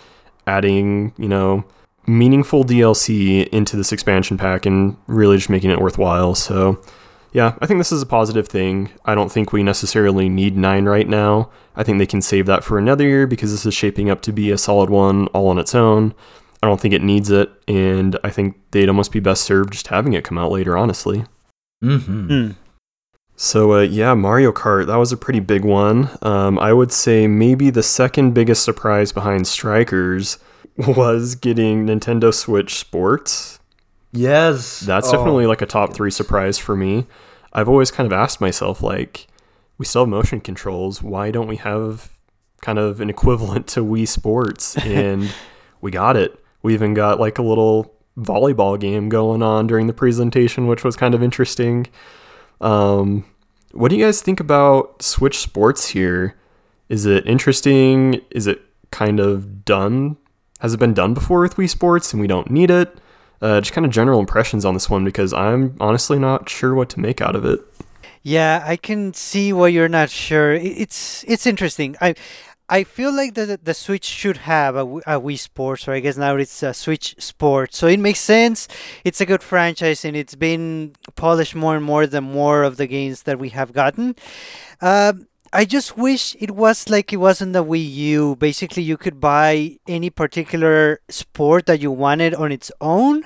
adding, 0.47 1.13
you 1.17 1.29
know, 1.29 1.65
meaningful 2.07 2.65
DLC 2.65 3.49
into 3.49 3.77
this 3.77 3.93
expansion 3.93 4.37
pack 4.37 4.67
and 4.67 4.97
really 5.07 5.37
just 5.37 5.49
making 5.49 5.71
it 5.71 5.81
worthwhile. 5.81 6.35
So, 6.35 6.81
yeah, 7.35 7.57
I 7.61 7.67
think 7.67 7.81
this 7.81 7.91
is 7.91 8.01
a 8.01 8.07
positive 8.07 8.47
thing. 8.47 8.93
I 9.05 9.17
don't 9.17 9.31
think 9.31 9.53
we 9.53 9.65
necessarily 9.65 10.29
need 10.29 10.57
9 10.57 10.85
right 10.85 11.09
now. 11.09 11.51
I 11.75 11.83
think 11.83 11.99
they 11.99 12.07
can 12.07 12.23
save 12.23 12.47
that 12.47 12.63
for 12.63 12.79
another 12.79 13.05
year 13.07 13.27
because 13.27 13.51
this 13.51 13.67
is 13.67 13.75
shaping 13.75 14.09
up 14.09 14.23
to 14.23 14.33
be 14.33 14.53
a 14.53 14.57
solid 14.57 14.89
one 14.89 15.27
all 15.29 15.49
on 15.49 15.59
its 15.59 15.75
own. 15.75 16.15
I 16.63 16.69
don't 16.69 16.81
think 16.81 16.95
it 16.95 17.03
needs 17.03 17.33
it, 17.33 17.51
and 17.67 18.17
I 18.23 18.31
think 18.31 18.57
they'd 18.71 18.89
almost 18.89 19.11
be 19.11 19.19
best 19.19 19.43
served 19.43 19.73
just 19.73 19.89
having 19.89 20.13
it 20.13 20.23
come 20.23 20.39
out 20.39 20.53
later, 20.53 20.77
honestly. 20.79 21.25
Mm-hmm. 21.83 22.29
Hmm. 22.29 22.51
So 23.35 23.75
uh, 23.75 23.81
yeah, 23.81 24.15
Mario 24.15 24.53
Kart 24.53 24.87
that 24.87 24.97
was 24.97 25.11
a 25.11 25.17
pretty 25.17 25.41
big 25.41 25.65
one. 25.65 26.09
Um, 26.23 26.57
I 26.61 26.73
would 26.73 26.93
say 26.93 27.27
maybe 27.27 27.69
the 27.69 27.83
second 27.83 28.33
biggest 28.33 28.63
surprise 28.63 29.11
behind 29.11 29.49
Strikers 29.49 30.39
was 30.77 31.35
getting 31.35 31.87
Nintendo 31.87 32.33
Switch 32.33 32.77
Sports. 32.77 33.59
Yes. 34.15 34.81
That's 34.81 35.09
Oh. 35.09 35.13
definitely 35.13 35.47
like 35.47 35.61
a 35.63 35.67
top 35.67 35.93
three 35.93 36.11
surprise 36.11 36.59
for 36.59 36.77
me. 36.77 37.07
I've 37.53 37.69
always 37.69 37.91
kind 37.91 38.07
of 38.07 38.13
asked 38.13 38.41
myself 38.41 38.83
like, 38.83 39.27
we 39.79 39.85
still 39.85 40.03
have 40.03 40.09
motion 40.09 40.41
controls. 40.41 41.03
Why 41.03 41.31
don't 41.31 41.47
we 41.49 41.57
have 41.57 42.11
kind 42.63 42.79
of 42.79 43.01
an 43.01 43.11
equivalent 43.11 43.67
to 43.69 43.81
Wii 43.85 44.07
Sports? 44.09 44.77
And 44.85 45.33
we 45.81 45.91
got 45.91 46.17
it. 46.17 46.39
We 46.63 46.75
even 46.75 46.95
got 46.95 47.21
like 47.21 47.39
a 47.39 47.43
little 47.43 47.93
volleyball 48.19 48.79
game 48.81 49.09
going 49.09 49.43
on 49.43 49.67
during 49.67 49.87
the 49.89 49.93
presentation, 49.93 50.67
which 50.67 50.83
was 50.85 50.97
kind 50.97 51.15
of 51.15 51.23
interesting. 51.23 51.87
Um, 52.61 53.25
what 53.73 53.89
do 53.91 53.97
you 53.97 54.05
guys 54.05 54.21
think 54.23 54.41
about 54.41 55.03
Switch 55.03 55.39
Sports 55.41 55.89
here? 55.89 56.37
Is 56.89 57.07
it 57.07 57.27
interesting? 57.27 58.21
Is 58.31 58.47
it 58.47 58.63
kind 58.93 59.19
of 59.21 59.65
done? 59.65 60.17
Has 60.61 60.73
it 60.73 60.79
been 60.81 60.95
done 60.95 61.13
before 61.15 61.41
with 61.41 61.57
Wii 61.57 61.69
Sports 61.69 62.13
and 62.13 62.21
we 62.21 62.29
don't 62.29 62.51
need 62.51 62.71
it? 62.71 62.97
Uh, 63.41 63.61
just 63.61 63.73
kind 63.73 63.85
of 63.85 63.93
general 63.93 64.21
impressions 64.21 64.65
on 64.65 64.75
this 64.75 64.89
one 64.89 65.05
because 65.05 65.33
I'm 65.33 65.77
honestly 65.81 66.19
not 66.19 66.49
sure 66.49 66.75
what 66.75 66.89
to 66.91 67.01
make 67.01 67.21
out 67.21 67.37
of 67.37 67.45
it. 67.45 67.61
Yeah, 68.23 68.65
I 68.67 68.77
can 68.77 69.13
see 69.13 69.53
why 69.53 69.69
you're 69.69 69.89
not 69.89 70.09
sure. 70.09 70.55
It's 70.55 71.25
it's 71.29 71.47
interesting. 71.47 71.95
I 72.01 72.15
I 72.69 72.85
feel 72.85 73.15
like 73.15 73.35
the 73.35 73.61
the 73.63 73.75
Switch 73.75 74.05
should 74.05 74.39
have 74.39 74.77
a, 74.77 74.81
a 74.81 75.21
Wii 75.21 75.39
Sports, 75.39 75.87
or 75.87 75.93
I 75.93 76.01
guess 76.01 76.17
now 76.17 76.37
it's 76.37 76.63
a 76.63 76.73
Switch 76.73 77.15
Sports. 77.19 77.77
So 77.77 77.87
it 77.87 78.01
makes 78.01 78.21
sense. 78.21 78.67
It's 79.05 79.21
a 79.21 79.27
good 79.27 79.43
franchise, 79.43 80.07
and 80.07 80.17
it's 80.17 80.35
been 80.35 80.95
polished 81.17 81.55
more 81.55 81.77
and 81.77 81.85
more 81.85 82.07
the 82.07 82.23
more 82.23 82.63
of 82.63 82.79
the 82.79 82.87
games 82.87 83.25
that 83.25 83.39
we 83.39 83.51
have 83.51 83.75
gotten. 83.75 84.17
Um, 84.81 85.27
I 85.55 85.65
just 85.65 85.97
wish 85.97 86.35
it 86.41 86.51
was 86.51 86.91
like 86.91 87.13
it 87.13 87.19
was 87.19 87.41
on 87.41 87.53
the 87.53 87.65
Wii 87.65 87.89
U. 88.11 88.35
Basically, 88.35 88.83
you 88.83 88.97
could 88.97 89.21
buy 89.21 89.79
any 89.87 90.11
particular 90.11 90.99
sport 91.09 91.67
that 91.67 91.81
you 91.81 91.93
wanted 91.93 92.35
on 92.35 92.51
its 92.51 92.73
own, 92.81 93.23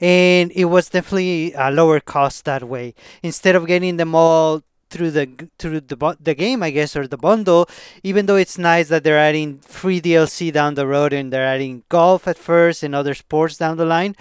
and 0.00 0.50
it 0.52 0.64
was 0.64 0.88
definitely 0.88 1.52
a 1.52 1.70
lower 1.70 2.00
cost 2.00 2.46
that 2.46 2.64
way. 2.64 2.94
Instead 3.22 3.54
of 3.54 3.66
getting 3.66 3.98
them 3.98 4.14
all 4.14 4.62
through 4.88 5.10
the 5.10 5.28
through 5.58 5.80
the 5.80 6.16
the 6.18 6.34
game, 6.34 6.62
I 6.62 6.70
guess, 6.70 6.96
or 6.96 7.06
the 7.06 7.18
bundle. 7.18 7.68
Even 8.02 8.24
though 8.24 8.36
it's 8.36 8.56
nice 8.56 8.88
that 8.88 9.04
they're 9.04 9.18
adding 9.18 9.58
free 9.58 10.00
DLC 10.00 10.50
down 10.50 10.72
the 10.72 10.86
road 10.86 11.12
and 11.12 11.30
they're 11.30 11.44
adding 11.44 11.84
golf 11.90 12.26
at 12.26 12.38
first 12.38 12.82
and 12.82 12.94
other 12.94 13.12
sports 13.12 13.58
down 13.58 13.76
the 13.76 13.84
line. 13.84 14.16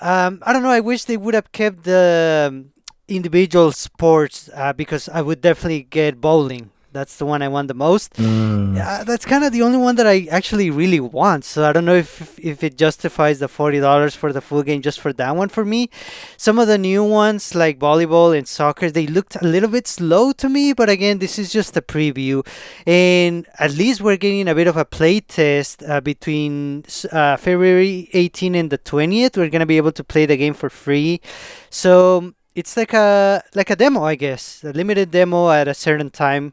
Um, 0.00 0.38
I 0.46 0.52
don't 0.52 0.62
know. 0.62 0.70
I 0.70 0.78
wish 0.78 1.04
they 1.04 1.16
would 1.16 1.34
have 1.34 1.50
kept 1.50 1.82
the 1.82 2.66
individual 3.08 3.72
sports 3.72 4.50
uh, 4.54 4.72
because 4.72 5.08
I 5.08 5.22
would 5.22 5.40
definitely 5.40 5.82
get 5.82 6.20
bowling. 6.20 6.70
That's 6.90 7.18
the 7.18 7.26
one 7.26 7.42
I 7.42 7.48
want 7.48 7.68
the 7.68 7.74
most. 7.74 8.14
Mm. 8.14 8.74
Yeah, 8.74 9.04
that's 9.04 9.26
kind 9.26 9.44
of 9.44 9.52
the 9.52 9.60
only 9.60 9.76
one 9.78 9.96
that 9.96 10.06
I 10.06 10.26
actually 10.30 10.70
really 10.70 11.00
want. 11.00 11.44
So 11.44 11.68
I 11.68 11.72
don't 11.72 11.84
know 11.84 11.94
if 11.94 12.38
if 12.38 12.64
it 12.64 12.78
justifies 12.78 13.40
the 13.40 13.46
forty 13.46 13.78
dollars 13.78 14.14
for 14.14 14.32
the 14.32 14.40
full 14.40 14.62
game 14.62 14.80
just 14.80 14.98
for 14.98 15.12
that 15.12 15.36
one 15.36 15.50
for 15.50 15.66
me. 15.66 15.90
Some 16.38 16.58
of 16.58 16.66
the 16.66 16.78
new 16.78 17.04
ones 17.04 17.54
like 17.54 17.78
volleyball 17.78 18.36
and 18.36 18.48
soccer, 18.48 18.90
they 18.90 19.06
looked 19.06 19.36
a 19.36 19.44
little 19.44 19.68
bit 19.68 19.86
slow 19.86 20.32
to 20.32 20.48
me. 20.48 20.72
But 20.72 20.88
again, 20.88 21.18
this 21.18 21.38
is 21.38 21.52
just 21.52 21.76
a 21.76 21.82
preview, 21.82 22.44
and 22.86 23.46
at 23.58 23.72
least 23.72 24.00
we're 24.00 24.16
getting 24.16 24.48
a 24.48 24.54
bit 24.54 24.66
of 24.66 24.78
a 24.78 24.86
play 24.86 25.20
test 25.20 25.82
uh, 25.86 26.00
between 26.00 26.84
s- 26.86 27.04
uh, 27.12 27.36
February 27.36 28.08
18 28.14 28.54
and 28.54 28.70
the 28.70 28.78
20th. 28.78 29.36
We're 29.36 29.50
gonna 29.50 29.66
be 29.66 29.76
able 29.76 29.92
to 29.92 30.02
play 30.02 30.24
the 30.24 30.38
game 30.38 30.54
for 30.54 30.70
free. 30.70 31.20
So 31.68 32.32
it's 32.58 32.76
like 32.76 32.92
a 32.92 33.42
like 33.54 33.70
a 33.70 33.76
demo, 33.76 34.00
I 34.12 34.16
guess, 34.16 34.64
a 34.64 34.72
limited 34.72 35.10
demo 35.10 35.50
at 35.50 35.66
a 35.68 35.74
certain 35.74 36.10
time, 36.10 36.44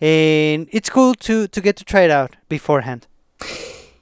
and 0.00 0.68
it's 0.76 0.90
cool 0.90 1.14
to 1.26 1.46
to 1.54 1.60
get 1.60 1.74
to 1.80 1.84
try 1.84 2.02
it 2.02 2.10
out 2.10 2.32
beforehand. 2.48 3.06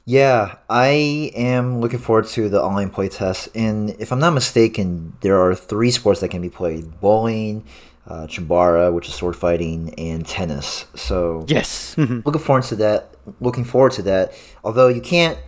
Yeah, 0.05 0.57
I 0.69 1.31
am 1.37 1.81
looking 1.81 2.01
forward 2.01 2.27
to 2.35 2.49
the 2.49 2.61
online 2.61 2.91
play 2.91 3.09
test 3.09 3.49
And 3.55 3.91
if 4.01 4.11
I'm 4.13 4.19
not 4.19 4.33
mistaken, 4.35 5.13
there 5.21 5.39
are 5.41 5.55
three 5.55 5.93
sports 5.93 6.21
that 6.21 6.29
can 6.35 6.43
be 6.43 6.51
played 6.51 6.85
bowling, 7.01 7.63
uh, 8.11 8.27
chambara, 8.27 8.93
which 8.93 9.07
is 9.09 9.15
sword 9.15 9.37
fighting, 9.37 9.95
and 9.97 10.27
tennis. 10.27 10.87
So 10.97 11.45
Yes. 11.47 11.95
Mhm. 11.97 12.25
looking 12.27 12.43
forward 12.43 12.65
to 12.65 12.77
that. 12.77 13.01
Looking 13.41 13.65
forward 13.65 13.93
to 13.93 14.03
that. 14.11 14.33
Although 14.65 14.89
you 14.89 15.01
can't 15.01 15.39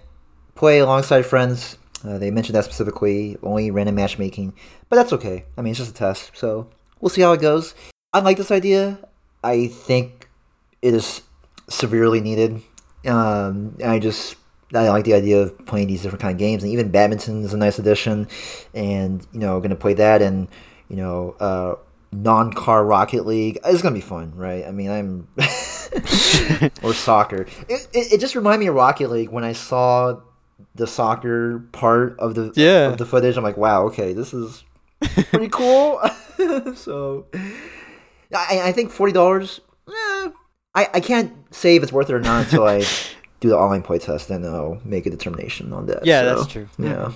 play 0.55 0.78
alongside 0.78 1.22
friends, 1.26 1.76
uh, 2.05 2.18
they 2.18 2.30
mentioned 2.30 2.55
that 2.55 2.64
specifically, 2.64 3.36
only 3.42 3.70
random 3.70 3.94
matchmaking. 3.94 4.55
But 4.88 4.96
that's 4.96 5.12
okay. 5.14 5.44
I 5.57 5.62
mean, 5.62 5.72
it's 5.72 5.78
just 5.78 5.92
a 5.92 5.94
test. 5.94 6.30
So 6.34 6.68
we'll 7.00 7.11
see 7.11 7.22
how 7.22 7.32
it 7.32 7.40
goes. 7.40 7.74
I 8.12 8.20
like 8.20 8.36
this 8.36 8.50
idea. 8.50 8.98
I 9.42 9.68
think 9.68 10.28
it 10.82 10.94
is 10.94 11.22
severely 11.68 12.20
needed. 12.20 12.62
Um, 13.07 13.76
I 13.84 13.98
just 13.98 14.36
I 14.74 14.88
like 14.88 15.05
the 15.05 15.14
idea 15.14 15.42
of 15.42 15.66
playing 15.66 15.88
these 15.88 16.02
different 16.02 16.22
kind 16.22 16.32
of 16.32 16.38
games, 16.38 16.62
and 16.62 16.72
even 16.72 16.90
badminton 16.90 17.42
is 17.42 17.55
a 17.55 17.57
nice 17.57 17.78
addition. 17.78 18.28
And 18.72 19.26
you 19.32 19.40
know, 19.40 19.59
going 19.59 19.70
to 19.70 19.76
play 19.76 19.94
that, 19.94 20.22
and 20.22 20.48
you 20.88 20.96
know, 20.96 21.36
uh, 21.40 21.74
non-car 22.12 22.84
Rocket 22.84 23.26
League. 23.26 23.59
It's 23.64 23.82
gonna 23.82 23.94
be 23.94 24.00
fun, 24.00 24.32
right? 24.36 24.64
I 24.64 24.70
mean, 24.70 24.90
I'm 24.90 25.28
or 26.82 26.94
soccer. 26.94 27.46
It, 27.68 27.88
it, 27.92 28.12
it 28.14 28.20
just 28.20 28.34
reminded 28.34 28.61
me 28.61 28.66
of 28.68 28.74
Rocket 28.74 29.11
League 29.11 29.30
when 29.30 29.44
I 29.44 29.52
saw 29.52 30.20
the 30.75 30.87
soccer 30.87 31.61
part 31.72 32.18
of 32.18 32.35
the 32.35 32.53
Yeah. 32.57 32.89
of 32.89 32.99
the 32.99 33.07
footage. 33.07 33.37
I'm 33.37 33.45
like, 33.45 33.57
wow, 33.57 33.85
okay, 33.87 34.12
this 34.12 34.35
is 34.35 34.64
pretty 35.31 35.49
cool. 35.49 36.01
so, 36.75 37.27
I, 38.35 38.61
I 38.64 38.72
think 38.72 38.91
forty 38.91 39.12
dollars. 39.12 39.61
Eh, 39.89 40.29
I 40.75 40.89
I 40.95 41.01
can't 41.01 41.33
say 41.55 41.77
if 41.77 41.83
it's 41.83 41.93
worth 41.93 42.11
it 42.11 42.14
or 42.14 42.20
not 42.20 42.45
until 42.45 42.64
I 42.66 42.81
do 43.41 43.49
the 43.49 43.57
online 43.57 43.83
play 43.83 43.99
test, 43.99 44.31
and 44.31 44.45
I'll 44.47 44.81
make 44.85 45.07
a 45.07 45.11
determination 45.11 45.72
on 45.72 45.87
that. 45.87 46.05
Yeah, 46.05 46.22
So, 46.22 46.35
that's 46.37 46.53
true. 46.53 46.68
Yeah. 46.79 47.12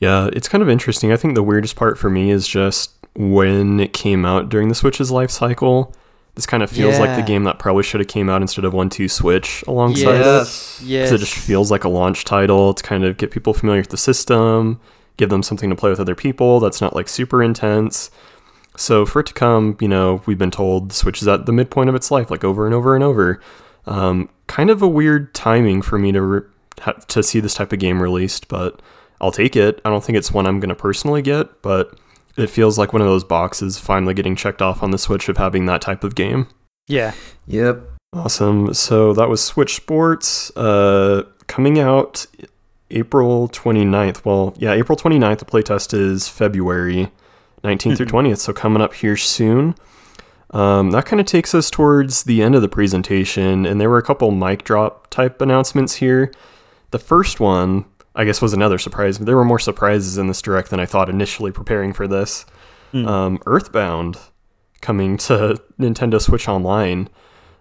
Yeah, 0.00 0.30
it's 0.32 0.48
kind 0.48 0.62
of 0.62 0.68
interesting. 0.68 1.10
I 1.12 1.16
think 1.16 1.34
the 1.34 1.42
weirdest 1.42 1.74
part 1.74 1.98
for 1.98 2.08
me 2.08 2.30
is 2.30 2.46
just 2.46 2.92
when 3.16 3.80
it 3.80 3.92
came 3.92 4.24
out 4.24 4.48
during 4.48 4.68
the 4.68 4.74
Switch's 4.76 5.10
life 5.10 5.30
cycle. 5.30 5.92
This 6.34 6.46
kind 6.46 6.62
of 6.62 6.70
feels 6.70 7.00
like 7.00 7.16
the 7.16 7.22
game 7.22 7.44
that 7.44 7.58
probably 7.58 7.82
should 7.82 8.00
have 8.00 8.08
came 8.08 8.28
out 8.28 8.42
instead 8.42 8.64
of 8.64 8.72
one 8.72 8.90
two 8.90 9.08
Switch 9.08 9.64
alongside 9.66 10.14
it. 10.16 10.24
Yes. 10.24 10.80
Yes. 10.84 11.10
because 11.10 11.20
it 11.22 11.24
just 11.26 11.34
feels 11.36 11.70
like 11.70 11.82
a 11.84 11.88
launch 11.88 12.24
title 12.24 12.74
to 12.74 12.82
kind 12.82 13.04
of 13.04 13.16
get 13.16 13.32
people 13.32 13.52
familiar 13.52 13.80
with 13.80 13.90
the 13.90 13.96
system, 13.96 14.80
give 15.16 15.30
them 15.30 15.42
something 15.42 15.68
to 15.68 15.74
play 15.76 15.90
with 15.90 15.98
other 15.98 16.14
people 16.14 16.60
that's 16.60 16.80
not 16.80 16.94
like 16.94 17.08
super 17.08 17.42
intense. 17.42 18.10
So 18.76 19.04
for 19.04 19.18
it 19.20 19.26
to 19.26 19.34
come, 19.34 19.76
you 19.80 19.88
know, 19.88 20.22
we've 20.26 20.38
been 20.38 20.52
told 20.52 20.90
the 20.90 20.94
Switch 20.94 21.20
is 21.20 21.26
at 21.26 21.46
the 21.46 21.52
midpoint 21.52 21.88
of 21.88 21.96
its 21.96 22.12
life, 22.12 22.30
like 22.30 22.44
over 22.44 22.64
and 22.66 22.74
over 22.74 22.94
and 22.94 23.02
over. 23.02 23.40
Um, 23.86 24.28
kind 24.46 24.70
of 24.70 24.80
a 24.80 24.86
weird 24.88 25.34
timing 25.34 25.82
for 25.82 25.98
me 25.98 26.12
to 26.12 26.22
re- 26.22 26.42
to 27.08 27.22
see 27.24 27.40
this 27.40 27.54
type 27.54 27.72
of 27.72 27.80
game 27.80 28.00
released, 28.00 28.46
but 28.46 28.80
I'll 29.20 29.32
take 29.32 29.56
it. 29.56 29.80
I 29.84 29.90
don't 29.90 30.04
think 30.04 30.16
it's 30.16 30.30
one 30.30 30.46
I'm 30.46 30.60
going 30.60 30.68
to 30.68 30.76
personally 30.76 31.22
get, 31.22 31.60
but 31.62 31.98
it 32.38 32.48
feels 32.48 32.78
like 32.78 32.92
one 32.92 33.02
of 33.02 33.08
those 33.08 33.24
boxes 33.24 33.78
finally 33.78 34.14
getting 34.14 34.36
checked 34.36 34.62
off 34.62 34.82
on 34.82 34.90
the 34.90 34.98
Switch 34.98 35.28
of 35.28 35.36
having 35.36 35.66
that 35.66 35.80
type 35.80 36.04
of 36.04 36.14
game. 36.14 36.46
Yeah. 36.86 37.12
Yep. 37.46 37.82
Awesome. 38.12 38.72
So 38.72 39.12
that 39.12 39.28
was 39.28 39.42
Switch 39.42 39.74
Sports 39.74 40.50
uh, 40.56 41.24
coming 41.46 41.78
out 41.78 42.26
April 42.90 43.48
29th. 43.48 44.24
Well, 44.24 44.54
yeah, 44.56 44.72
April 44.72 44.96
29th. 44.96 45.40
The 45.40 45.44
playtest 45.44 45.92
is 45.92 46.28
February 46.28 47.10
19th 47.64 47.96
through 47.98 48.06
20th. 48.06 48.38
So 48.38 48.52
coming 48.52 48.80
up 48.80 48.94
here 48.94 49.16
soon. 49.16 49.74
Um, 50.50 50.92
that 50.92 51.04
kind 51.04 51.20
of 51.20 51.26
takes 51.26 51.54
us 51.54 51.70
towards 51.70 52.22
the 52.22 52.42
end 52.42 52.54
of 52.54 52.62
the 52.62 52.70
presentation, 52.70 53.66
and 53.66 53.78
there 53.78 53.90
were 53.90 53.98
a 53.98 54.02
couple 54.02 54.30
mic 54.30 54.64
drop 54.64 55.10
type 55.10 55.42
announcements 55.42 55.96
here. 55.96 56.32
The 56.90 56.98
first 56.98 57.38
one, 57.38 57.84
I 58.18 58.24
guess, 58.24 58.42
was 58.42 58.52
another 58.52 58.78
surprise. 58.78 59.18
There 59.18 59.36
were 59.36 59.44
more 59.44 59.60
surprises 59.60 60.18
in 60.18 60.26
this 60.26 60.42
direct 60.42 60.68
than 60.70 60.80
I 60.80 60.86
thought 60.86 61.08
initially 61.08 61.52
preparing 61.52 61.92
for 61.94 62.06
this. 62.06 62.44
Um, 63.06 63.40
Earthbound 63.46 64.18
coming 64.80 65.16
to 65.18 65.62
Nintendo 65.80 66.20
Switch 66.20 66.48
Online. 66.48 67.08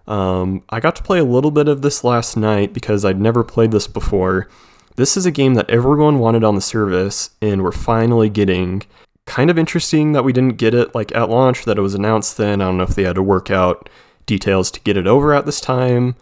Um, 0.07 0.63
I 0.69 0.79
got 0.79 0.95
to 0.95 1.03
play 1.03 1.19
a 1.19 1.23
little 1.23 1.51
bit 1.51 1.67
of 1.67 1.81
this 1.81 2.03
last 2.03 2.35
night 2.35 2.73
because 2.73 3.05
I'd 3.05 3.21
never 3.21 3.43
played 3.43 3.71
this 3.71 3.87
before. 3.87 4.47
This 4.95 5.15
is 5.15 5.25
a 5.25 5.31
game 5.31 5.53
that 5.53 5.69
everyone 5.69 6.17
wanted 6.17 6.43
on 6.43 6.55
the 6.55 6.61
service, 6.61 7.29
and 7.41 7.63
we're 7.63 7.71
finally 7.71 8.29
getting. 8.29 8.83
Kind 9.25 9.49
of 9.49 9.59
interesting 9.59 10.13
that 10.13 10.23
we 10.23 10.33
didn't 10.33 10.57
get 10.57 10.73
it 10.73 10.95
like 10.95 11.13
at 11.13 11.29
launch, 11.29 11.65
that 11.65 11.77
it 11.77 11.81
was 11.81 11.93
announced 11.93 12.37
then. 12.37 12.61
I 12.61 12.65
don't 12.65 12.77
know 12.77 12.83
if 12.83 12.95
they 12.95 13.03
had 13.03 13.15
to 13.15 13.21
work 13.21 13.51
out 13.51 13.89
details 14.25 14.71
to 14.71 14.79
get 14.79 14.97
it 14.97 15.05
over 15.05 15.33
at 15.33 15.45
this 15.45 15.59
time, 15.59 16.15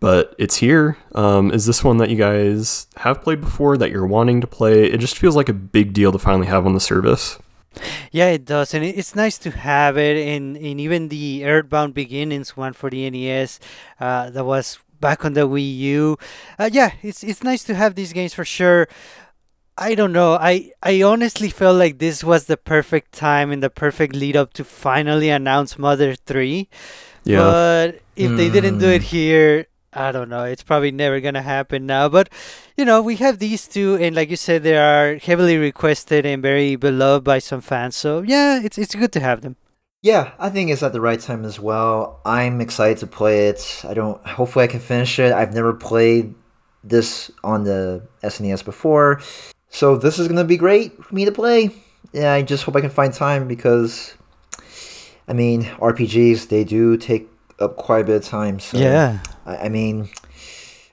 but 0.00 0.34
it's 0.38 0.56
here. 0.56 0.96
Um, 1.14 1.50
is 1.50 1.66
this 1.66 1.82
one 1.82 1.96
that 1.98 2.10
you 2.10 2.16
guys 2.16 2.86
have 2.96 3.22
played 3.22 3.40
before 3.40 3.76
that 3.78 3.90
you're 3.90 4.06
wanting 4.06 4.40
to 4.40 4.46
play? 4.46 4.84
It 4.84 4.98
just 4.98 5.18
feels 5.18 5.36
like 5.36 5.48
a 5.48 5.54
big 5.54 5.92
deal 5.92 6.12
to 6.12 6.18
finally 6.18 6.46
have 6.46 6.66
on 6.66 6.74
the 6.74 6.80
service. 6.80 7.38
Yeah, 8.10 8.28
it 8.28 8.44
does, 8.44 8.72
and 8.72 8.84
it's 8.84 9.14
nice 9.14 9.38
to 9.38 9.50
have 9.50 9.98
it. 9.98 10.16
And 10.16 10.56
in 10.56 10.80
even 10.80 11.08
the 11.08 11.44
Earthbound 11.44 11.94
Beginnings 11.94 12.56
one 12.56 12.72
for 12.72 12.88
the 12.88 13.08
NES, 13.10 13.60
uh, 14.00 14.30
that 14.30 14.44
was 14.44 14.78
back 15.00 15.24
on 15.24 15.34
the 15.34 15.46
Wii 15.46 15.76
U. 15.78 16.16
Uh, 16.58 16.70
yeah, 16.72 16.92
it's 17.02 17.22
it's 17.22 17.42
nice 17.42 17.64
to 17.64 17.74
have 17.74 17.94
these 17.94 18.12
games 18.12 18.34
for 18.34 18.44
sure. 18.44 18.88
I 19.76 19.94
don't 19.94 20.12
know. 20.12 20.34
I 20.40 20.72
I 20.82 21.02
honestly 21.02 21.50
felt 21.50 21.76
like 21.76 21.98
this 21.98 22.24
was 22.24 22.46
the 22.46 22.56
perfect 22.56 23.12
time 23.12 23.52
and 23.52 23.62
the 23.62 23.68
perfect 23.68 24.16
lead 24.16 24.36
up 24.36 24.54
to 24.54 24.64
finally 24.64 25.28
announce 25.28 25.78
Mother 25.78 26.14
Three. 26.14 26.68
Yeah. 27.24 27.38
But 27.38 28.00
if 28.14 28.36
they 28.36 28.48
didn't 28.48 28.78
do 28.78 28.88
it 28.88 29.02
here, 29.02 29.66
I 29.92 30.12
don't 30.12 30.28
know. 30.28 30.44
It's 30.44 30.62
probably 30.62 30.90
never 30.90 31.20
gonna 31.20 31.42
happen 31.42 31.86
now. 31.86 32.08
But 32.08 32.28
you 32.76 32.84
know, 32.84 33.02
we 33.02 33.16
have 33.16 33.38
these 33.38 33.66
two, 33.66 33.96
and 33.96 34.14
like 34.14 34.30
you 34.30 34.36
said, 34.36 34.62
they 34.62 34.76
are 34.76 35.16
heavily 35.16 35.56
requested 35.56 36.26
and 36.26 36.42
very 36.42 36.76
beloved 36.76 37.24
by 37.24 37.38
some 37.38 37.60
fans. 37.60 37.96
So 37.96 38.22
yeah, 38.22 38.60
it's 38.62 38.78
it's 38.78 38.94
good 38.94 39.12
to 39.12 39.20
have 39.20 39.40
them. 39.40 39.56
Yeah, 40.02 40.32
I 40.38 40.50
think 40.50 40.70
it's 40.70 40.82
at 40.82 40.92
the 40.92 41.00
right 41.00 41.18
time 41.18 41.44
as 41.44 41.58
well. 41.58 42.20
I'm 42.24 42.60
excited 42.60 42.98
to 42.98 43.06
play 43.06 43.48
it. 43.48 43.82
I 43.88 43.94
don't. 43.94 44.24
Hopefully, 44.26 44.64
I 44.64 44.68
can 44.68 44.80
finish 44.80 45.18
it. 45.18 45.32
I've 45.32 45.54
never 45.54 45.72
played 45.72 46.34
this 46.84 47.30
on 47.42 47.64
the 47.64 48.06
SNES 48.22 48.64
before, 48.64 49.20
so 49.68 49.96
this 49.96 50.18
is 50.18 50.28
gonna 50.28 50.44
be 50.44 50.56
great 50.56 51.02
for 51.02 51.14
me 51.14 51.24
to 51.24 51.32
play. 51.32 51.70
Yeah, 52.12 52.32
I 52.32 52.42
just 52.42 52.64
hope 52.64 52.76
I 52.76 52.80
can 52.80 52.90
find 52.90 53.12
time 53.12 53.48
because, 53.48 54.14
I 55.26 55.32
mean, 55.32 55.64
RPGs 55.64 56.48
they 56.48 56.64
do 56.64 56.96
take 56.96 57.28
up 57.58 57.76
quite 57.76 58.00
a 58.02 58.04
bit 58.04 58.16
of 58.16 58.24
time. 58.24 58.58
So 58.60 58.78
Yeah. 58.78 59.20
I, 59.44 59.56
I 59.56 59.68
mean, 59.68 60.08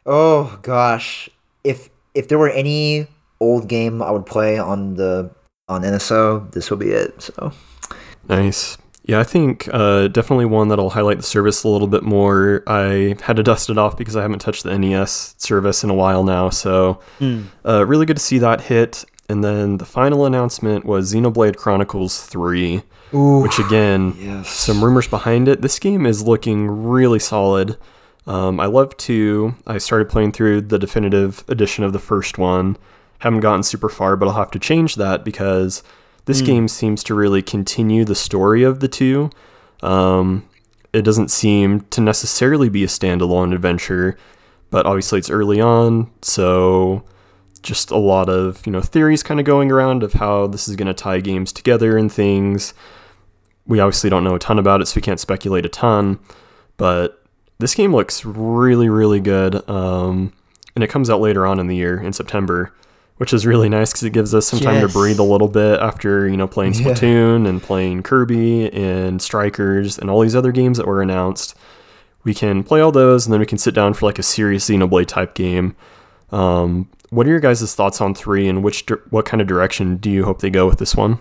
oh 0.06 0.58
gosh, 0.62 1.30
if 1.64 1.90
if 2.14 2.28
there 2.28 2.38
were 2.38 2.50
any 2.50 3.08
old 3.40 3.68
game 3.68 4.02
I 4.02 4.12
would 4.12 4.26
play 4.26 4.58
on 4.58 4.96
the 4.96 5.32
on 5.68 5.82
NSO, 5.84 6.52
this 6.52 6.70
would 6.70 6.80
be 6.80 6.90
it. 6.92 7.22
So. 7.22 7.52
Nice. 8.30 8.78
Yeah, 9.06 9.20
I 9.20 9.26
think 9.26 9.68
uh, 9.74 10.08
definitely 10.08 10.46
one 10.46 10.70
that'll 10.70 10.92
highlight 10.92 11.18
the 11.18 11.24
service 11.24 11.66
a 11.66 11.68
little 11.68 11.90
bit 11.90 12.04
more. 12.04 12.64
I 12.68 13.16
had 13.22 13.36
to 13.36 13.44
dust 13.44 13.70
it 13.70 13.78
off 13.78 13.98
because 13.98 14.16
I 14.16 14.22
haven't 14.22 14.40
touched 14.40 14.64
the 14.64 14.78
NES 14.78 15.36
service 15.38 15.84
in 15.84 15.90
a 15.90 15.94
while 15.94 16.24
now, 16.24 16.50
so 16.50 17.02
Hmm. 17.20 17.42
uh, 17.66 17.86
really 17.86 18.06
good 18.06 18.16
to 18.16 18.24
see 18.24 18.38
that 18.38 18.62
hit. 18.62 19.04
And 19.34 19.44
then 19.44 19.78
the 19.78 19.86
final 19.86 20.28
announcement 20.28 20.86
was 20.86 21.12
Xenoblade 21.12 21.56
Chronicles 21.58 22.22
3, 22.24 22.84
which 23.12 23.58
again, 23.58 24.14
Yes. 24.20 24.48
some 24.48 24.84
rumors 24.86 25.08
behind 25.08 25.48
it. 25.48 25.64
This 25.64 25.80
game 25.80 26.06
is 26.06 26.22
looking 26.22 26.68
really 26.70 27.18
solid. 27.18 27.76
Um, 28.28 28.60
I 28.60 28.68
love 28.68 28.96
to. 28.98 29.56
I 29.66 29.80
started 29.80 30.08
playing 30.08 30.34
through 30.34 30.62
the 30.62 30.78
definitive 30.78 31.44
edition 31.48 31.84
of 31.84 31.94
the 31.94 32.00
first 32.00 32.38
one. 32.38 32.78
Haven't 33.20 33.40
gotten 33.40 33.64
super 33.64 33.90
far, 33.90 34.16
but 34.16 34.28
I'll 34.28 34.36
have 34.36 34.52
to 34.52 34.60
change 34.60 34.98
that 34.98 35.26
because 35.26 35.82
this 36.26 36.42
game 36.42 36.68
seems 36.68 37.04
to 37.06 37.16
really 37.16 37.42
continue 37.42 38.06
the 38.06 38.14
story 38.14 38.62
of 38.62 38.82
the 38.82 38.88
two. 38.88 39.32
Um, 39.82 40.48
it 40.94 41.02
doesn't 41.02 41.32
seem 41.32 41.82
to 41.90 42.02
necessarily 42.02 42.70
be 42.70 42.84
a 42.84 42.88
standalone 42.88 43.52
adventure, 43.52 44.16
but 44.70 44.86
obviously 44.86 45.18
it's 45.18 45.32
early 45.32 45.60
on, 45.60 46.12
so 46.22 47.04
just 47.64 47.90
a 47.92 47.98
lot 47.98 48.30
of 48.30 48.66
you 48.66 48.72
know 48.72 48.82
theories 48.82 49.24
kind 49.24 49.40
of 49.40 49.46
going 49.46 49.72
around 49.72 50.04
of 50.04 50.14
how 50.14 50.48
this 50.48 50.68
is 50.68 50.76
going 50.76 50.88
to 50.88 50.94
tie 50.94 51.20
games 51.20 51.52
together 51.52 51.98
and 51.98 52.12
things. 52.12 52.74
We 53.66 53.80
obviously 53.80 54.10
don't 54.10 54.24
know 54.24 54.36
a 54.36 54.40
ton 54.40 54.60
about 54.60 54.82
it, 54.82 54.88
so 54.88 54.96
we 54.98 55.02
can't 55.02 55.20
speculate 55.20 55.66
a 55.66 55.70
ton. 55.70 56.20
But 56.78 57.24
this 57.60 57.74
game 57.76 57.94
looks 57.96 58.26
really, 58.26 58.90
really 58.90 59.20
good, 59.22 59.68
um, 59.70 60.34
and 60.76 60.84
it 60.84 60.90
comes 60.90 61.10
out 61.10 61.22
later 61.22 61.46
on 61.46 61.60
in 61.60 61.68
the 61.68 61.76
year 61.76 62.00
in 62.02 62.12
September, 62.12 62.74
which 63.18 63.32
is 63.34 63.46
really 63.46 63.70
nice 63.70 63.92
because 63.94 64.04
it 64.04 64.12
gives 64.12 64.36
us 64.36 64.48
some 64.48 64.60
time 64.60 64.82
to 64.82 64.92
breathe 64.92 65.20
a 65.20 65.24
little 65.24 65.48
bit 65.48 65.80
after 65.80 66.28
you 66.28 66.36
know 66.36 66.48
playing 66.48 66.74
Yeah. 66.74 66.88
Splatoon 66.88 67.48
and 67.48 67.64
playing 67.64 68.04
Kirby 68.04 68.72
and 68.74 69.22
Strikers 69.22 69.98
and 69.98 70.10
all 70.10 70.20
these 70.22 70.36
other 70.36 70.52
games 70.52 70.78
that 70.78 70.88
were 70.88 71.02
announced. 71.02 71.56
We 72.26 72.34
can 72.34 72.64
play 72.64 72.82
all 72.82 72.92
those, 72.92 73.26
and 73.26 73.34
then 73.34 73.40
we 73.40 73.46
can 73.46 73.58
sit 73.58 73.74
down 73.74 73.94
for 73.94 74.06
like 74.06 74.20
a 74.20 74.24
serious 74.24 74.70
Xenoblade 74.70 75.08
type 75.08 75.36
game. 75.36 75.76
Um, 76.32 76.90
what 77.14 77.28
are 77.28 77.30
your 77.30 77.40
guys' 77.40 77.76
thoughts 77.76 78.02
on 78.02 78.16
three, 78.16 78.48
and 78.48 78.64
which 78.64 78.86
what 79.10 79.26
kind 79.26 79.42
of 79.42 79.48
direction 79.48 79.98
do 79.98 80.10
you 80.10 80.26
hope 80.26 80.40
they 80.42 80.50
go 80.50 80.68
with 80.68 80.80
this 80.80 80.96
one? 80.96 81.20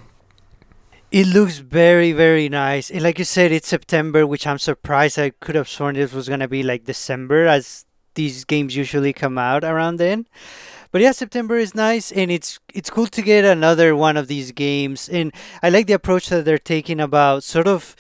It 1.11 1.27
looks 1.27 1.59
very, 1.59 2.13
very 2.13 2.49
nice. 2.49 2.91
And 2.91 3.03
like 3.03 3.19
you 3.19 3.27
said, 3.27 3.53
it's 3.53 3.69
September, 3.69 4.27
which 4.27 4.47
I'm 4.47 4.59
surprised. 4.59 5.19
I 5.19 5.31
could 5.31 5.55
have 5.55 5.69
sworn 5.69 5.95
this 5.95 6.13
was 6.13 6.29
gonna 6.29 6.49
be 6.49 6.63
like 6.63 6.85
December, 6.85 7.47
as 7.47 7.85
these 8.15 8.45
games 8.45 8.75
usually 8.75 9.13
come 9.13 9.37
out 9.37 9.65
around 9.65 9.97
then. 9.97 10.27
But 10.91 11.01
yeah, 11.01 11.13
September 11.13 11.57
is 11.57 11.75
nice, 11.75 12.13
and 12.13 12.31
it's 12.31 12.59
it's 12.73 12.91
cool 12.91 13.07
to 13.07 13.23
get 13.23 13.45
another 13.45 13.95
one 13.95 14.17
of 14.17 14.29
these 14.29 14.53
games. 14.53 15.09
And 15.09 15.33
I 15.63 15.69
like 15.69 15.87
the 15.87 15.95
approach 15.95 16.29
that 16.31 16.45
they're 16.45 16.59
taking 16.59 17.01
about 17.01 17.45
sort 17.45 17.67
of 17.67 17.95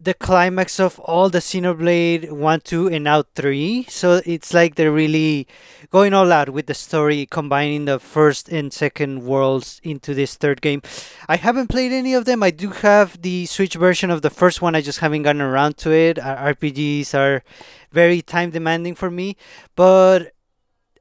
the 0.00 0.14
climax 0.14 0.78
of 0.78 0.98
all 1.00 1.28
the 1.28 1.38
Xenoblade 1.38 2.30
1, 2.30 2.60
2, 2.60 2.88
and 2.88 3.04
now 3.04 3.22
3. 3.34 3.86
So 3.88 4.20
it's 4.24 4.54
like 4.54 4.76
they're 4.76 4.92
really 4.92 5.46
going 5.90 6.14
all 6.14 6.32
out 6.32 6.50
with 6.50 6.66
the 6.66 6.74
story, 6.74 7.26
combining 7.26 7.84
the 7.84 7.98
first 7.98 8.48
and 8.48 8.72
second 8.72 9.24
worlds 9.24 9.80
into 9.82 10.14
this 10.14 10.36
third 10.36 10.60
game. 10.60 10.82
I 11.28 11.36
haven't 11.36 11.68
played 11.68 11.92
any 11.92 12.14
of 12.14 12.24
them. 12.24 12.42
I 12.42 12.50
do 12.50 12.70
have 12.70 13.20
the 13.22 13.46
Switch 13.46 13.74
version 13.74 14.10
of 14.10 14.22
the 14.22 14.30
first 14.30 14.62
one. 14.62 14.74
I 14.74 14.80
just 14.80 15.00
haven't 15.00 15.22
gotten 15.22 15.42
around 15.42 15.76
to 15.78 15.92
it. 15.92 16.18
Uh, 16.18 16.36
RPGs 16.36 17.14
are 17.14 17.42
very 17.90 18.22
time 18.22 18.50
demanding 18.50 18.94
for 18.94 19.10
me, 19.10 19.36
but 19.74 20.32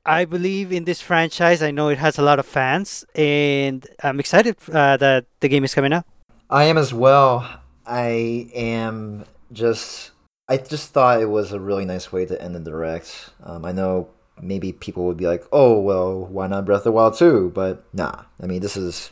I 0.06 0.26
believe 0.26 0.72
in 0.72 0.86
this 0.86 1.02
franchise. 1.02 1.62
I 1.62 1.72
know 1.72 1.90
it 1.90 1.98
has 1.98 2.18
a 2.18 2.22
lot 2.22 2.40
of 2.40 2.46
fans, 2.46 3.06
and 3.14 3.86
I'm 4.02 4.20
excited 4.20 4.56
uh, 4.72 4.98
that 4.98 5.26
the 5.42 5.50
game 5.50 5.64
is 5.66 5.76
coming 5.76 5.94
out. 5.94 6.06
I 6.50 6.64
am 6.64 6.78
as 6.78 6.94
well. 6.94 7.62
I 7.88 8.50
am 8.54 9.26
just. 9.52 10.12
I 10.50 10.58
just 10.58 10.94
thought 10.94 11.22
it 11.22 11.30
was 11.30 11.52
a 11.52 11.60
really 11.60 11.86
nice 11.86 12.12
way 12.12 12.26
to 12.26 12.42
end 12.42 12.56
the 12.56 12.60
direct. 12.60 13.32
Um, 13.44 13.66
I 13.66 13.74
know 13.74 14.10
maybe 14.42 14.72
people 14.72 15.06
would 15.06 15.18
be 15.18 15.28
like, 15.28 15.46
"Oh, 15.52 15.80
well, 15.80 16.26
why 16.26 16.48
not 16.48 16.66
Breath 16.66 16.80
of 16.80 16.84
the 16.86 16.92
Wild 16.92 17.18
too?" 17.18 17.52
But 17.54 17.84
nah. 17.94 18.24
I 18.42 18.46
mean, 18.46 18.62
this 18.62 18.78
is. 18.78 19.12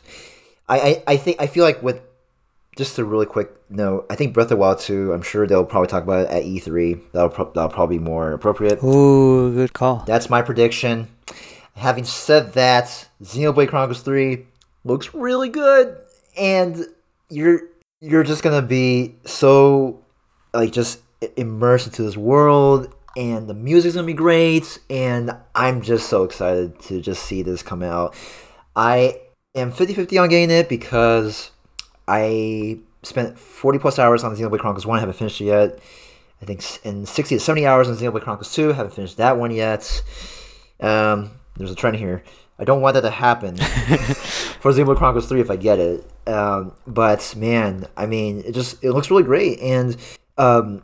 I, 0.68 0.80
I, 0.80 1.02
I 1.06 1.16
think 1.16 1.40
I 1.40 1.46
feel 1.46 1.64
like 1.64 1.82
with 1.82 2.00
just 2.76 2.98
a 2.98 3.04
really 3.04 3.26
quick 3.26 3.50
note, 3.70 4.06
I 4.10 4.14
think 4.14 4.34
Breath 4.34 4.46
of 4.46 4.50
the 4.50 4.56
Wild 4.56 4.78
2, 4.80 5.12
I'm 5.12 5.22
sure 5.22 5.46
they'll 5.46 5.64
probably 5.64 5.88
talk 5.88 6.02
about 6.02 6.26
it 6.26 6.30
at 6.30 6.44
E3. 6.44 7.00
That'll, 7.12 7.30
pro- 7.30 7.52
that'll 7.52 7.70
probably 7.70 7.98
be 7.98 8.04
more 8.04 8.32
appropriate. 8.32 8.82
Ooh, 8.84 9.52
good 9.54 9.72
call. 9.72 10.04
That's 10.06 10.28
my 10.28 10.42
prediction. 10.42 11.08
Having 11.74 12.04
said 12.04 12.52
that, 12.52 13.08
Xenoblade 13.22 13.68
Chronicles 13.68 14.02
3 14.02 14.46
looks 14.84 15.14
really 15.14 15.48
good 15.48 15.96
and 16.36 16.86
you're 17.28 17.62
you're 18.00 18.22
just 18.22 18.42
to 18.60 18.66
be 18.66 19.14
so 19.24 20.02
like 20.52 20.72
just 20.72 21.00
immersed 21.36 21.86
into 21.86 22.02
this 22.02 22.16
world 22.16 22.94
and 23.16 23.48
the 23.48 23.54
music's 23.54 23.94
to 23.94 24.02
be 24.02 24.12
great 24.12 24.78
and 24.90 25.30
I'm 25.54 25.80
just 25.80 26.08
so 26.08 26.22
excited 26.24 26.78
to 26.82 27.00
just 27.00 27.22
see 27.24 27.42
this 27.42 27.62
come 27.62 27.82
out. 27.82 28.14
I 28.74 29.20
am 29.54 29.72
50-50 29.72 30.22
on 30.22 30.28
getting 30.28 30.50
it 30.50 30.68
because 30.68 31.50
I 32.06 32.78
spent 33.02 33.38
40 33.38 33.78
plus 33.78 33.98
hours 33.98 34.22
on 34.22 34.36
Xenoblade 34.36 34.58
Chronicles 34.58 34.86
1, 34.86 34.98
i 34.98 35.00
haven't 35.00 35.16
finished 35.16 35.40
it 35.40 35.44
yet. 35.44 35.78
I 36.42 36.44
think 36.44 36.62
in 36.84 37.06
60 37.06 37.36
to 37.36 37.40
70 37.40 37.66
hours 37.66 37.88
on 37.88 37.96
Xenoblade 37.96 38.22
Chronicles 38.22 38.52
2, 38.54 38.72
haven't 38.72 38.94
finished 38.94 39.16
that 39.16 39.38
one 39.38 39.50
yet. 39.50 40.02
Um, 40.80 41.30
there's 41.56 41.70
a 41.70 41.74
trend 41.74 41.96
here. 41.96 42.22
I 42.58 42.64
don't 42.64 42.80
want 42.80 42.94
that 42.94 43.02
to 43.02 43.10
happen 43.10 43.56
for 44.60 44.72
Xenoblade 44.72 44.96
Chronicles 44.96 45.28
3 45.28 45.40
if 45.40 45.50
I 45.50 45.56
get 45.56 45.78
it. 45.78 46.10
Um, 46.26 46.72
but 46.86 47.34
man, 47.36 47.86
I 47.96 48.06
mean, 48.06 48.42
it 48.46 48.52
just 48.52 48.82
it 48.82 48.92
looks 48.92 49.10
really 49.10 49.22
great, 49.22 49.60
and 49.60 49.96
um, 50.38 50.82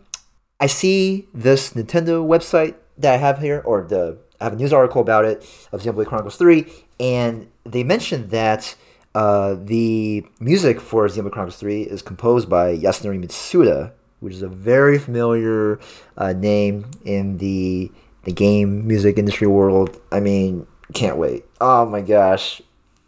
I 0.61 0.67
see 0.67 1.29
this 1.35 1.73
Nintendo 1.73 2.25
website 2.25 2.77
that 2.99 3.15
I 3.15 3.17
have 3.17 3.39
here, 3.39 3.63
or 3.65 3.83
the 3.83 4.19
I 4.41 4.45
have 4.45 4.53
a 4.55 4.57
news 4.57 4.73
article 4.73 5.01
about 5.01 5.25
it 5.25 5.39
of 5.73 5.83
Xenoblade 5.83 6.07
Chronicles 6.07 6.37
3, 6.37 6.67
and 7.01 7.49
they 7.65 7.85
mentioned 7.85 8.31
that 8.31 8.75
uh, 9.15 9.57
the 9.59 10.25
music 10.41 10.81
for 10.81 11.07
Xenoblade 11.07 11.33
Chronicles 11.33 11.61
3 11.61 11.83
is 11.83 12.03
composed 12.03 12.49
by 12.49 12.77
Yasunori 12.77 13.23
Mitsuda, 13.25 13.93
which 14.21 14.35
is 14.35 14.43
a 14.43 14.49
very 14.49 14.99
familiar 14.99 15.81
uh, 16.17 16.33
name 16.33 16.91
in 17.05 17.39
the 17.39 17.91
the 18.25 18.33
game 18.33 18.87
music 18.87 19.19
industry 19.19 19.49
world. 19.49 20.01
I 20.13 20.21
mean, 20.21 20.67
can't 20.93 21.17
wait. 21.17 21.45
Oh 21.61 21.87
my 21.87 22.01
gosh. 22.01 22.63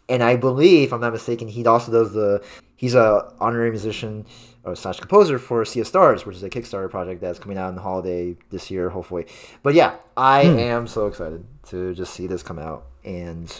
And 0.07 0.21
I 0.21 0.35
believe, 0.35 0.89
if 0.89 0.93
I'm 0.93 1.01
not 1.01 1.13
mistaken, 1.13 1.47
he 1.47 1.65
also 1.65 1.91
does 1.91 2.13
the 2.13 2.43
he's 2.75 2.95
a 2.95 3.33
honorary 3.39 3.71
musician 3.71 4.25
or 4.63 4.75
slash 4.75 4.99
composer 4.99 5.37
for 5.37 5.63
Sea 5.65 5.81
of 5.81 5.87
Stars, 5.87 6.25
which 6.25 6.35
is 6.35 6.43
a 6.43 6.49
Kickstarter 6.49 6.89
project 6.89 7.21
that's 7.21 7.39
coming 7.39 7.57
out 7.57 7.69
in 7.69 7.75
the 7.75 7.81
holiday 7.81 8.35
this 8.49 8.69
year, 8.69 8.89
hopefully. 8.89 9.27
But 9.63 9.73
yeah, 9.73 9.95
I 10.17 10.45
hmm. 10.45 10.59
am 10.59 10.87
so 10.87 11.07
excited 11.07 11.45
to 11.69 11.93
just 11.93 12.13
see 12.13 12.27
this 12.27 12.43
come 12.43 12.59
out. 12.59 12.85
And 13.03 13.51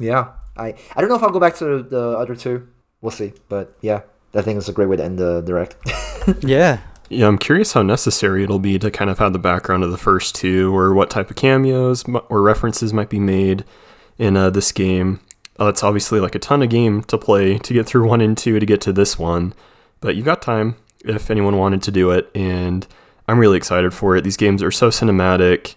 yeah, 0.00 0.32
I 0.56 0.74
I 0.94 1.00
don't 1.00 1.08
know 1.08 1.16
if 1.16 1.22
I'll 1.22 1.30
go 1.30 1.40
back 1.40 1.56
to 1.56 1.82
the 1.82 2.16
other 2.18 2.34
two. 2.34 2.68
We'll 3.00 3.10
see. 3.10 3.32
But 3.48 3.76
yeah, 3.80 4.02
I 4.34 4.42
think 4.42 4.58
it's 4.58 4.68
a 4.68 4.72
great 4.72 4.88
way 4.88 4.96
to 4.96 5.04
end 5.04 5.18
the 5.18 5.42
direct. 5.42 5.76
Yeah. 6.42 6.78
Yeah, 7.12 7.26
I'm 7.26 7.36
curious 7.36 7.74
how 7.74 7.82
necessary 7.82 8.42
it'll 8.42 8.58
be 8.58 8.78
to 8.78 8.90
kind 8.90 9.10
of 9.10 9.18
have 9.18 9.34
the 9.34 9.38
background 9.38 9.84
of 9.84 9.90
the 9.90 9.98
first 9.98 10.34
two, 10.34 10.74
or 10.74 10.94
what 10.94 11.10
type 11.10 11.28
of 11.28 11.36
cameos 11.36 12.04
or 12.30 12.40
references 12.40 12.94
might 12.94 13.10
be 13.10 13.18
made 13.18 13.66
in 14.16 14.34
uh, 14.34 14.48
this 14.48 14.72
game. 14.72 15.20
Uh, 15.60 15.66
it's 15.66 15.82
obviously 15.82 16.20
like 16.20 16.34
a 16.34 16.38
ton 16.38 16.62
of 16.62 16.70
game 16.70 17.02
to 17.04 17.18
play 17.18 17.58
to 17.58 17.74
get 17.74 17.84
through 17.86 18.08
one 18.08 18.22
and 18.22 18.38
two 18.38 18.58
to 18.58 18.64
get 18.64 18.80
to 18.80 18.94
this 18.94 19.18
one, 19.18 19.52
but 20.00 20.16
you 20.16 20.22
got 20.22 20.40
time 20.40 20.76
if 21.04 21.30
anyone 21.30 21.58
wanted 21.58 21.82
to 21.82 21.90
do 21.90 22.10
it, 22.12 22.30
and 22.34 22.86
I'm 23.28 23.38
really 23.38 23.58
excited 23.58 23.92
for 23.92 24.16
it. 24.16 24.24
These 24.24 24.38
games 24.38 24.62
are 24.62 24.70
so 24.70 24.88
cinematic. 24.88 25.74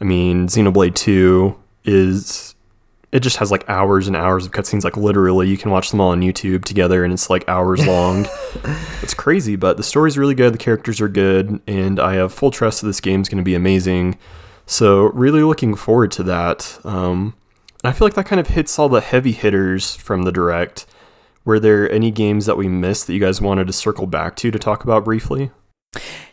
I 0.00 0.04
mean, 0.04 0.46
Xenoblade 0.46 0.94
2 0.94 1.54
is 1.84 2.54
it 3.10 3.20
just 3.20 3.38
has 3.38 3.50
like 3.50 3.68
hours 3.68 4.06
and 4.06 4.16
hours 4.16 4.44
of 4.44 4.52
cutscenes. 4.52 4.84
Like 4.84 4.96
literally, 4.96 5.48
you 5.48 5.56
can 5.56 5.70
watch 5.70 5.90
them 5.90 6.00
all 6.00 6.10
on 6.10 6.20
YouTube 6.20 6.64
together, 6.64 7.04
and 7.04 7.12
it's 7.12 7.30
like 7.30 7.48
hours 7.48 7.86
long. 7.86 8.26
it's 9.02 9.14
crazy, 9.14 9.56
but 9.56 9.76
the 9.76 9.82
story's 9.82 10.18
really 10.18 10.34
good. 10.34 10.52
The 10.54 10.58
characters 10.58 11.00
are 11.00 11.08
good, 11.08 11.60
and 11.66 11.98
I 11.98 12.14
have 12.14 12.32
full 12.32 12.50
trust 12.50 12.80
that 12.80 12.86
this 12.86 13.00
game's 13.00 13.28
going 13.28 13.38
to 13.38 13.44
be 13.44 13.54
amazing. 13.54 14.18
So 14.66 15.06
really 15.06 15.42
looking 15.42 15.74
forward 15.74 16.10
to 16.12 16.22
that. 16.24 16.78
Um, 16.84 17.34
I 17.82 17.92
feel 17.92 18.06
like 18.06 18.14
that 18.14 18.26
kind 18.26 18.40
of 18.40 18.48
hits 18.48 18.78
all 18.78 18.88
the 18.88 19.00
heavy 19.00 19.32
hitters 19.32 19.96
from 19.96 20.22
the 20.22 20.32
direct. 20.32 20.84
Were 21.44 21.58
there 21.58 21.90
any 21.90 22.10
games 22.10 22.44
that 22.44 22.58
we 22.58 22.68
missed 22.68 23.06
that 23.06 23.14
you 23.14 23.20
guys 23.20 23.40
wanted 23.40 23.68
to 23.68 23.72
circle 23.72 24.06
back 24.06 24.36
to 24.36 24.50
to 24.50 24.58
talk 24.58 24.84
about 24.84 25.04
briefly? 25.04 25.50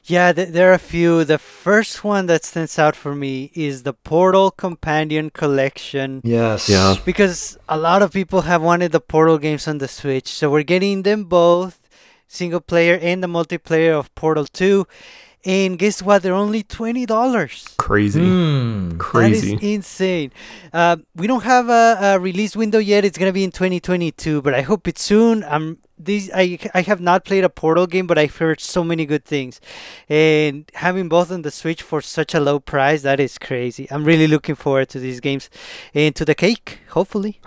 Yeah, 0.04 0.34
th- 0.34 0.50
there 0.50 0.70
are 0.70 0.74
a 0.74 0.80
few. 0.80 1.24
The 1.24 1.38
first 1.40 2.04
one 2.04 2.28
that 2.28 2.44
stands 2.46 2.78
out 2.78 2.96
for 2.96 3.16
me 3.16 3.52
is 3.56 3.84
the 3.84 3.94
Portal 3.94 4.52
Companion 4.52 5.30
Collection. 5.32 6.22
yes. 6.24 6.70
Yeah. 6.70 6.96
Because 7.06 7.58
a 7.68 7.78
lot 7.78 8.02
of 8.04 8.12
people 8.12 8.42
have 8.42 8.62
wanted 8.62 8.92
the 8.92 9.00
Portal 9.00 9.38
games 9.40 9.68
on 9.68 9.80
the 9.80 9.88
Switch, 9.88 10.28
so 10.28 10.50
we're 10.52 10.64
getting 10.64 11.04
them 11.04 11.24
both, 11.24 11.80
single 12.28 12.62
player 12.62 13.00
and 13.02 13.24
the 13.24 13.28
multiplayer 13.28 13.94
of 13.98 14.14
Portal 14.16 14.46
2. 14.46 14.86
And 15.48 15.78
guess 15.78 16.02
what? 16.02 16.24
They're 16.24 16.34
only 16.34 16.64
twenty 16.64 17.06
dollars. 17.06 17.70
Crazy, 17.78 18.20
Hmm. 18.20 18.98
crazy. 18.98 19.52
That 19.56 19.64
is 19.64 19.76
insane. 19.76 20.32
Uh, 20.74 20.98
we 21.16 21.28
don't 21.28 21.44
have 21.44 21.70
a, 21.70 21.98
a 22.02 22.20
release 22.20 22.56
window 22.56 22.80
yet. 22.80 23.06
It's 23.06 23.16
gonna 23.20 23.32
be 23.32 23.44
in 23.44 23.52
2022, 23.52 24.42
but 24.42 24.56
I 24.56 24.62
hope 24.62 24.88
it's 24.88 25.04
soon. 25.04 25.44
I'm 25.44 25.78
these. 25.98 26.30
I 26.34 26.60
I 26.74 26.82
have 26.82 27.02
not 27.02 27.26
played 27.26 27.44
a 27.44 27.50
Portal 27.50 27.88
game, 27.88 28.08
but 28.08 28.18
I've 28.18 28.36
heard 28.36 28.60
so 28.60 28.84
many 28.84 29.06
good 29.06 29.26
things, 29.26 29.60
and 30.10 30.70
having 30.74 31.10
both 31.10 31.32
on 31.32 31.42
the 31.42 31.52
Switch 31.52 31.82
for 31.82 32.02
such 32.02 32.34
a 32.34 32.40
low 32.40 32.60
price, 32.60 33.02
that 33.04 33.20
is 33.20 33.38
crazy. 33.38 33.88
I'm 33.92 34.06
really 34.06 34.28
looking 34.28 34.56
forward 34.56 34.90
to 34.90 35.00
these 35.00 35.20
games 35.20 35.50
and 35.94 36.16
to 36.16 36.26
the 36.26 36.36
cake. 36.36 36.80
Hopefully. 36.90 37.40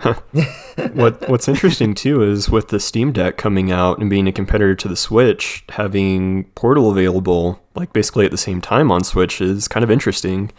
what 0.93 1.29
What's 1.29 1.47
interesting 1.47 1.95
too 1.95 2.21
is 2.23 2.49
with 2.49 2.69
the 2.69 2.79
Steam 2.79 3.11
Deck 3.11 3.37
coming 3.37 3.71
out 3.71 3.99
and 3.99 4.09
being 4.09 4.27
a 4.27 4.31
competitor 4.31 4.75
to 4.75 4.87
the 4.87 4.95
Switch, 4.95 5.63
having 5.69 6.45
Portal 6.55 6.91
available 6.91 7.61
like 7.75 7.93
basically 7.93 8.25
at 8.25 8.31
the 8.31 8.37
same 8.37 8.61
time 8.61 8.91
on 8.91 9.03
Switch 9.03 9.41
is 9.41 9.67
kind 9.67 9.83
of 9.83 9.89
interesting. 9.89 10.51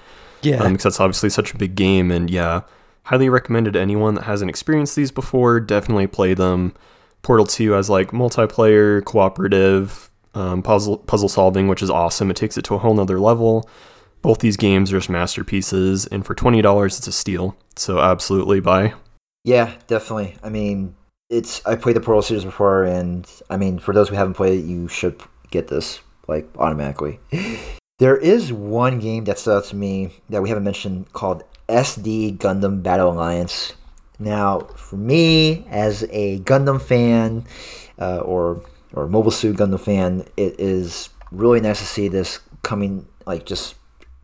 Yeah. 0.43 0.63
um, 0.63 0.73
because 0.73 0.85
that's 0.85 1.01
obviously 1.01 1.31
such 1.31 1.53
a 1.53 1.59
big 1.59 1.75
game. 1.75 2.11
And 2.11 2.31
yeah, 2.31 2.63
highly 3.05 3.29
recommended 3.29 3.75
to 3.75 3.81
anyone 3.81 4.15
that 4.15 4.25
hasn't 4.25 4.49
experienced 4.49 4.97
these 4.97 5.11
before. 5.11 5.61
Definitely 5.61 6.07
play 6.07 6.35
them. 6.35 6.75
Portal 7.23 7.47
2 7.47 7.73
has 7.73 7.91
like 7.91 8.11
multiplayer, 8.11 9.05
cooperative, 9.05 10.11
um, 10.35 10.63
puzzle 10.63 10.99
puzzle 10.99 11.29
solving, 11.29 11.69
which 11.69 11.83
is 11.83 11.91
awesome. 11.91 12.31
It 12.31 12.37
takes 12.37 12.57
it 12.57 12.63
to 12.67 12.75
a 12.75 12.79
whole 12.79 12.95
nother 12.95 13.21
level. 13.21 13.69
Both 14.23 14.41
these 14.41 14.57
games 14.57 14.93
are 14.93 14.99
just 14.99 15.11
masterpieces, 15.11 16.07
and 16.07 16.25
for 16.25 16.35
twenty 16.35 16.63
dollars, 16.63 16.99
it's 16.99 17.07
a 17.07 17.13
steal. 17.13 17.57
So 17.77 17.99
absolutely 17.99 18.61
buy. 18.61 18.95
Yeah, 19.45 19.75
definitely. 19.87 20.37
I 20.43 20.51
mean, 20.51 20.95
it's 21.31 21.65
I 21.67 21.77
played 21.77 21.97
the 21.97 22.01
Portal 22.01 22.23
series 22.23 22.45
before, 22.45 22.85
and 22.85 23.27
I 23.49 23.57
mean, 23.57 23.79
for 23.79 23.95
those 23.95 24.09
who 24.09 24.15
haven't 24.17 24.35
played 24.35 24.61
it, 24.61 24.67
you 24.67 24.89
should 24.89 25.21
get 25.51 25.69
this 25.69 26.01
like 26.29 26.49
automatically. 26.59 27.21
There 27.99 28.17
is 28.17 28.51
one 28.51 28.99
game 28.99 29.25
that 29.25 29.39
stood 29.39 29.59
out 29.59 29.65
to 29.67 29.77
me 29.77 30.11
that 30.31 30.43
we 30.43 30.49
haven't 30.49 30.65
mentioned 30.65 31.13
called 31.13 31.45
SD 31.69 32.39
Gundam 32.39 32.83
Battle 32.83 33.13
Alliance. 33.13 33.75
Now, 34.21 34.61
for 34.77 34.97
me, 34.97 35.67
as 35.71 36.05
a 36.11 36.41
Gundam 36.41 36.81
fan, 36.81 37.45
uh, 37.99 38.19
or 38.19 38.63
or 38.93 39.09
Mobile 39.09 39.31
Suit 39.31 39.57
Gundam 39.57 39.81
fan, 39.81 40.27
it 40.37 40.61
is 40.61 41.09
really 41.33 41.61
nice 41.61 41.79
to 41.81 41.87
see 41.87 42.09
this 42.09 42.41
coming, 42.63 43.07
like 43.27 43.47
just 43.47 43.77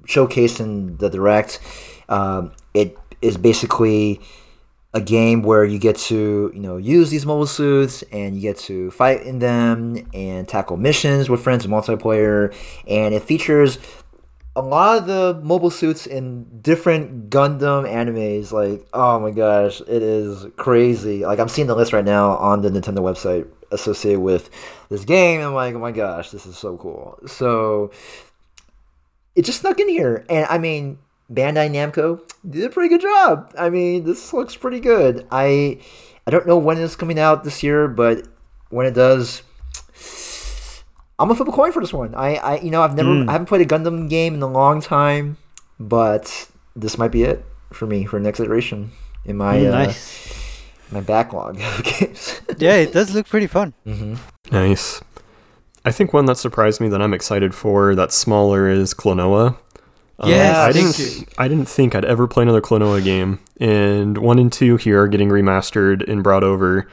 showcasing 0.04 0.98
the 0.98 1.08
direct. 1.08 1.60
Um, 2.08 2.52
it 2.74 2.96
is 3.22 3.38
basically 3.38 4.20
a 4.92 5.00
game 5.00 5.42
where 5.42 5.64
you 5.64 5.78
get 5.78 5.96
to 5.96 6.50
you 6.54 6.60
know 6.60 6.78
use 6.78 7.10
these 7.10 7.26
mobile 7.26 7.46
suits 7.46 8.02
and 8.12 8.34
you 8.34 8.40
get 8.40 8.56
to 8.56 8.90
fight 8.90 9.22
in 9.22 9.38
them 9.38 9.96
and 10.14 10.48
tackle 10.48 10.78
missions 10.78 11.28
with 11.28 11.42
friends 11.42 11.66
and 11.66 11.74
multiplayer 11.74 12.54
and 12.88 13.14
it 13.14 13.22
features 13.22 13.78
a 14.56 14.62
lot 14.62 14.98
of 14.98 15.06
the 15.06 15.40
mobile 15.44 15.70
suits 15.70 16.06
in 16.06 16.60
different 16.62 17.30
Gundam 17.30 17.86
animes 17.86 18.50
like 18.50 18.86
oh 18.92 19.20
my 19.20 19.30
gosh 19.30 19.80
it 19.82 20.02
is 20.02 20.46
crazy 20.56 21.24
like 21.24 21.38
I'm 21.38 21.48
seeing 21.48 21.68
the 21.68 21.76
list 21.76 21.92
right 21.92 22.04
now 22.04 22.30
on 22.38 22.62
the 22.62 22.70
Nintendo 22.70 22.98
website 22.98 23.46
associated 23.70 24.20
with 24.20 24.50
this 24.88 25.04
game 25.04 25.40
I'm 25.42 25.54
like 25.54 25.74
oh 25.74 25.78
my 25.78 25.92
gosh 25.92 26.30
this 26.30 26.46
is 26.46 26.56
so 26.56 26.76
cool 26.78 27.18
so 27.26 27.90
it 29.34 29.44
just 29.44 29.60
snuck 29.60 29.78
in 29.78 29.88
here 29.88 30.24
and 30.28 30.46
I 30.48 30.58
mean 30.58 30.98
Bandai 31.30 31.70
Namco 31.70 32.20
did 32.48 32.64
a 32.64 32.70
pretty 32.70 32.88
good 32.88 33.00
job. 33.00 33.52
I 33.58 33.68
mean, 33.68 34.04
this 34.04 34.32
looks 34.32 34.54
pretty 34.54 34.80
good. 34.80 35.26
I 35.30 35.80
I 36.26 36.30
don't 36.30 36.46
know 36.46 36.58
when 36.58 36.78
it's 36.78 36.96
coming 36.96 37.18
out 37.18 37.44
this 37.44 37.62
year, 37.62 37.88
but 37.88 38.26
when 38.70 38.86
it 38.86 38.94
does, 38.94 39.42
I'm 41.18 41.28
gonna 41.28 41.36
flip 41.36 41.48
a 41.48 41.52
coin 41.52 41.72
for 41.72 41.80
this 41.80 41.92
one. 41.92 42.14
I, 42.14 42.36
I 42.36 42.60
you 42.60 42.70
know 42.70 42.82
I've 42.82 42.94
never 42.94 43.10
I 43.28 43.32
haven't 43.32 43.46
played 43.46 43.62
a 43.62 43.66
Gundam 43.66 44.08
game 44.10 44.34
in 44.34 44.42
a 44.42 44.46
long 44.46 44.80
time, 44.80 45.38
but 45.80 46.48
this 46.74 46.98
might 46.98 47.10
be 47.12 47.22
it 47.24 47.44
for 47.72 47.86
me 47.86 48.04
for 48.04 48.20
next 48.20 48.40
iteration 48.40 48.90
in 49.24 49.36
my 49.36 49.56
Mm, 49.58 49.68
uh, 49.68 49.70
nice. 49.70 50.62
my 50.92 51.00
backlog 51.00 51.60
of 51.60 51.82
games. 51.84 52.40
Yeah, 52.58 52.74
it 52.76 52.92
does 52.92 53.14
look 53.14 53.26
pretty 53.28 53.46
fun. 53.46 53.74
Nice. 54.52 55.00
I 55.84 55.92
think 55.92 56.12
one 56.12 56.26
that 56.26 56.36
surprised 56.36 56.80
me 56.80 56.88
that 56.88 57.00
I'm 57.00 57.14
excited 57.14 57.54
for 57.54 57.94
that's 57.94 58.14
smaller 58.14 58.68
is 58.68 58.92
Klonoa. 58.92 59.56
Um, 60.18 60.30
I 60.30 60.72
didn't. 60.72 60.94
too. 60.94 61.24
I 61.38 61.46
didn't 61.48 61.68
think 61.68 61.94
I'd 61.94 62.04
ever 62.04 62.26
play 62.26 62.42
another 62.42 62.60
Klonoa 62.62 63.04
game, 63.04 63.38
and 63.60 64.16
one 64.18 64.38
and 64.38 64.52
two 64.52 64.76
here 64.76 65.02
are 65.02 65.08
getting 65.08 65.28
remastered 65.28 66.08
and 66.08 66.22
brought 66.24 66.42
over, 66.42 66.88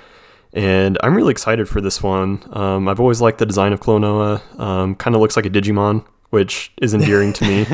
and 0.53 0.97
I'm 1.01 1.15
really 1.15 1.31
excited 1.31 1.67
for 1.67 1.81
this 1.81 2.01
one. 2.01 2.43
Um, 2.51 2.87
I've 2.87 2.99
always 2.99 3.21
liked 3.21 3.39
the 3.39 3.45
design 3.45 3.73
of 3.73 3.79
Klonoa. 3.79 4.59
Um, 4.59 4.95
kind 4.95 5.15
of 5.15 5.21
looks 5.21 5.35
like 5.35 5.45
a 5.45 5.49
Digimon, 5.49 6.05
which 6.29 6.71
is 6.81 6.93
endearing 6.93 7.33
to 7.33 7.45
me, 7.45 7.65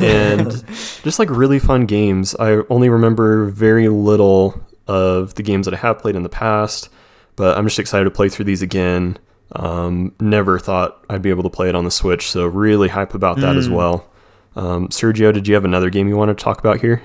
and 0.00 0.50
just 1.02 1.18
like 1.18 1.30
really 1.30 1.58
fun 1.58 1.86
games. 1.86 2.34
I 2.38 2.62
only 2.68 2.88
remember 2.88 3.46
very 3.46 3.88
little 3.88 4.60
of 4.86 5.34
the 5.34 5.42
games 5.42 5.66
that 5.66 5.74
I 5.74 5.78
have 5.78 5.98
played 5.98 6.16
in 6.16 6.22
the 6.22 6.28
past, 6.28 6.90
but 7.36 7.56
I'm 7.56 7.66
just 7.66 7.78
excited 7.78 8.04
to 8.04 8.10
play 8.10 8.28
through 8.28 8.44
these 8.44 8.62
again. 8.62 9.16
Um, 9.52 10.14
never 10.20 10.58
thought 10.58 11.04
I'd 11.08 11.22
be 11.22 11.30
able 11.30 11.42
to 11.42 11.50
play 11.50 11.68
it 11.68 11.74
on 11.74 11.84
the 11.84 11.90
Switch, 11.90 12.30
so 12.30 12.46
really 12.46 12.88
hype 12.88 13.14
about 13.14 13.38
that 13.38 13.56
as 13.56 13.68
well. 13.68 14.08
Um, 14.56 14.88
Sergio, 14.88 15.32
did 15.32 15.48
you 15.48 15.54
have 15.54 15.64
another 15.64 15.90
game 15.90 16.08
you 16.08 16.16
want 16.16 16.36
to 16.36 16.44
talk 16.44 16.58
about 16.58 16.80
here? 16.80 17.02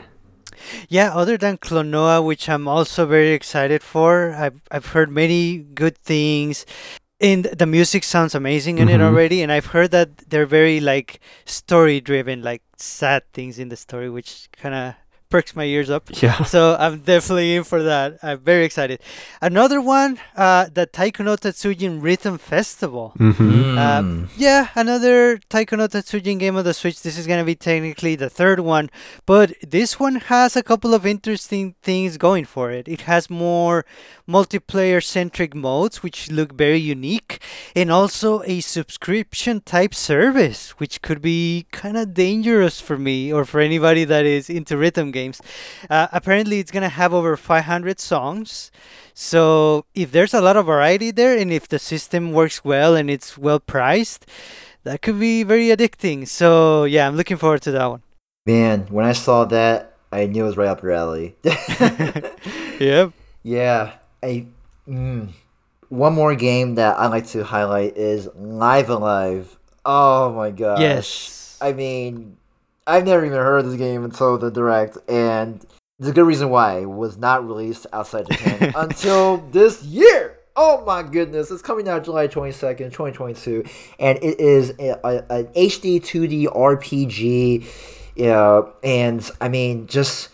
Yeah, 0.90 1.14
other 1.16 1.38
than 1.38 1.58
Klonoa, 1.58 2.24
which 2.24 2.48
I'm 2.50 2.68
also 2.68 3.06
very 3.06 3.32
excited 3.32 3.82
for, 3.84 4.34
I've 4.34 4.62
I've 4.72 4.88
heard 4.88 5.10
many 5.12 5.58
good 5.58 5.98
things. 5.98 6.66
and 7.22 7.46
the 7.46 7.66
music 7.66 8.04
sounds 8.04 8.36
amazing 8.36 8.78
in 8.78 8.90
it 8.90 9.00
Mhm. 9.00 9.08
already 9.08 9.42
and 9.42 9.50
i've 9.50 9.72
heard 9.72 9.92
that 9.92 10.10
they're 10.30 10.46
very 10.60 10.82
like 10.82 11.22
story 11.46 12.02
driven 12.02 12.44
like 12.44 12.62
sad 12.76 13.24
things 13.32 13.58
in 13.58 13.70
the 13.70 13.78
story 13.80 14.10
which 14.12 14.50
kind 14.62 14.76
of 14.76 14.96
perks 15.30 15.56
my 15.56 15.64
ears 15.66 15.90
up 15.90 16.04
Yeah. 16.22 16.44
so 16.56 16.76
i'm 16.80 17.00
definitely 17.00 17.56
in 17.56 17.64
for 17.64 17.84
that 17.84 18.18
i'm 18.24 18.40
very 18.40 18.66
excited 18.66 19.00
another 19.42 19.82
one 19.82 20.20
uh 20.36 20.68
the 20.74 20.86
taiko 20.86 21.24
no 21.24 21.36
tatsujin 21.36 22.02
rhythm 22.02 22.38
festival 22.38 23.14
Mm-hmm. 23.20 23.78
Um, 23.78 24.30
yeah, 24.38 24.70
another 24.76 25.38
Taiko 25.50 25.76
no 25.76 25.88
Tatsujin 25.88 26.40
game 26.40 26.56
of 26.56 26.64
the 26.66 26.74
Switch. 26.74 27.02
This 27.02 27.18
is 27.18 27.28
going 27.28 27.40
to 27.40 27.46
be 27.46 27.56
technically 27.56 28.16
the 28.16 28.30
third 28.30 28.60
one, 28.60 28.90
but 29.26 29.54
this 29.62 30.00
one 30.00 30.16
has 30.16 30.56
a 30.56 30.64
couple 30.64 30.94
of 30.94 31.06
interesting 31.06 31.76
things 31.84 32.18
going 32.18 32.46
for 32.46 32.72
it. 32.72 32.88
It 32.88 33.02
has 33.02 33.30
more 33.30 33.86
multiplayer 34.28 35.04
centric 35.04 35.54
modes, 35.56 36.02
which 36.04 36.32
look 36.32 36.54
very 36.54 36.78
unique, 36.80 37.42
and 37.76 37.92
also 37.92 38.42
a 38.46 38.62
subscription 38.62 39.62
type 39.62 39.94
service, 39.94 40.72
which 40.80 41.02
could 41.02 41.22
be 41.22 41.66
kind 41.72 41.98
of 41.98 42.14
dangerous 42.14 42.80
for 42.82 42.98
me 42.98 43.32
or 43.32 43.46
for 43.46 43.60
anybody 43.60 44.04
that 44.06 44.26
is 44.26 44.50
into 44.50 44.78
rhythm 44.78 45.12
games. 45.16 45.40
Uh, 45.90 46.08
apparently, 46.12 46.60
it's 46.60 46.72
going 46.76 46.84
to 46.84 46.96
have 47.02 47.14
over 47.16 47.36
500 47.40 48.00
songs. 48.00 48.70
So 49.16 49.86
if 49.96 50.12
there's 50.12 50.34
a 50.36 50.42
lot 50.42 50.58
of 50.60 50.68
variety 50.68 51.10
there, 51.10 51.38
and 51.40 51.52
if 51.52 51.68
the 51.72 51.80
system 51.80 52.34
works 52.36 52.64
well 52.68 52.94
and 53.00 53.10
it's 53.10 53.38
well 53.40 53.60
priced, 53.64 54.28
that 54.84 55.02
could 55.02 55.20
be 55.20 55.44
very 55.44 55.68
addicting. 55.72 56.28
So 56.28 56.84
yeah, 56.84 57.08
I'm 57.08 57.16
looking 57.16 57.38
forward 57.38 57.64
to 57.64 57.72
that 57.72 57.88
one. 57.88 58.04
Man, 58.46 58.86
when 58.92 59.06
I 59.06 59.14
saw 59.14 59.46
that, 59.46 59.98
I 60.12 60.28
knew 60.28 60.44
it 60.44 60.48
was 60.52 60.58
right 60.58 60.68
up 60.68 60.84
your 60.84 60.92
alley. 60.92 61.36
Yep. 62.80 63.14
yeah, 63.44 63.94
I. 64.22 64.46
Mm, 64.88 65.32
one 65.90 66.14
more 66.14 66.36
game 66.36 66.76
that 66.76 67.00
I 67.00 67.08
like 67.08 67.26
to 67.28 67.44
highlight 67.44 67.96
is 67.96 68.28
Live 68.36 68.90
Alive. 68.90 69.58
Oh 69.86 70.34
my 70.34 70.52
gosh. 70.52 70.82
Yes. 70.82 71.58
I 71.62 71.72
mean, 71.72 72.38
I've 72.88 73.06
never 73.06 73.26
even 73.26 73.38
heard 73.38 73.60
of 73.60 73.66
this 73.66 73.78
game 73.78 74.04
until 74.04 74.38
the 74.38 74.52
direct, 74.52 74.98
and 75.10 75.66
the 76.00 76.12
good 76.12 76.26
reason 76.26 76.50
why 76.50 76.80
it 76.80 76.90
was 76.90 77.18
not 77.18 77.48
released 77.48 77.88
outside 77.94 78.28
Japan 78.30 78.74
until 78.76 79.38
this 79.52 79.84
year. 79.84 80.40
Oh 80.56 80.86
my 80.86 81.04
goodness, 81.04 81.52
it's 81.52 81.62
coming 81.62 81.88
out 81.90 82.06
July 82.06 82.28
22nd, 82.28 82.78
2022, 82.78 83.66
and 84.00 84.18
it 84.20 84.40
is 84.40 84.70
an 84.72 84.78
HD 85.54 86.00
2D 86.00 86.46
RPG. 86.46 87.66
Yeah, 88.16 88.62
and 88.84 89.30
I 89.42 89.50
mean, 89.50 89.88
just 89.88 90.30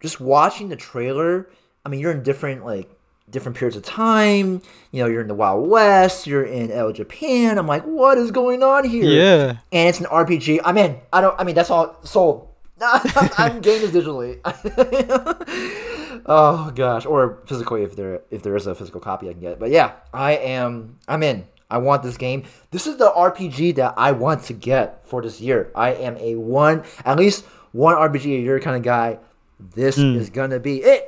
just 0.00 0.20
watching 0.20 0.68
the 0.68 0.76
trailer. 0.76 1.48
I 1.86 1.88
mean, 1.88 2.00
you're 2.00 2.12
in 2.12 2.22
different 2.22 2.64
like 2.64 2.93
different 3.34 3.58
periods 3.58 3.76
of 3.76 3.82
time. 3.82 4.62
You 4.92 5.02
know, 5.02 5.06
you're 5.06 5.20
in 5.20 5.28
the 5.28 5.34
Wild 5.34 5.68
West, 5.68 6.26
you're 6.26 6.44
in 6.44 6.70
El 6.70 6.92
Japan. 6.92 7.58
I'm 7.58 7.66
like, 7.66 7.82
what 7.82 8.16
is 8.16 8.30
going 8.30 8.62
on 8.62 8.88
here? 8.88 9.04
Yeah. 9.04 9.56
and 9.72 9.88
it's 9.88 10.00
an 10.00 10.06
RPG. 10.06 10.60
I'm 10.64 10.78
in. 10.78 10.98
I 11.12 11.20
don't. 11.20 11.38
I 11.38 11.44
mean, 11.44 11.54
that's 11.54 11.70
all 11.70 11.98
sold. 12.02 12.48
I'm, 12.80 13.60
this 13.60 13.90
digitally. 13.90 14.40
oh 16.26 16.72
gosh, 16.74 17.06
or 17.06 17.42
physically 17.46 17.82
if 17.82 17.94
there 17.94 18.22
if 18.30 18.42
there 18.42 18.56
is 18.56 18.66
a 18.66 18.74
physical 18.74 19.00
copy 19.00 19.28
I 19.28 19.32
can 19.32 19.40
get. 19.40 19.58
But 19.58 19.70
yeah, 19.70 19.92
I 20.12 20.32
am. 20.32 20.98
I'm 21.06 21.22
in. 21.22 21.46
I 21.70 21.78
want 21.78 22.02
this 22.02 22.16
game. 22.16 22.44
This 22.70 22.86
is 22.86 22.96
the 22.96 23.10
RPG 23.10 23.76
that 23.76 23.94
I 23.96 24.12
want 24.12 24.44
to 24.44 24.52
get 24.52 25.06
for 25.06 25.22
this 25.22 25.40
year. 25.40 25.72
I 25.74 25.94
am 25.94 26.16
a 26.18 26.36
one, 26.36 26.84
at 27.04 27.18
least 27.18 27.44
one 27.72 27.96
RPG 27.96 28.24
a 28.24 28.42
year 28.42 28.60
kind 28.60 28.76
of 28.76 28.82
guy. 28.82 29.18
This 29.58 29.96
hmm. 29.96 30.16
is 30.16 30.30
gonna 30.30 30.60
be 30.60 30.82
it. 30.82 31.03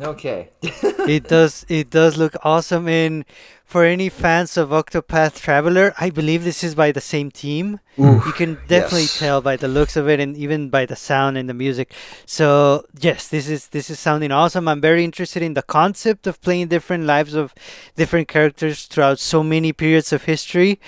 Okay. 0.00 0.50
it 0.62 1.28
does 1.28 1.66
it 1.68 1.90
does 1.90 2.16
look 2.16 2.34
awesome 2.44 2.88
and 2.88 3.24
for 3.68 3.84
any 3.84 4.08
fans 4.08 4.56
of 4.56 4.70
Octopath 4.70 5.42
Traveler, 5.42 5.92
I 6.00 6.08
believe 6.08 6.42
this 6.42 6.64
is 6.64 6.74
by 6.74 6.90
the 6.90 7.02
same 7.02 7.30
team. 7.30 7.80
you 7.98 8.32
can 8.34 8.54
definitely 8.66 9.02
yes. 9.02 9.18
tell 9.18 9.42
by 9.42 9.56
the 9.56 9.68
looks 9.68 9.94
of 9.94 10.08
it 10.08 10.20
and 10.20 10.34
even 10.38 10.70
by 10.70 10.86
the 10.86 10.96
sound 10.96 11.36
and 11.36 11.50
the 11.50 11.54
music. 11.54 11.92
So, 12.24 12.86
yes, 12.98 13.28
this 13.28 13.46
is 13.46 13.68
this 13.68 13.90
is 13.90 13.98
sounding 14.00 14.32
awesome. 14.32 14.68
I'm 14.68 14.80
very 14.80 15.04
interested 15.04 15.42
in 15.42 15.52
the 15.52 15.60
concept 15.60 16.26
of 16.26 16.40
playing 16.40 16.68
different 16.68 17.04
lives 17.04 17.34
of 17.34 17.52
different 17.94 18.26
characters 18.26 18.86
throughout 18.86 19.18
so 19.18 19.42
many 19.42 19.74
periods 19.74 20.14
of 20.14 20.24
history. 20.24 20.80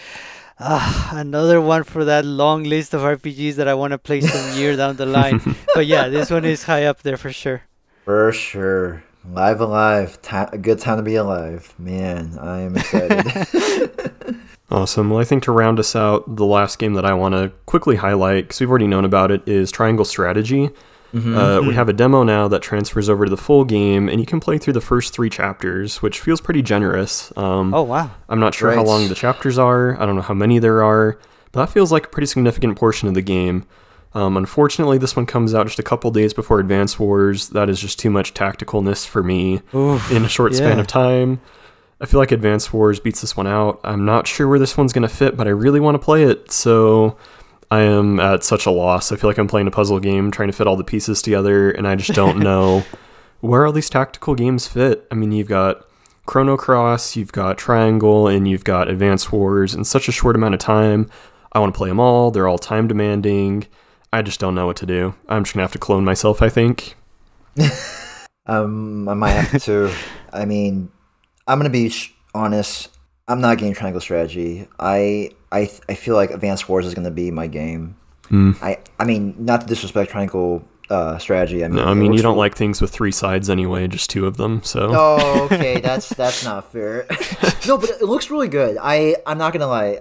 Ah, 0.59 1.11
another 1.13 1.61
one 1.61 1.85
for 1.85 2.07
that 2.07 2.25
long 2.25 2.65
list 2.65 2.95
of 2.95 3.03
RPGs 3.03 3.57
that 3.57 3.69
I 3.69 3.75
want 3.75 3.91
to 3.91 3.99
play 3.99 4.23
some 4.23 4.59
year 4.59 4.75
down 4.75 4.97
the 4.97 5.07
line. 5.07 5.41
But 5.75 5.85
yeah, 5.85 6.09
this 6.09 6.31
one 6.31 6.47
is 6.47 6.65
high 6.65 6.85
up 6.85 7.03
there 7.03 7.19
for 7.19 7.33
sure. 7.33 7.63
For 8.05 8.33
sure. 8.33 9.03
Live 9.31 9.61
alive. 9.61 10.21
Ti 10.23 10.37
a 10.53 10.59
good 10.59 10.79
time 10.79 10.97
to 10.97 11.03
be 11.03 11.15
alive. 11.17 11.75
Man, 11.79 12.39
I 12.41 12.61
am 12.61 12.77
excited. 12.77 14.37
Awesome. 14.73 15.11
Well, 15.11 15.19
I 15.19 15.25
think 15.25 15.43
to 15.45 15.53
round 15.53 15.81
us 15.81 15.97
out, 15.97 16.37
the 16.37 16.45
last 16.47 16.79
game 16.79 16.95
that 16.95 17.05
I 17.05 17.13
want 17.13 17.35
to 17.35 17.51
quickly 17.67 17.97
highlight, 17.97 18.45
because 18.45 18.61
we've 18.61 18.71
already 18.71 18.87
known 18.87 19.05
about 19.05 19.33
it, 19.33 19.43
is 19.49 19.73
Triangle 19.73 20.05
Strategy. 20.05 20.71
Uh, 21.13 21.61
we 21.67 21.75
have 21.75 21.89
a 21.89 21.93
demo 21.93 22.23
now 22.35 22.47
that 22.47 22.63
transfers 22.63 23.09
over 23.09 23.25
to 23.25 23.31
the 23.31 23.37
full 23.37 23.65
game, 23.65 24.09
and 24.09 24.21
you 24.21 24.27
can 24.27 24.39
play 24.39 24.59
through 24.59 24.75
the 24.75 24.81
first 24.81 25.13
three 25.13 25.29
chapters, 25.29 26.01
which 26.03 26.21
feels 26.21 26.41
pretty 26.41 26.63
generous. 26.63 27.37
Um, 27.37 27.75
Oh 27.75 27.83
wow. 27.83 28.13
I'm 28.29 28.39
not 28.39 28.55
sure 28.55 28.73
how 28.73 28.85
long 28.85 29.09
the 29.09 29.17
chapters 29.17 29.59
are. 29.59 30.01
I 30.01 30.07
don't 30.07 30.15
know 30.15 30.23
how 30.23 30.35
many 30.35 30.61
there 30.61 30.85
are, 30.85 31.19
but 31.51 31.63
that 31.67 31.73
feels 31.73 31.91
like 31.91 32.07
a 32.07 32.09
pretty 32.09 32.27
significant 32.27 32.79
portion 32.79 33.09
of 33.09 33.15
the 33.15 33.23
game. 33.23 33.67
Um, 34.13 34.37
unfortunately, 34.37 34.99
this 34.99 35.15
one 35.15 35.27
comes 35.27 35.55
out 35.55 35.67
just 35.67 35.79
a 35.79 35.85
couple 35.85 36.11
days 36.11 36.35
before 36.35 36.59
Advance 36.59 36.99
Wars. 36.99 37.51
That 37.51 37.69
is 37.69 37.81
just 37.81 37.99
too 37.99 38.11
much 38.11 38.35
tacticalness 38.35 39.07
for 39.07 39.23
me 39.23 39.63
Oof, 39.75 40.11
in 40.11 40.25
a 40.25 40.29
short 40.29 40.55
span 40.55 40.81
of 40.81 40.87
time. 40.87 41.41
I 42.01 42.07
feel 42.07 42.19
like 42.19 42.33
Advance 42.33 42.73
Wars 42.73 42.99
beats 42.99 43.21
this 43.21 43.37
one 43.37 43.47
out. 43.47 43.79
I'm 43.85 44.05
not 44.05 44.27
sure 44.27 44.49
where 44.49 44.59
this 44.59 44.77
one's 44.77 44.93
going 44.93 45.07
to 45.07 45.15
fit, 45.15 45.37
but 45.37 45.47
I 45.47 45.51
really 45.51 45.81
want 45.81 45.95
to 45.97 45.99
play 45.99 46.25
it. 46.25 46.51
So 46.51 47.17
I 47.71 47.83
am 47.83 48.19
at 48.19 48.43
such 48.43 48.67
a 48.67 48.71
loss. 48.71 49.13
I 49.13 49.17
feel 49.17 49.31
like 49.31 49.39
I'm 49.39 49.47
playing 49.47 49.69
a 49.69 49.71
puzzle 49.71 50.01
game 50.01 50.31
trying 50.31 50.49
to 50.49 50.57
fit 50.57 50.67
all 50.67 50.77
the 50.77 50.85
pieces 50.85 51.23
together, 51.23 51.71
and 51.71 51.87
I 51.87 51.95
just 51.95 52.15
don't 52.15 52.39
know 52.43 52.85
where 53.41 53.67
all 53.67 53.73
these 53.73 53.91
tactical 53.91 54.35
games 54.35 54.67
fit. 54.67 55.07
I 55.11 55.15
mean, 55.15 55.31
you've 55.31 55.49
got 55.49 55.87
Chrono 56.27 56.57
Cross, 56.57 57.17
you've 57.17 57.33
got 57.33 57.59
Triangle, 57.59 58.27
and 58.29 58.49
you've 58.49 58.65
got 58.65 58.89
Advance 58.89 59.31
Wars 59.31 59.75
in 59.75 59.85
such 59.85 60.09
a 60.09 60.13
short 60.13 60.37
amount 60.37 60.55
of 60.55 60.61
time. 60.61 61.09
I 61.53 61.59
want 61.59 61.75
to 61.75 61.79
play 61.79 61.89
them 61.89 62.01
all. 62.01 62.31
They're 62.31 62.49
all 62.49 62.59
time 62.59 62.89
demanding. 62.89 63.67
I 64.13 64.23
just 64.23 64.41
don't 64.41 64.55
know 64.55 64.67
what 64.67 64.77
to 64.79 64.87
do. 64.87 65.15
I'm 65.29 65.45
just 65.45 65.55
going 65.55 65.61
to 65.61 65.65
have 65.65 65.73
to 65.73 65.79
clone 65.79 66.05
myself, 66.05 66.43
I 66.43 66.49
think. 66.49 66.97
um, 68.47 69.09
I 69.09 69.15
might 69.15 69.31
have 69.31 69.63
to. 69.65 69.93
I 70.33 70.45
mean, 70.45 70.91
I'm 71.47 71.59
gonna 71.59 71.71
be 71.71 71.89
sh- 71.89 72.13
honest. 72.35 72.97
I'm 73.29 73.41
not 73.41 73.59
getting 73.59 73.75
Triangle 73.75 74.01
Strategy. 74.01 74.69
I 74.79 75.31
I 75.53 75.67
th- 75.67 75.81
I 75.89 75.95
feel 75.95 76.15
like 76.15 76.31
Advance 76.31 76.69
Wars 76.69 76.87
is 76.87 76.95
gonna 76.95 77.11
be 77.11 77.31
my 77.31 77.47
game. 77.47 77.97
Hmm. 78.29 78.53
I 78.63 78.79
I 78.99 79.05
mean, 79.05 79.35
not 79.39 79.63
to 79.63 79.67
disrespect 79.67 80.11
Triangle 80.13 80.65
uh, 80.89 81.19
Strategy. 81.19 81.65
I 81.65 81.69
mean, 81.69 81.77
No, 81.77 81.85
I 81.85 81.95
mean, 81.95 82.13
you 82.13 82.23
don't 82.23 82.33
really- 82.35 82.39
like 82.39 82.57
things 82.57 82.81
with 82.81 82.91
three 82.93 83.13
sides 83.13 83.51
anyway, 83.51 83.87
just 83.89 84.11
two 84.11 84.27
of 84.27 84.37
them. 84.37 84.63
So 84.63 84.91
Oh, 84.93 85.49
okay, 85.53 85.81
that's 85.81 86.09
that's 86.11 86.45
not 86.45 86.71
fair. 86.73 87.07
no, 87.67 87.79
but 87.79 87.91
it 87.91 88.03
looks 88.03 88.31
really 88.31 88.49
good. 88.49 88.77
I 88.81 89.17
I'm 89.27 89.39
not 89.39 89.53
gonna 89.53 89.67
lie. 89.67 90.01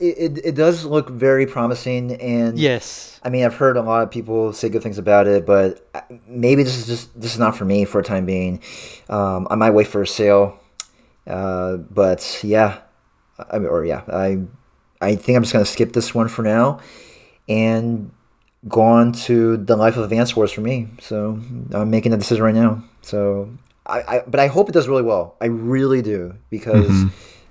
It, 0.00 0.38
it, 0.44 0.54
does 0.54 0.84
look 0.84 1.10
very 1.10 1.46
promising, 1.46 2.12
and 2.20 2.58
Yes. 2.58 3.20
I 3.22 3.30
mean, 3.30 3.44
I've 3.44 3.54
heard 3.54 3.76
a 3.76 3.82
lot 3.82 4.02
of 4.02 4.10
people 4.10 4.52
say 4.52 4.68
good 4.68 4.82
things 4.82 4.98
about 4.98 5.26
it, 5.26 5.44
but 5.44 5.86
uh, 5.94 6.00
maybe 6.26 6.62
this 6.62 6.76
is 6.76 6.86
just 6.86 7.20
this 7.20 7.32
is 7.32 7.38
not 7.38 7.56
for 7.56 7.64
me 7.64 7.84
for 7.84 8.00
a 8.00 8.04
time 8.04 8.26
being. 8.26 8.62
Um, 9.08 9.48
I 9.50 9.56
might 9.56 9.70
wait 9.70 9.88
for 9.88 10.02
a 10.02 10.06
sale, 10.06 10.58
uh, 11.26 11.76
but 11.76 12.40
yeah, 12.42 12.78
I 13.50 13.58
mean, 13.58 13.68
or 13.68 13.84
yeah, 13.84 14.02
I 14.12 14.38
I 15.00 15.16
think 15.16 15.36
I'm 15.36 15.42
just 15.42 15.52
gonna 15.52 15.64
skip 15.64 15.92
this 15.92 16.14
one 16.14 16.28
for 16.28 16.42
now, 16.42 16.80
and 17.48 18.10
go 18.66 18.82
on 18.82 19.12
to 19.12 19.56
the 19.56 19.76
life 19.76 19.96
of 19.96 20.04
Advance 20.04 20.34
Wars 20.34 20.52
for 20.52 20.60
me. 20.60 20.88
So 21.00 21.40
I'm 21.72 21.90
making 21.90 22.12
a 22.12 22.16
decision 22.16 22.44
right 22.44 22.54
now. 22.54 22.82
So 23.02 23.50
I, 23.86 24.00
I 24.00 24.22
but 24.26 24.40
I 24.40 24.48
hope 24.48 24.68
it 24.68 24.72
does 24.72 24.88
really 24.88 25.02
well. 25.02 25.36
I 25.40 25.46
really 25.46 26.02
do 26.02 26.34
because 26.50 27.04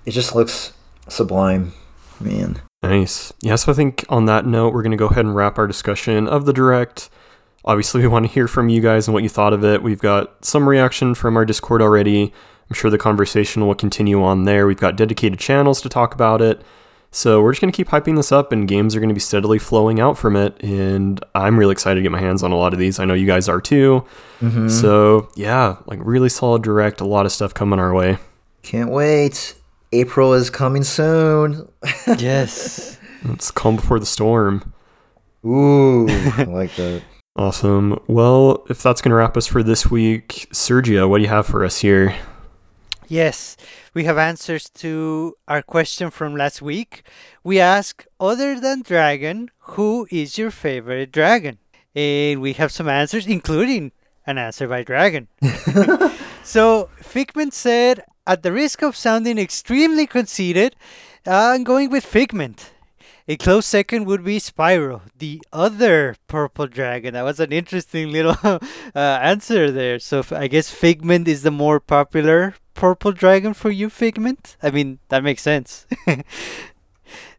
it 0.06 0.10
just 0.12 0.34
looks 0.34 0.72
sublime, 1.08 1.72
man. 2.20 2.60
Nice. 2.82 3.32
Yeah, 3.40 3.56
so 3.56 3.72
I 3.72 3.74
think 3.74 4.04
on 4.08 4.26
that 4.26 4.46
note, 4.46 4.72
we're 4.72 4.82
going 4.82 4.92
to 4.92 4.96
go 4.96 5.08
ahead 5.08 5.24
and 5.24 5.34
wrap 5.34 5.58
our 5.58 5.66
discussion 5.66 6.28
of 6.28 6.46
the 6.46 6.52
direct. 6.52 7.10
Obviously, 7.64 8.00
we 8.00 8.08
want 8.08 8.26
to 8.26 8.32
hear 8.32 8.46
from 8.46 8.68
you 8.68 8.80
guys 8.80 9.08
and 9.08 9.14
what 9.14 9.22
you 9.22 9.28
thought 9.28 9.52
of 9.52 9.64
it. 9.64 9.82
We've 9.82 10.00
got 10.00 10.44
some 10.44 10.68
reaction 10.68 11.14
from 11.14 11.36
our 11.36 11.44
Discord 11.44 11.82
already. 11.82 12.32
I'm 12.70 12.74
sure 12.74 12.90
the 12.90 12.98
conversation 12.98 13.66
will 13.66 13.74
continue 13.74 14.22
on 14.22 14.44
there. 14.44 14.66
We've 14.66 14.78
got 14.78 14.96
dedicated 14.96 15.38
channels 15.38 15.80
to 15.82 15.88
talk 15.88 16.14
about 16.14 16.40
it. 16.40 16.62
So 17.10 17.42
we're 17.42 17.52
just 17.52 17.62
going 17.62 17.72
to 17.72 17.76
keep 17.76 17.88
hyping 17.88 18.16
this 18.16 18.30
up, 18.30 18.52
and 18.52 18.68
games 18.68 18.94
are 18.94 19.00
going 19.00 19.08
to 19.08 19.14
be 19.14 19.20
steadily 19.20 19.58
flowing 19.58 19.98
out 19.98 20.18
from 20.18 20.36
it. 20.36 20.62
And 20.62 21.22
I'm 21.34 21.58
really 21.58 21.72
excited 21.72 21.96
to 21.96 22.02
get 22.02 22.12
my 22.12 22.20
hands 22.20 22.42
on 22.42 22.52
a 22.52 22.56
lot 22.56 22.74
of 22.74 22.78
these. 22.78 22.98
I 22.98 23.06
know 23.06 23.14
you 23.14 23.26
guys 23.26 23.48
are 23.48 23.60
too. 23.60 24.04
Mm-hmm. 24.40 24.68
So, 24.68 25.28
yeah, 25.34 25.76
like 25.86 26.00
really 26.02 26.28
solid 26.28 26.62
direct, 26.62 27.00
a 27.00 27.06
lot 27.06 27.26
of 27.26 27.32
stuff 27.32 27.54
coming 27.54 27.78
our 27.78 27.94
way. 27.94 28.18
Can't 28.62 28.90
wait. 28.90 29.54
April 29.92 30.34
is 30.34 30.50
coming 30.50 30.84
soon. 30.84 31.68
Yes. 32.18 32.94
It's 33.30 33.50
calm 33.50 33.74
before 33.74 33.98
the 33.98 34.06
storm. 34.06 34.72
Ooh, 35.44 36.06
I 36.08 36.44
like 36.44 36.72
that. 36.76 37.02
Awesome. 37.34 37.98
Well, 38.06 38.64
if 38.70 38.80
that's 38.80 39.00
going 39.00 39.10
to 39.10 39.16
wrap 39.16 39.36
us 39.36 39.46
for 39.48 39.64
this 39.64 39.90
week, 39.90 40.46
Sergio, 40.52 41.08
what 41.08 41.18
do 41.18 41.24
you 41.24 41.28
have 41.28 41.44
for 41.44 41.64
us 41.64 41.78
here? 41.78 42.16
Yes, 43.08 43.56
we 43.92 44.04
have 44.04 44.18
answers 44.18 44.70
to 44.70 45.34
our 45.48 45.62
question 45.62 46.10
from 46.10 46.36
last 46.36 46.62
week. 46.62 47.02
We 47.42 47.58
ask, 47.58 48.06
other 48.20 48.60
than 48.60 48.82
dragon, 48.82 49.50
who 49.74 50.06
is 50.12 50.38
your 50.38 50.52
favorite 50.52 51.10
dragon? 51.10 51.58
And 51.94 52.40
we 52.40 52.52
have 52.52 52.70
some 52.70 52.88
answers, 52.88 53.26
including 53.26 53.90
an 54.28 54.38
answer 54.38 54.68
by 54.68 54.82
dragon. 54.82 55.26
so 56.44 56.90
Figment 57.00 57.54
said, 57.54 58.04
at 58.26 58.42
the 58.42 58.52
risk 58.52 58.82
of 58.82 58.94
sounding 58.94 59.38
extremely 59.38 60.06
conceited, 60.06 60.76
I'm 61.26 61.64
going 61.64 61.90
with 61.90 62.04
Figment. 62.04 62.72
A 63.26 63.36
close 63.36 63.66
second 63.66 64.06
would 64.06 64.24
be 64.24 64.38
Spyro, 64.38 65.02
the 65.18 65.42
other 65.52 66.16
purple 66.28 66.66
dragon. 66.66 67.14
That 67.14 67.24
was 67.24 67.40
an 67.40 67.52
interesting 67.52 68.10
little 68.12 68.36
uh, 68.42 68.58
answer 68.94 69.70
there. 69.70 69.98
So 69.98 70.22
I 70.30 70.46
guess 70.46 70.70
Figment 70.70 71.26
is 71.26 71.42
the 71.42 71.50
more 71.50 71.80
popular 71.80 72.54
purple 72.74 73.12
dragon 73.12 73.54
for 73.54 73.70
you, 73.70 73.90
Figment? 73.90 74.56
I 74.62 74.70
mean, 74.70 74.98
that 75.08 75.24
makes 75.24 75.42
sense. 75.42 75.86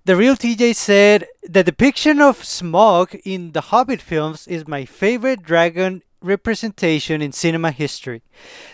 the 0.06 0.16
real 0.16 0.36
TJ 0.36 0.76
said 0.76 1.26
the 1.44 1.64
depiction 1.64 2.20
of 2.22 2.42
Smaug 2.42 3.20
in 3.26 3.52
the 3.54 3.62
Hobbit 3.62 4.02
films 4.02 4.48
is 4.48 4.68
my 4.68 4.86
favorite 4.86 5.44
dragon 5.44 6.04
representation 6.22 7.22
in 7.22 7.32
cinema 7.32 7.72
history. 7.72 8.22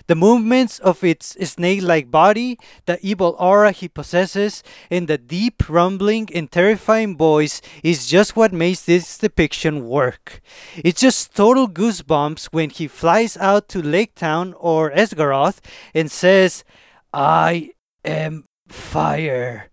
The 0.08 0.16
movements 0.16 0.80
of 0.80 1.04
its 1.04 1.36
snake 1.50 1.82
like 1.82 2.12
body, 2.12 2.58
the 2.86 3.00
evil 3.02 3.36
aura 3.40 3.72
he 3.72 3.88
possesses, 3.88 4.64
and 4.90 5.08
the 5.08 5.18
deep, 5.18 5.70
rumbling, 5.70 6.30
and 6.34 6.52
terrifying 6.52 7.18
voice 7.18 7.62
is 7.84 8.08
just 8.08 8.36
what 8.36 8.54
makes 8.54 8.82
this 8.84 9.18
depiction 9.18 9.88
work. 9.88 10.42
It's 10.76 11.02
just 11.02 11.36
total 11.36 11.68
goosebumps 11.68 12.46
when 12.48 12.70
he 12.70 12.88
flies 12.88 13.38
out 13.38 13.68
to 13.70 13.82
Lake 13.82 14.16
Town 14.16 14.54
or 14.60 14.92
Esgaroth 14.92 15.60
and 15.94 16.12
says, 16.12 16.64
I 17.14 17.72
am 18.04 18.46
fire. 18.68 19.70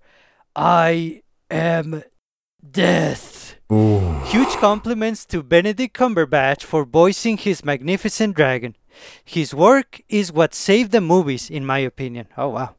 I 0.55 1.23
am 1.51 2.03
death. 2.71 3.52
Ooh. 3.73 4.21
Huge 4.27 4.55
compliments 4.57 5.25
to 5.27 5.43
Benedict 5.43 5.97
Cumberbatch 5.97 6.63
for 6.63 6.85
voicing 6.85 7.39
his 7.39 7.65
magnificent 7.65 8.37
dragon. 8.37 8.77
His 9.25 9.55
work 9.55 10.03
is 10.11 10.31
what 10.31 10.53
saved 10.53 10.93
the 10.93 11.01
movies, 11.01 11.49
in 11.49 11.65
my 11.65 11.79
opinion. 11.79 12.29
Oh, 12.37 12.51
wow. 12.51 12.75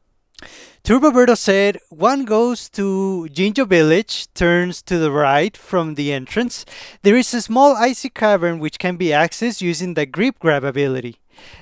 Turboberto 0.84 1.36
said, 1.36 1.80
one 1.89 2.26
goes 2.26 2.70
to 2.72 3.28
Jinjo 3.32 3.68
Village, 3.68 4.32
turns 4.36 4.84
to 4.84 5.00
the 5.00 5.10
right 5.10 5.58
from 5.58 5.96
the 5.96 6.14
entrance. 6.14 6.64
There 7.02 7.16
is 7.16 7.34
a 7.34 7.41
small 7.41 7.76
icy 7.76 8.10
cavern 8.10 8.60
which 8.60 8.78
can 8.78 8.96
be 8.96 9.08
accessed 9.08 9.62
using 9.62 9.96
the 9.96 10.06
grip 10.06 10.38
grab 10.38 10.64
ability. 10.64 11.18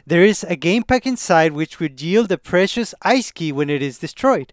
There 0.06 0.24
is 0.24 0.44
a 0.44 0.58
game 0.58 0.84
pack 0.84 1.06
inside 1.06 1.54
which 1.54 1.80
would 1.80 2.02
yield 2.02 2.28
the 2.28 2.38
precious 2.38 2.94
ice 3.04 3.32
key 3.32 3.54
when 3.54 3.70
it 3.70 3.82
is 3.82 4.00
destroyed. 4.00 4.52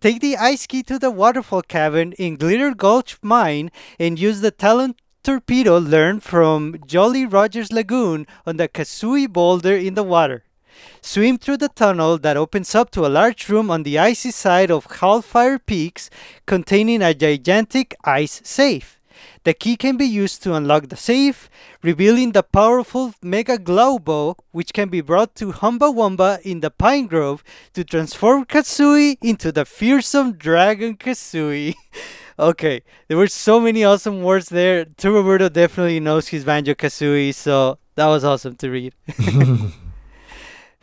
Take 0.00 0.20
the 0.20 0.36
ice 0.36 0.66
key 0.66 0.82
to 0.84 0.98
the 0.98 1.10
waterfall 1.10 1.62
cavern 1.62 2.12
in 2.12 2.36
Glitter 2.36 2.74
Gulch 2.74 3.18
Mine 3.22 3.70
and 3.98 4.18
use 4.18 4.40
the 4.40 4.50
Talon 4.50 4.94
Torpedo 5.22 5.78
learned 5.80 6.22
from 6.22 6.76
Jolly 6.86 7.26
Rogers 7.26 7.72
Lagoon 7.72 8.26
on 8.46 8.58
the 8.58 8.68
Kazooie 8.68 9.26
boulder 9.26 9.76
in 9.76 9.94
the 9.94 10.04
water. 10.04 10.44
Swim 11.00 11.38
through 11.38 11.56
the 11.56 11.68
tunnel 11.68 12.18
that 12.18 12.36
opens 12.36 12.74
up 12.74 12.90
to 12.90 13.06
a 13.06 13.08
large 13.08 13.48
room 13.48 13.70
on 13.70 13.82
the 13.82 13.98
icy 13.98 14.30
side 14.30 14.70
of 14.70 14.86
Hailfire 14.86 15.58
Peaks 15.64 16.10
containing 16.46 17.02
a 17.02 17.14
gigantic 17.14 17.94
ice 18.04 18.40
safe. 18.44 19.00
The 19.46 19.54
key 19.54 19.76
can 19.76 19.96
be 19.96 20.06
used 20.06 20.42
to 20.42 20.54
unlock 20.54 20.88
the 20.88 20.96
safe, 20.96 21.48
revealing 21.80 22.32
the 22.32 22.42
powerful 22.42 23.14
Mega-Glowbo, 23.22 24.34
which 24.50 24.72
can 24.72 24.88
be 24.88 25.00
brought 25.00 25.36
to 25.36 25.52
Humba 25.52 25.94
Wumba 25.94 26.40
in 26.42 26.58
the 26.58 26.70
Pine 26.72 27.06
Grove 27.06 27.44
to 27.74 27.84
transform 27.84 28.44
Kazooie 28.44 29.18
into 29.22 29.52
the 29.52 29.64
fearsome 29.64 30.32
Dragon 30.32 30.96
Kazooie. 30.96 31.76
okay, 32.40 32.82
there 33.06 33.16
were 33.16 33.28
so 33.28 33.60
many 33.60 33.84
awesome 33.84 34.24
words 34.24 34.48
there. 34.48 34.84
Turboberto 34.84 35.52
definitely 35.52 36.00
knows 36.00 36.26
his 36.26 36.44
Banjo 36.44 36.74
Kazooie, 36.74 37.32
so 37.32 37.78
that 37.94 38.08
was 38.08 38.24
awesome 38.24 38.56
to 38.56 38.68
read. 38.68 38.94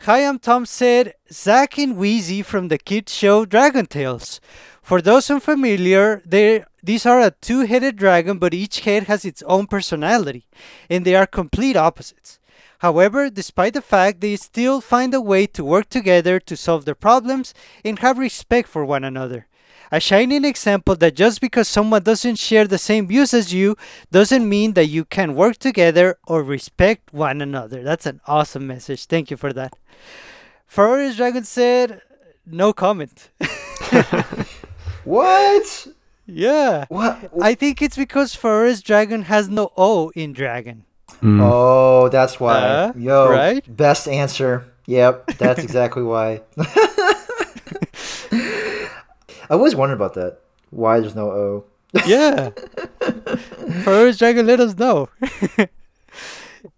Hi, 0.00 0.26
I'm 0.26 0.38
Tom 0.38 0.64
said, 0.64 1.12
Zak 1.30 1.78
and 1.78 1.96
Wheezie 1.96 2.42
from 2.42 2.68
the 2.68 2.78
kids 2.78 3.14
show 3.14 3.44
Dragon 3.44 3.84
Tales. 3.84 4.40
For 4.84 5.00
those 5.00 5.30
unfamiliar, 5.30 6.20
they 6.26 6.62
these 6.82 7.06
are 7.06 7.18
a 7.18 7.30
two-headed 7.30 7.96
dragon, 7.96 8.36
but 8.36 8.52
each 8.52 8.80
head 8.80 9.04
has 9.04 9.24
its 9.24 9.42
own 9.44 9.66
personality, 9.66 10.44
and 10.90 11.06
they 11.06 11.14
are 11.14 11.26
complete 11.26 11.74
opposites. 11.74 12.38
However, 12.80 13.30
despite 13.30 13.72
the 13.72 13.80
fact 13.80 14.20
they 14.20 14.36
still 14.36 14.82
find 14.82 15.14
a 15.14 15.22
way 15.22 15.46
to 15.46 15.64
work 15.64 15.88
together 15.88 16.38
to 16.40 16.54
solve 16.54 16.84
their 16.84 16.94
problems 16.94 17.54
and 17.82 17.98
have 18.00 18.18
respect 18.18 18.68
for 18.68 18.84
one 18.84 19.04
another. 19.04 19.46
A 19.90 20.00
shining 20.00 20.44
example 20.44 20.96
that 20.96 21.16
just 21.16 21.40
because 21.40 21.66
someone 21.66 22.02
doesn't 22.02 22.38
share 22.38 22.66
the 22.66 22.76
same 22.76 23.06
views 23.06 23.32
as 23.32 23.54
you 23.54 23.76
doesn't 24.12 24.46
mean 24.46 24.74
that 24.74 24.88
you 24.88 25.06
can 25.06 25.34
work 25.34 25.56
together 25.56 26.18
or 26.26 26.42
respect 26.42 27.10
one 27.14 27.40
another. 27.40 27.82
That's 27.82 28.04
an 28.04 28.20
awesome 28.26 28.66
message. 28.66 29.06
Thank 29.06 29.30
you 29.30 29.38
for 29.38 29.54
that. 29.54 29.72
Forest 30.66 31.16
Dragon 31.16 31.44
said, 31.44 32.02
no 32.44 32.74
comment. 32.74 33.30
What? 35.04 35.86
yeah. 36.26 36.86
What? 36.88 37.30
I 37.40 37.54
think 37.54 37.82
it's 37.82 37.96
because 37.96 38.34
Forest 38.34 38.84
Dragon 38.86 39.22
has 39.22 39.48
no 39.48 39.70
O 39.76 40.10
in 40.14 40.32
dragon. 40.32 40.84
Mm. 41.22 41.40
Oh, 41.42 42.08
that's 42.08 42.40
why. 42.40 42.58
Uh, 42.58 42.92
Yo, 42.96 43.30
right? 43.30 43.76
best 43.76 44.08
answer. 44.08 44.64
Yep, 44.86 45.38
that's 45.38 45.58
exactly 45.62 46.02
why. 46.02 46.42
I 48.32 48.88
always 49.50 49.74
wondered 49.76 49.94
about 49.96 50.14
that. 50.14 50.40
Why 50.70 51.00
there's 51.00 51.14
no 51.14 51.30
O. 51.30 51.64
Yeah. 52.06 52.50
Forest 53.84 54.18
Dragon, 54.18 54.46
let 54.46 54.58
us 54.60 54.76
know. 54.76 55.08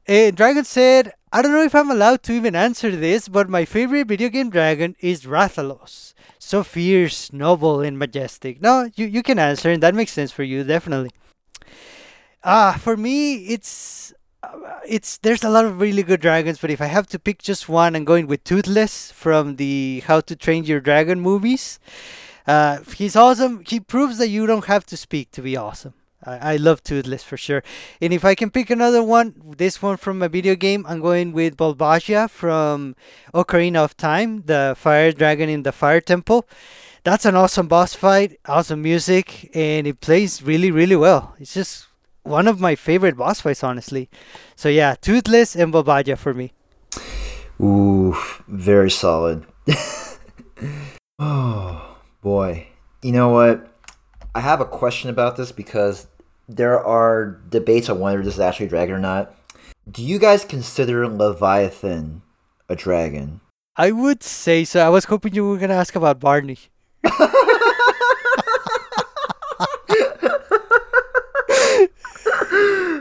Eh, 0.09 0.31
dragon 0.31 0.65
said, 0.65 1.13
I 1.33 1.43
don't 1.43 1.53
know 1.53 1.63
if 1.63 1.75
I'm 1.75 1.91
allowed 1.91 2.23
to 2.25 2.33
even 2.33 2.55
answer 2.55 2.95
this, 2.95 3.27
but 3.29 3.49
my 3.49 3.65
favorite 3.65 4.07
video 4.07 4.29
game 4.29 4.51
dragon 4.51 4.95
is 5.01 5.25
Rathalos. 5.25 6.15
So 6.47 6.63
fierce, 6.63 7.33
noble, 7.33 7.81
and 7.81 7.99
majestic. 7.99 8.63
No, 8.63 8.89
you, 8.95 9.07
you 9.07 9.25
can 9.25 9.37
answer, 9.37 9.69
and 9.69 9.83
that 9.83 9.97
makes 9.97 10.13
sense 10.13 10.31
for 10.31 10.45
you, 10.45 10.63
definitely. 10.63 11.11
Ah, 12.45 12.79
for 12.81 12.97
me, 12.97 13.47
it's 13.47 14.15
uh, 14.45 14.79
it's 14.89 15.19
there's 15.19 15.43
a 15.43 15.49
lot 15.49 15.65
of 15.65 15.81
really 15.81 16.05
good 16.05 16.21
dragons, 16.21 16.61
but 16.61 16.71
if 16.71 16.81
I 16.81 16.87
have 16.87 17.09
to 17.09 17.19
pick 17.19 17.43
just 17.43 17.69
one, 17.69 17.97
I'm 17.97 18.05
going 18.05 18.29
with 18.29 18.45
Toothless 18.45 19.11
from 19.11 19.57
the 19.57 20.05
How 20.07 20.21
to 20.21 20.37
Train 20.37 20.63
Your 20.63 20.79
Dragon 20.79 21.21
movies. 21.21 21.81
Uh, 22.47 22.79
he's 22.97 23.17
awesome. 23.17 23.65
He 23.67 23.81
proves 23.81 24.19
that 24.19 24.29
you 24.29 24.47
don't 24.47 24.67
have 24.67 24.87
to 24.87 24.97
speak 24.97 25.33
to 25.33 25.43
be 25.43 25.57
awesome. 25.57 25.95
I, 26.27 26.55
I 26.55 26.57
love 26.57 26.83
Toothless 26.83 27.23
for 27.23 27.37
sure. 27.37 27.63
And 28.01 28.13
if 28.13 28.25
I 28.25 28.35
can 28.35 28.51
pick 28.51 28.69
another 28.69 29.03
one, 29.03 29.35
this 29.57 29.81
one 29.81 29.97
from 29.97 30.23
a 30.23 30.29
video 30.29 30.55
game, 30.55 30.85
I'm 30.89 31.01
going 31.01 31.33
with 31.33 31.57
Volvagia 31.57 32.29
from 32.29 32.97
Ocarina 33.33 33.79
of 33.79 33.97
Time, 33.97 34.43
the 34.43 34.75
fire 34.77 35.13
dragon 35.13 35.49
in 35.49 35.63
the 35.63 35.73
fire 35.73 36.01
temple. 36.01 36.47
That's 37.05 37.25
an 37.25 37.37
awesome 37.37 37.69
boss 37.69 37.95
fight, 37.95 38.39
awesome 38.47 38.83
music, 38.83 39.51
and 39.55 39.87
it 39.87 40.01
plays 40.01 40.43
really, 40.43 40.73
really 40.73 40.97
well. 40.97 41.37
It's 41.39 41.55
just 41.55 41.87
one 42.25 42.49
of 42.49 42.61
my 42.61 42.75
favorite 42.75 43.17
boss 43.17 43.41
fights, 43.41 43.63
honestly. 43.63 44.11
So 44.57 44.69
yeah, 44.69 44.97
Toothless 45.01 45.55
and 45.55 45.73
Volvagia 45.73 46.19
for 46.19 46.35
me. 46.35 46.53
Ooh, 47.61 48.17
very 48.49 48.91
solid. 48.91 49.47
oh 51.19 51.97
boy. 52.21 52.67
You 53.03 53.13
know 53.13 53.29
what? 53.29 53.73
I 54.35 54.41
have 54.41 54.61
a 54.61 54.65
question 54.65 55.09
about 55.09 55.37
this 55.37 55.53
because 55.53 56.09
there 56.49 56.85
are 56.85 57.39
debates 57.49 57.89
on 57.89 58.01
whether 58.01 58.23
this 58.23 58.35
is 58.35 58.41
actually 58.41 58.67
a 58.67 58.71
dragon 58.71 58.95
or 58.95 58.99
not. 58.99 59.35
Do 59.91 60.03
you 60.03 60.19
guys 60.19 60.45
consider 60.45 61.09
Leviathan 61.09 62.23
a 62.69 62.77
dragon? 62.77 63.41
I 63.77 63.93
would 63.93 64.23
say 64.23 64.65
so. 64.65 64.85
I 64.85 64.89
was 64.89 65.05
hoping 65.05 65.35
you 65.35 65.49
were 65.49 65.59
gonna 65.59 65.75
ask 65.75 65.95
about 65.95 66.19
Barney. 66.19 66.59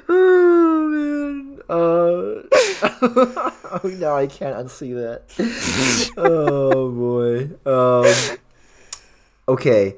oh 0.07 0.87
man. 0.91 1.59
Uh 1.69 1.73
oh 1.73 3.81
no, 3.97 4.15
I 4.15 4.27
can't 4.27 4.55
unsee 4.55 4.93
that. 4.95 6.13
oh 6.17 6.91
boy. 6.91 7.49
Um 7.69 8.37
Okay. 9.47 9.95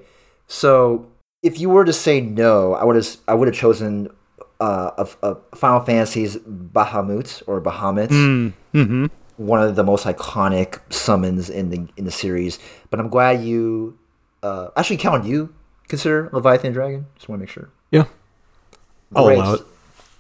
So 0.47 1.07
if 1.47 1.59
you 1.61 1.69
were 1.69 1.85
to 1.85 1.93
say 1.93 2.19
no, 2.21 2.73
I 2.73 2.83
would 2.83 2.95
have 2.95 3.07
I 3.27 3.33
would 3.33 3.47
have 3.47 3.55
chosen 3.65 4.09
uh 4.59 4.91
of 4.97 5.17
uh, 5.23 5.35
Final 5.55 5.79
Fantasy's 5.87 6.37
Bahamut 6.37 7.29
or 7.47 7.61
Bahamut. 7.61 8.09
Mm-hmm. 8.09 9.05
one 9.37 9.61
of 9.61 9.75
the 9.75 9.83
most 9.83 10.05
iconic 10.05 10.69
summons 10.91 11.49
in 11.49 11.69
the 11.69 11.79
in 11.97 12.03
the 12.05 12.11
series. 12.11 12.59
But 12.89 12.99
I'm 12.99 13.09
glad 13.09 13.41
you 13.41 13.97
uh 14.43 14.69
actually 14.75 14.97
Calvin, 14.97 15.21
do 15.23 15.29
you 15.29 15.53
consider 15.87 16.29
Leviathan 16.33 16.73
dragon? 16.73 17.05
Just 17.15 17.29
want 17.29 17.39
to 17.39 17.43
make 17.43 17.49
sure. 17.49 17.69
Yeah. 17.91 18.05
I'll 19.15 19.25
Great. 19.25 19.37
allow 19.37 19.53
it. 19.53 19.61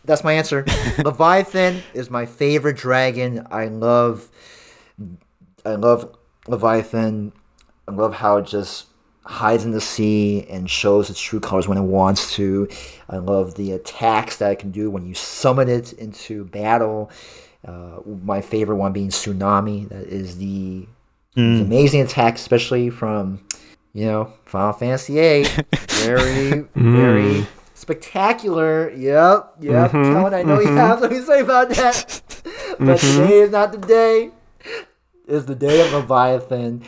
That's 0.05 0.23
my 0.23 0.33
answer. 0.33 0.63
Leviathan 1.03 1.83
is 1.93 2.09
my 2.09 2.25
favorite 2.25 2.77
dragon. 2.77 3.45
I 3.51 3.65
love 3.67 4.29
I 5.65 5.75
love 5.75 6.15
Leviathan. 6.47 7.33
I 7.87 7.91
love 7.91 8.13
how 8.15 8.37
it 8.37 8.45
just 8.47 8.87
hides 9.27 9.65
in 9.65 9.71
the 9.71 9.81
sea 9.81 10.45
and 10.49 10.69
shows 10.69 11.09
its 11.09 11.19
true 11.19 11.39
colors 11.39 11.67
when 11.67 11.77
it 11.77 11.81
wants 11.83 12.33
to. 12.35 12.67
I 13.09 13.17
love 13.17 13.55
the 13.55 13.73
attacks 13.73 14.37
that 14.37 14.51
it 14.53 14.59
can 14.59 14.71
do 14.71 14.89
when 14.89 15.05
you 15.05 15.13
summon 15.13 15.67
it 15.69 15.93
into 15.93 16.45
battle. 16.45 17.11
Uh, 17.67 17.99
my 18.23 18.39
favorite 18.41 18.77
one 18.77 18.93
being 18.93 19.09
Tsunami. 19.09 19.89
That 19.89 20.07
is 20.07 20.37
the 20.37 20.87
Mm. 21.35 21.61
amazing 21.61 22.01
attack, 22.01 22.35
especially 22.35 22.89
from 22.89 23.41
you 23.93 24.05
know 24.05 24.33
Final 24.45 24.73
Fantasy 24.73 25.13
VIII. 25.15 25.45
Very, 26.03 26.65
very 26.75 27.45
spectacular. 27.75 28.89
Yep, 28.91 29.55
yep. 29.61 29.91
Mhm, 29.91 30.13
Kellen, 30.13 30.33
I 30.33 30.43
know 30.43 30.59
you 30.59 30.67
have 30.75 30.99
something 30.99 31.19
to 31.19 31.25
say 31.25 31.41
about 31.41 31.69
that, 31.69 32.21
but 32.79 32.97
today 32.99 33.39
is 33.41 33.51
not 33.51 33.71
the 33.71 33.77
day. 33.77 34.31
Is 35.27 35.45
the 35.45 35.55
day 35.55 35.85
of 35.85 35.93
Leviathan, 35.93 36.83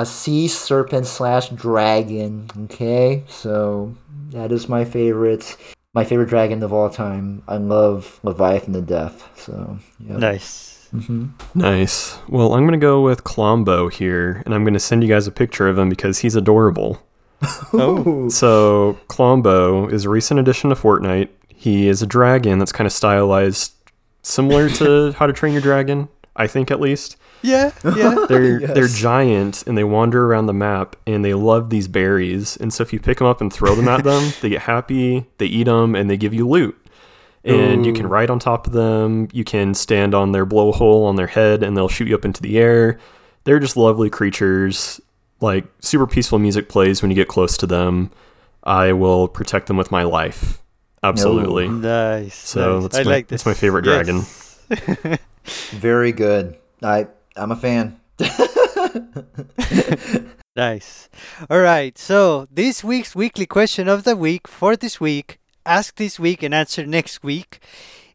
a 0.00 0.06
sea 0.06 0.48
serpent 0.48 1.06
slash 1.06 1.50
dragon. 1.50 2.48
Okay, 2.64 3.22
so 3.28 3.94
that 4.30 4.50
is 4.50 4.68
my 4.68 4.84
favorite. 4.84 5.56
My 5.92 6.04
favorite 6.04 6.28
dragon 6.28 6.62
of 6.62 6.72
all 6.72 6.88
time. 6.88 7.42
I 7.48 7.56
love 7.56 8.20
Leviathan 8.22 8.72
to 8.74 8.80
death. 8.80 9.28
So, 9.36 9.78
yep. 9.98 10.18
Nice. 10.18 10.88
hmm 10.92 11.26
Nice. 11.54 12.16
Well, 12.28 12.54
I'm 12.54 12.62
going 12.62 12.78
to 12.78 12.86
go 12.86 13.02
with 13.02 13.24
Klombo 13.24 13.92
here, 13.92 14.40
and 14.46 14.54
I'm 14.54 14.62
going 14.62 14.74
to 14.74 14.80
send 14.80 15.02
you 15.02 15.08
guys 15.08 15.26
a 15.26 15.32
picture 15.32 15.66
of 15.68 15.76
him 15.76 15.88
because 15.88 16.18
he's 16.20 16.34
adorable. 16.36 17.02
Oh. 17.72 18.28
So, 18.28 18.98
Klombo 19.08 19.90
is 19.92 20.04
a 20.04 20.10
recent 20.10 20.38
addition 20.38 20.70
to 20.70 20.76
Fortnite. 20.76 21.28
He 21.48 21.88
is 21.88 22.02
a 22.02 22.06
dragon 22.06 22.58
that's 22.58 22.72
kind 22.72 22.86
of 22.86 22.92
stylized 22.92 23.72
similar 24.22 24.68
to 24.70 25.12
How 25.16 25.26
to 25.26 25.32
Train 25.32 25.52
Your 25.54 25.62
Dragon, 25.62 26.08
I 26.36 26.46
think 26.46 26.70
at 26.70 26.80
least. 26.80 27.16
Yeah, 27.42 27.72
yeah. 27.96 28.26
They're 28.28 28.60
they're 28.60 28.88
giant 28.88 29.66
and 29.66 29.76
they 29.78 29.84
wander 29.84 30.26
around 30.26 30.46
the 30.46 30.52
map 30.54 30.96
and 31.06 31.24
they 31.24 31.34
love 31.34 31.70
these 31.70 31.88
berries. 31.88 32.56
And 32.56 32.72
so 32.72 32.82
if 32.82 32.92
you 32.92 33.00
pick 33.00 33.18
them 33.18 33.26
up 33.26 33.40
and 33.40 33.52
throw 33.52 33.74
them 33.74 33.88
at 33.88 34.04
them, 34.04 34.32
they 34.40 34.50
get 34.50 34.62
happy, 34.62 35.26
they 35.38 35.46
eat 35.46 35.64
them, 35.64 35.94
and 35.94 36.10
they 36.10 36.16
give 36.16 36.34
you 36.34 36.46
loot. 36.48 36.76
And 37.42 37.86
you 37.86 37.94
can 37.94 38.06
ride 38.06 38.28
on 38.28 38.38
top 38.38 38.66
of 38.66 38.74
them. 38.74 39.28
You 39.32 39.44
can 39.44 39.72
stand 39.72 40.14
on 40.14 40.32
their 40.32 40.44
blowhole 40.44 41.06
on 41.06 41.16
their 41.16 41.26
head, 41.26 41.62
and 41.62 41.74
they'll 41.74 41.88
shoot 41.88 42.06
you 42.08 42.14
up 42.14 42.26
into 42.26 42.42
the 42.42 42.58
air. 42.58 42.98
They're 43.44 43.58
just 43.58 43.76
lovely 43.78 44.10
creatures. 44.10 45.00
Like 45.40 45.64
super 45.80 46.06
peaceful 46.06 46.38
music 46.38 46.68
plays 46.68 47.00
when 47.00 47.10
you 47.10 47.14
get 47.14 47.28
close 47.28 47.56
to 47.56 47.66
them. 47.66 48.10
I 48.62 48.92
will 48.92 49.26
protect 49.26 49.68
them 49.68 49.78
with 49.78 49.90
my 49.90 50.02
life. 50.02 50.60
Absolutely. 51.02 51.64
Oh, 51.64 51.70
nice. 51.70 52.34
So 52.34 52.74
nice. 52.74 52.82
that's 52.82 52.96
I 52.98 53.02
my- 53.04 53.10
like 53.10 53.28
that's 53.28 53.44
this. 53.44 53.46
my 53.50 53.54
favorite 53.54 53.82
dragon. 53.84 54.16
Yes. 54.16 55.18
Very 55.70 56.12
good. 56.12 56.58
I 56.82 57.06
I'm 57.40 57.52
a 57.52 57.56
fan. 57.56 57.98
Nice. 60.56 61.08
All 61.48 61.60
right. 61.60 61.96
So 61.96 62.46
this 62.50 62.82
week's 62.82 63.14
weekly 63.14 63.46
question 63.46 63.88
of 63.88 64.04
the 64.04 64.16
week 64.16 64.48
for 64.48 64.76
this 64.76 65.00
week, 65.00 65.38
ask 65.64 65.94
this 65.94 66.18
week 66.18 66.42
and 66.42 66.52
answer 66.52 66.84
next 66.84 67.22
week. 67.22 67.60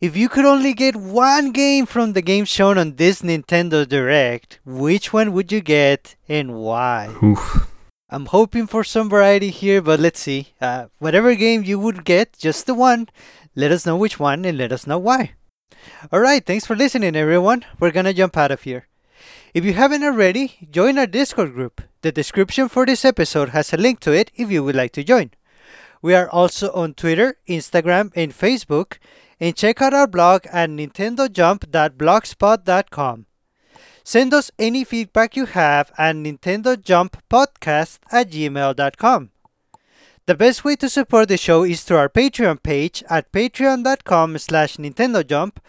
If 0.01 0.17
you 0.17 0.27
could 0.27 0.45
only 0.45 0.73
get 0.73 0.95
one 0.95 1.51
game 1.51 1.85
from 1.85 2.13
the 2.13 2.21
games 2.21 2.49
shown 2.49 2.77
on 2.77 2.97
this 2.97 3.21
Nintendo 3.21 3.87
Direct, 3.87 4.59
which 4.65 5.13
one 5.13 5.31
would 5.31 5.51
you 5.51 5.61
get 5.61 6.15
and 6.27 6.55
why? 6.55 7.15
Oof. 7.23 7.71
I'm 8.09 8.27
hoping 8.27 8.67
for 8.67 8.83
some 8.83 9.09
variety 9.09 9.49
here, 9.49 9.81
but 9.81 9.99
let's 9.99 10.19
see. 10.19 10.49
Uh, 10.61 10.87
whatever 10.99 11.33
game 11.35 11.63
you 11.63 11.79
would 11.79 12.03
get, 12.03 12.37
just 12.37 12.67
the 12.67 12.75
one, 12.75 13.07
let 13.55 13.71
us 13.71 13.85
know 13.85 13.95
which 13.95 14.19
one 14.19 14.43
and 14.45 14.57
let 14.57 14.73
us 14.73 14.85
know 14.85 14.99
why. 14.99 15.31
Alright, 16.13 16.45
thanks 16.45 16.65
for 16.65 16.75
listening, 16.75 17.15
everyone. 17.15 17.65
We're 17.79 17.91
gonna 17.91 18.13
jump 18.13 18.37
out 18.37 18.51
of 18.51 18.63
here. 18.63 18.87
If 19.55 19.63
you 19.63 19.71
haven't 19.71 20.03
already, 20.03 20.67
join 20.69 20.97
our 20.97 21.07
Discord 21.07 21.53
group. 21.53 21.81
The 22.01 22.11
description 22.11 22.67
for 22.67 22.85
this 22.85 23.05
episode 23.05 23.47
has 23.49 23.71
a 23.71 23.77
link 23.77 24.01
to 24.01 24.11
it 24.11 24.29
if 24.35 24.51
you 24.51 24.65
would 24.65 24.75
like 24.75 24.91
to 24.91 25.03
join. 25.03 25.31
We 26.01 26.13
are 26.13 26.29
also 26.29 26.73
on 26.73 26.93
Twitter, 26.93 27.37
Instagram, 27.47 28.11
and 28.17 28.33
Facebook, 28.33 28.97
and 29.39 29.55
check 29.55 29.81
out 29.81 29.93
our 29.93 30.07
blog 30.07 30.45
at 30.51 30.69
nintendojump.blogspot.com. 30.71 33.25
Send 34.03 34.33
us 34.33 34.51
any 34.59 34.83
feedback 34.83 35.37
you 35.37 35.45
have 35.45 35.89
at 35.97 36.17
nintendojumppodcast 36.17 37.99
at 38.11 38.29
gmail.com. 38.29 39.29
The 40.25 40.35
best 40.35 40.65
way 40.65 40.75
to 40.75 40.89
support 40.89 41.29
the 41.29 41.37
show 41.37 41.63
is 41.63 41.85
through 41.85 41.99
our 41.99 42.09
Patreon 42.09 42.61
page 42.61 43.05
at 43.09 43.31
patreon.com 43.31 44.37
slash 44.37 44.75
nintendojump 44.75 45.59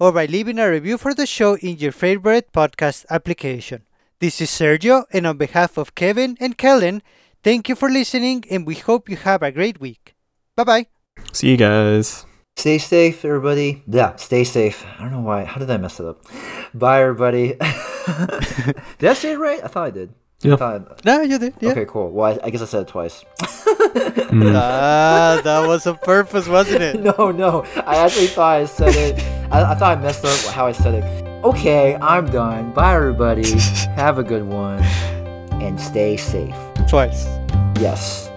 or 0.00 0.10
by 0.10 0.24
leaving 0.24 0.58
a 0.58 0.68
review 0.68 0.96
for 0.96 1.12
the 1.14 1.26
show 1.26 1.56
in 1.58 1.76
your 1.76 1.92
favorite 1.92 2.50
podcast 2.52 3.04
application. 3.10 3.82
This 4.18 4.40
is 4.40 4.50
Sergio, 4.50 5.04
and 5.12 5.26
on 5.26 5.36
behalf 5.36 5.76
of 5.76 5.94
Kevin 5.94 6.36
and 6.40 6.56
Kellen, 6.56 7.02
thank 7.44 7.68
you 7.68 7.76
for 7.76 7.90
listening 7.90 8.44
and 8.50 8.66
we 8.66 8.74
hope 8.74 9.08
you 9.10 9.16
have 9.16 9.42
a 9.42 9.52
great 9.52 9.78
week. 9.78 10.14
Bye 10.56 10.64
bye. 10.64 10.86
See 11.32 11.50
you 11.50 11.56
guys. 11.58 12.24
Stay 12.56 12.78
safe, 12.78 13.24
everybody. 13.24 13.82
Yeah, 13.86 14.16
stay 14.16 14.44
safe. 14.44 14.84
I 14.98 15.02
don't 15.02 15.12
know 15.12 15.20
why. 15.20 15.44
How 15.44 15.58
did 15.60 15.70
I 15.70 15.76
mess 15.76 16.00
it 16.00 16.06
up? 16.06 16.24
Bye, 16.74 17.02
everybody. 17.02 17.48
did 18.98 19.08
I 19.08 19.14
say 19.14 19.32
it 19.32 19.38
right? 19.38 19.62
I 19.62 19.68
thought 19.68 19.86
I 19.86 19.90
did. 19.90 20.14
Yeah. 20.42 20.54
I 20.54 20.56
thought 20.56 21.04
No, 21.04 21.20
you 21.20 21.38
did. 21.38 21.54
Yeah. 21.60 21.70
Okay, 21.70 21.84
cool. 21.86 22.10
Well, 22.10 22.32
I, 22.32 22.46
I 22.46 22.50
guess 22.50 22.62
I 22.62 22.64
said 22.64 22.82
it 22.82 22.88
twice. 22.88 23.24
Mm. 23.40 24.54
Ah, 24.56 25.40
that 25.42 25.66
was 25.66 25.86
on 25.86 25.98
purpose, 25.98 26.46
wasn't 26.48 26.82
it? 26.82 27.00
no, 27.18 27.30
no. 27.30 27.64
I 27.84 27.96
actually 27.96 28.28
thought 28.28 28.60
I 28.60 28.64
said 28.64 28.94
it. 28.94 29.18
I, 29.50 29.72
I 29.72 29.74
thought 29.74 29.98
I 29.98 30.00
messed 30.00 30.24
up 30.24 30.54
how 30.54 30.66
I 30.66 30.72
said 30.72 30.94
it. 30.94 31.04
Okay, 31.44 31.96
I'm 31.96 32.30
done. 32.30 32.72
Bye, 32.72 32.94
everybody. 32.94 33.58
Have 33.96 34.18
a 34.18 34.22
good 34.22 34.44
one. 34.46 34.80
And 35.60 35.80
stay 35.80 36.16
safe. 36.16 36.54
Twice. 36.88 37.26
Yes. 37.80 38.29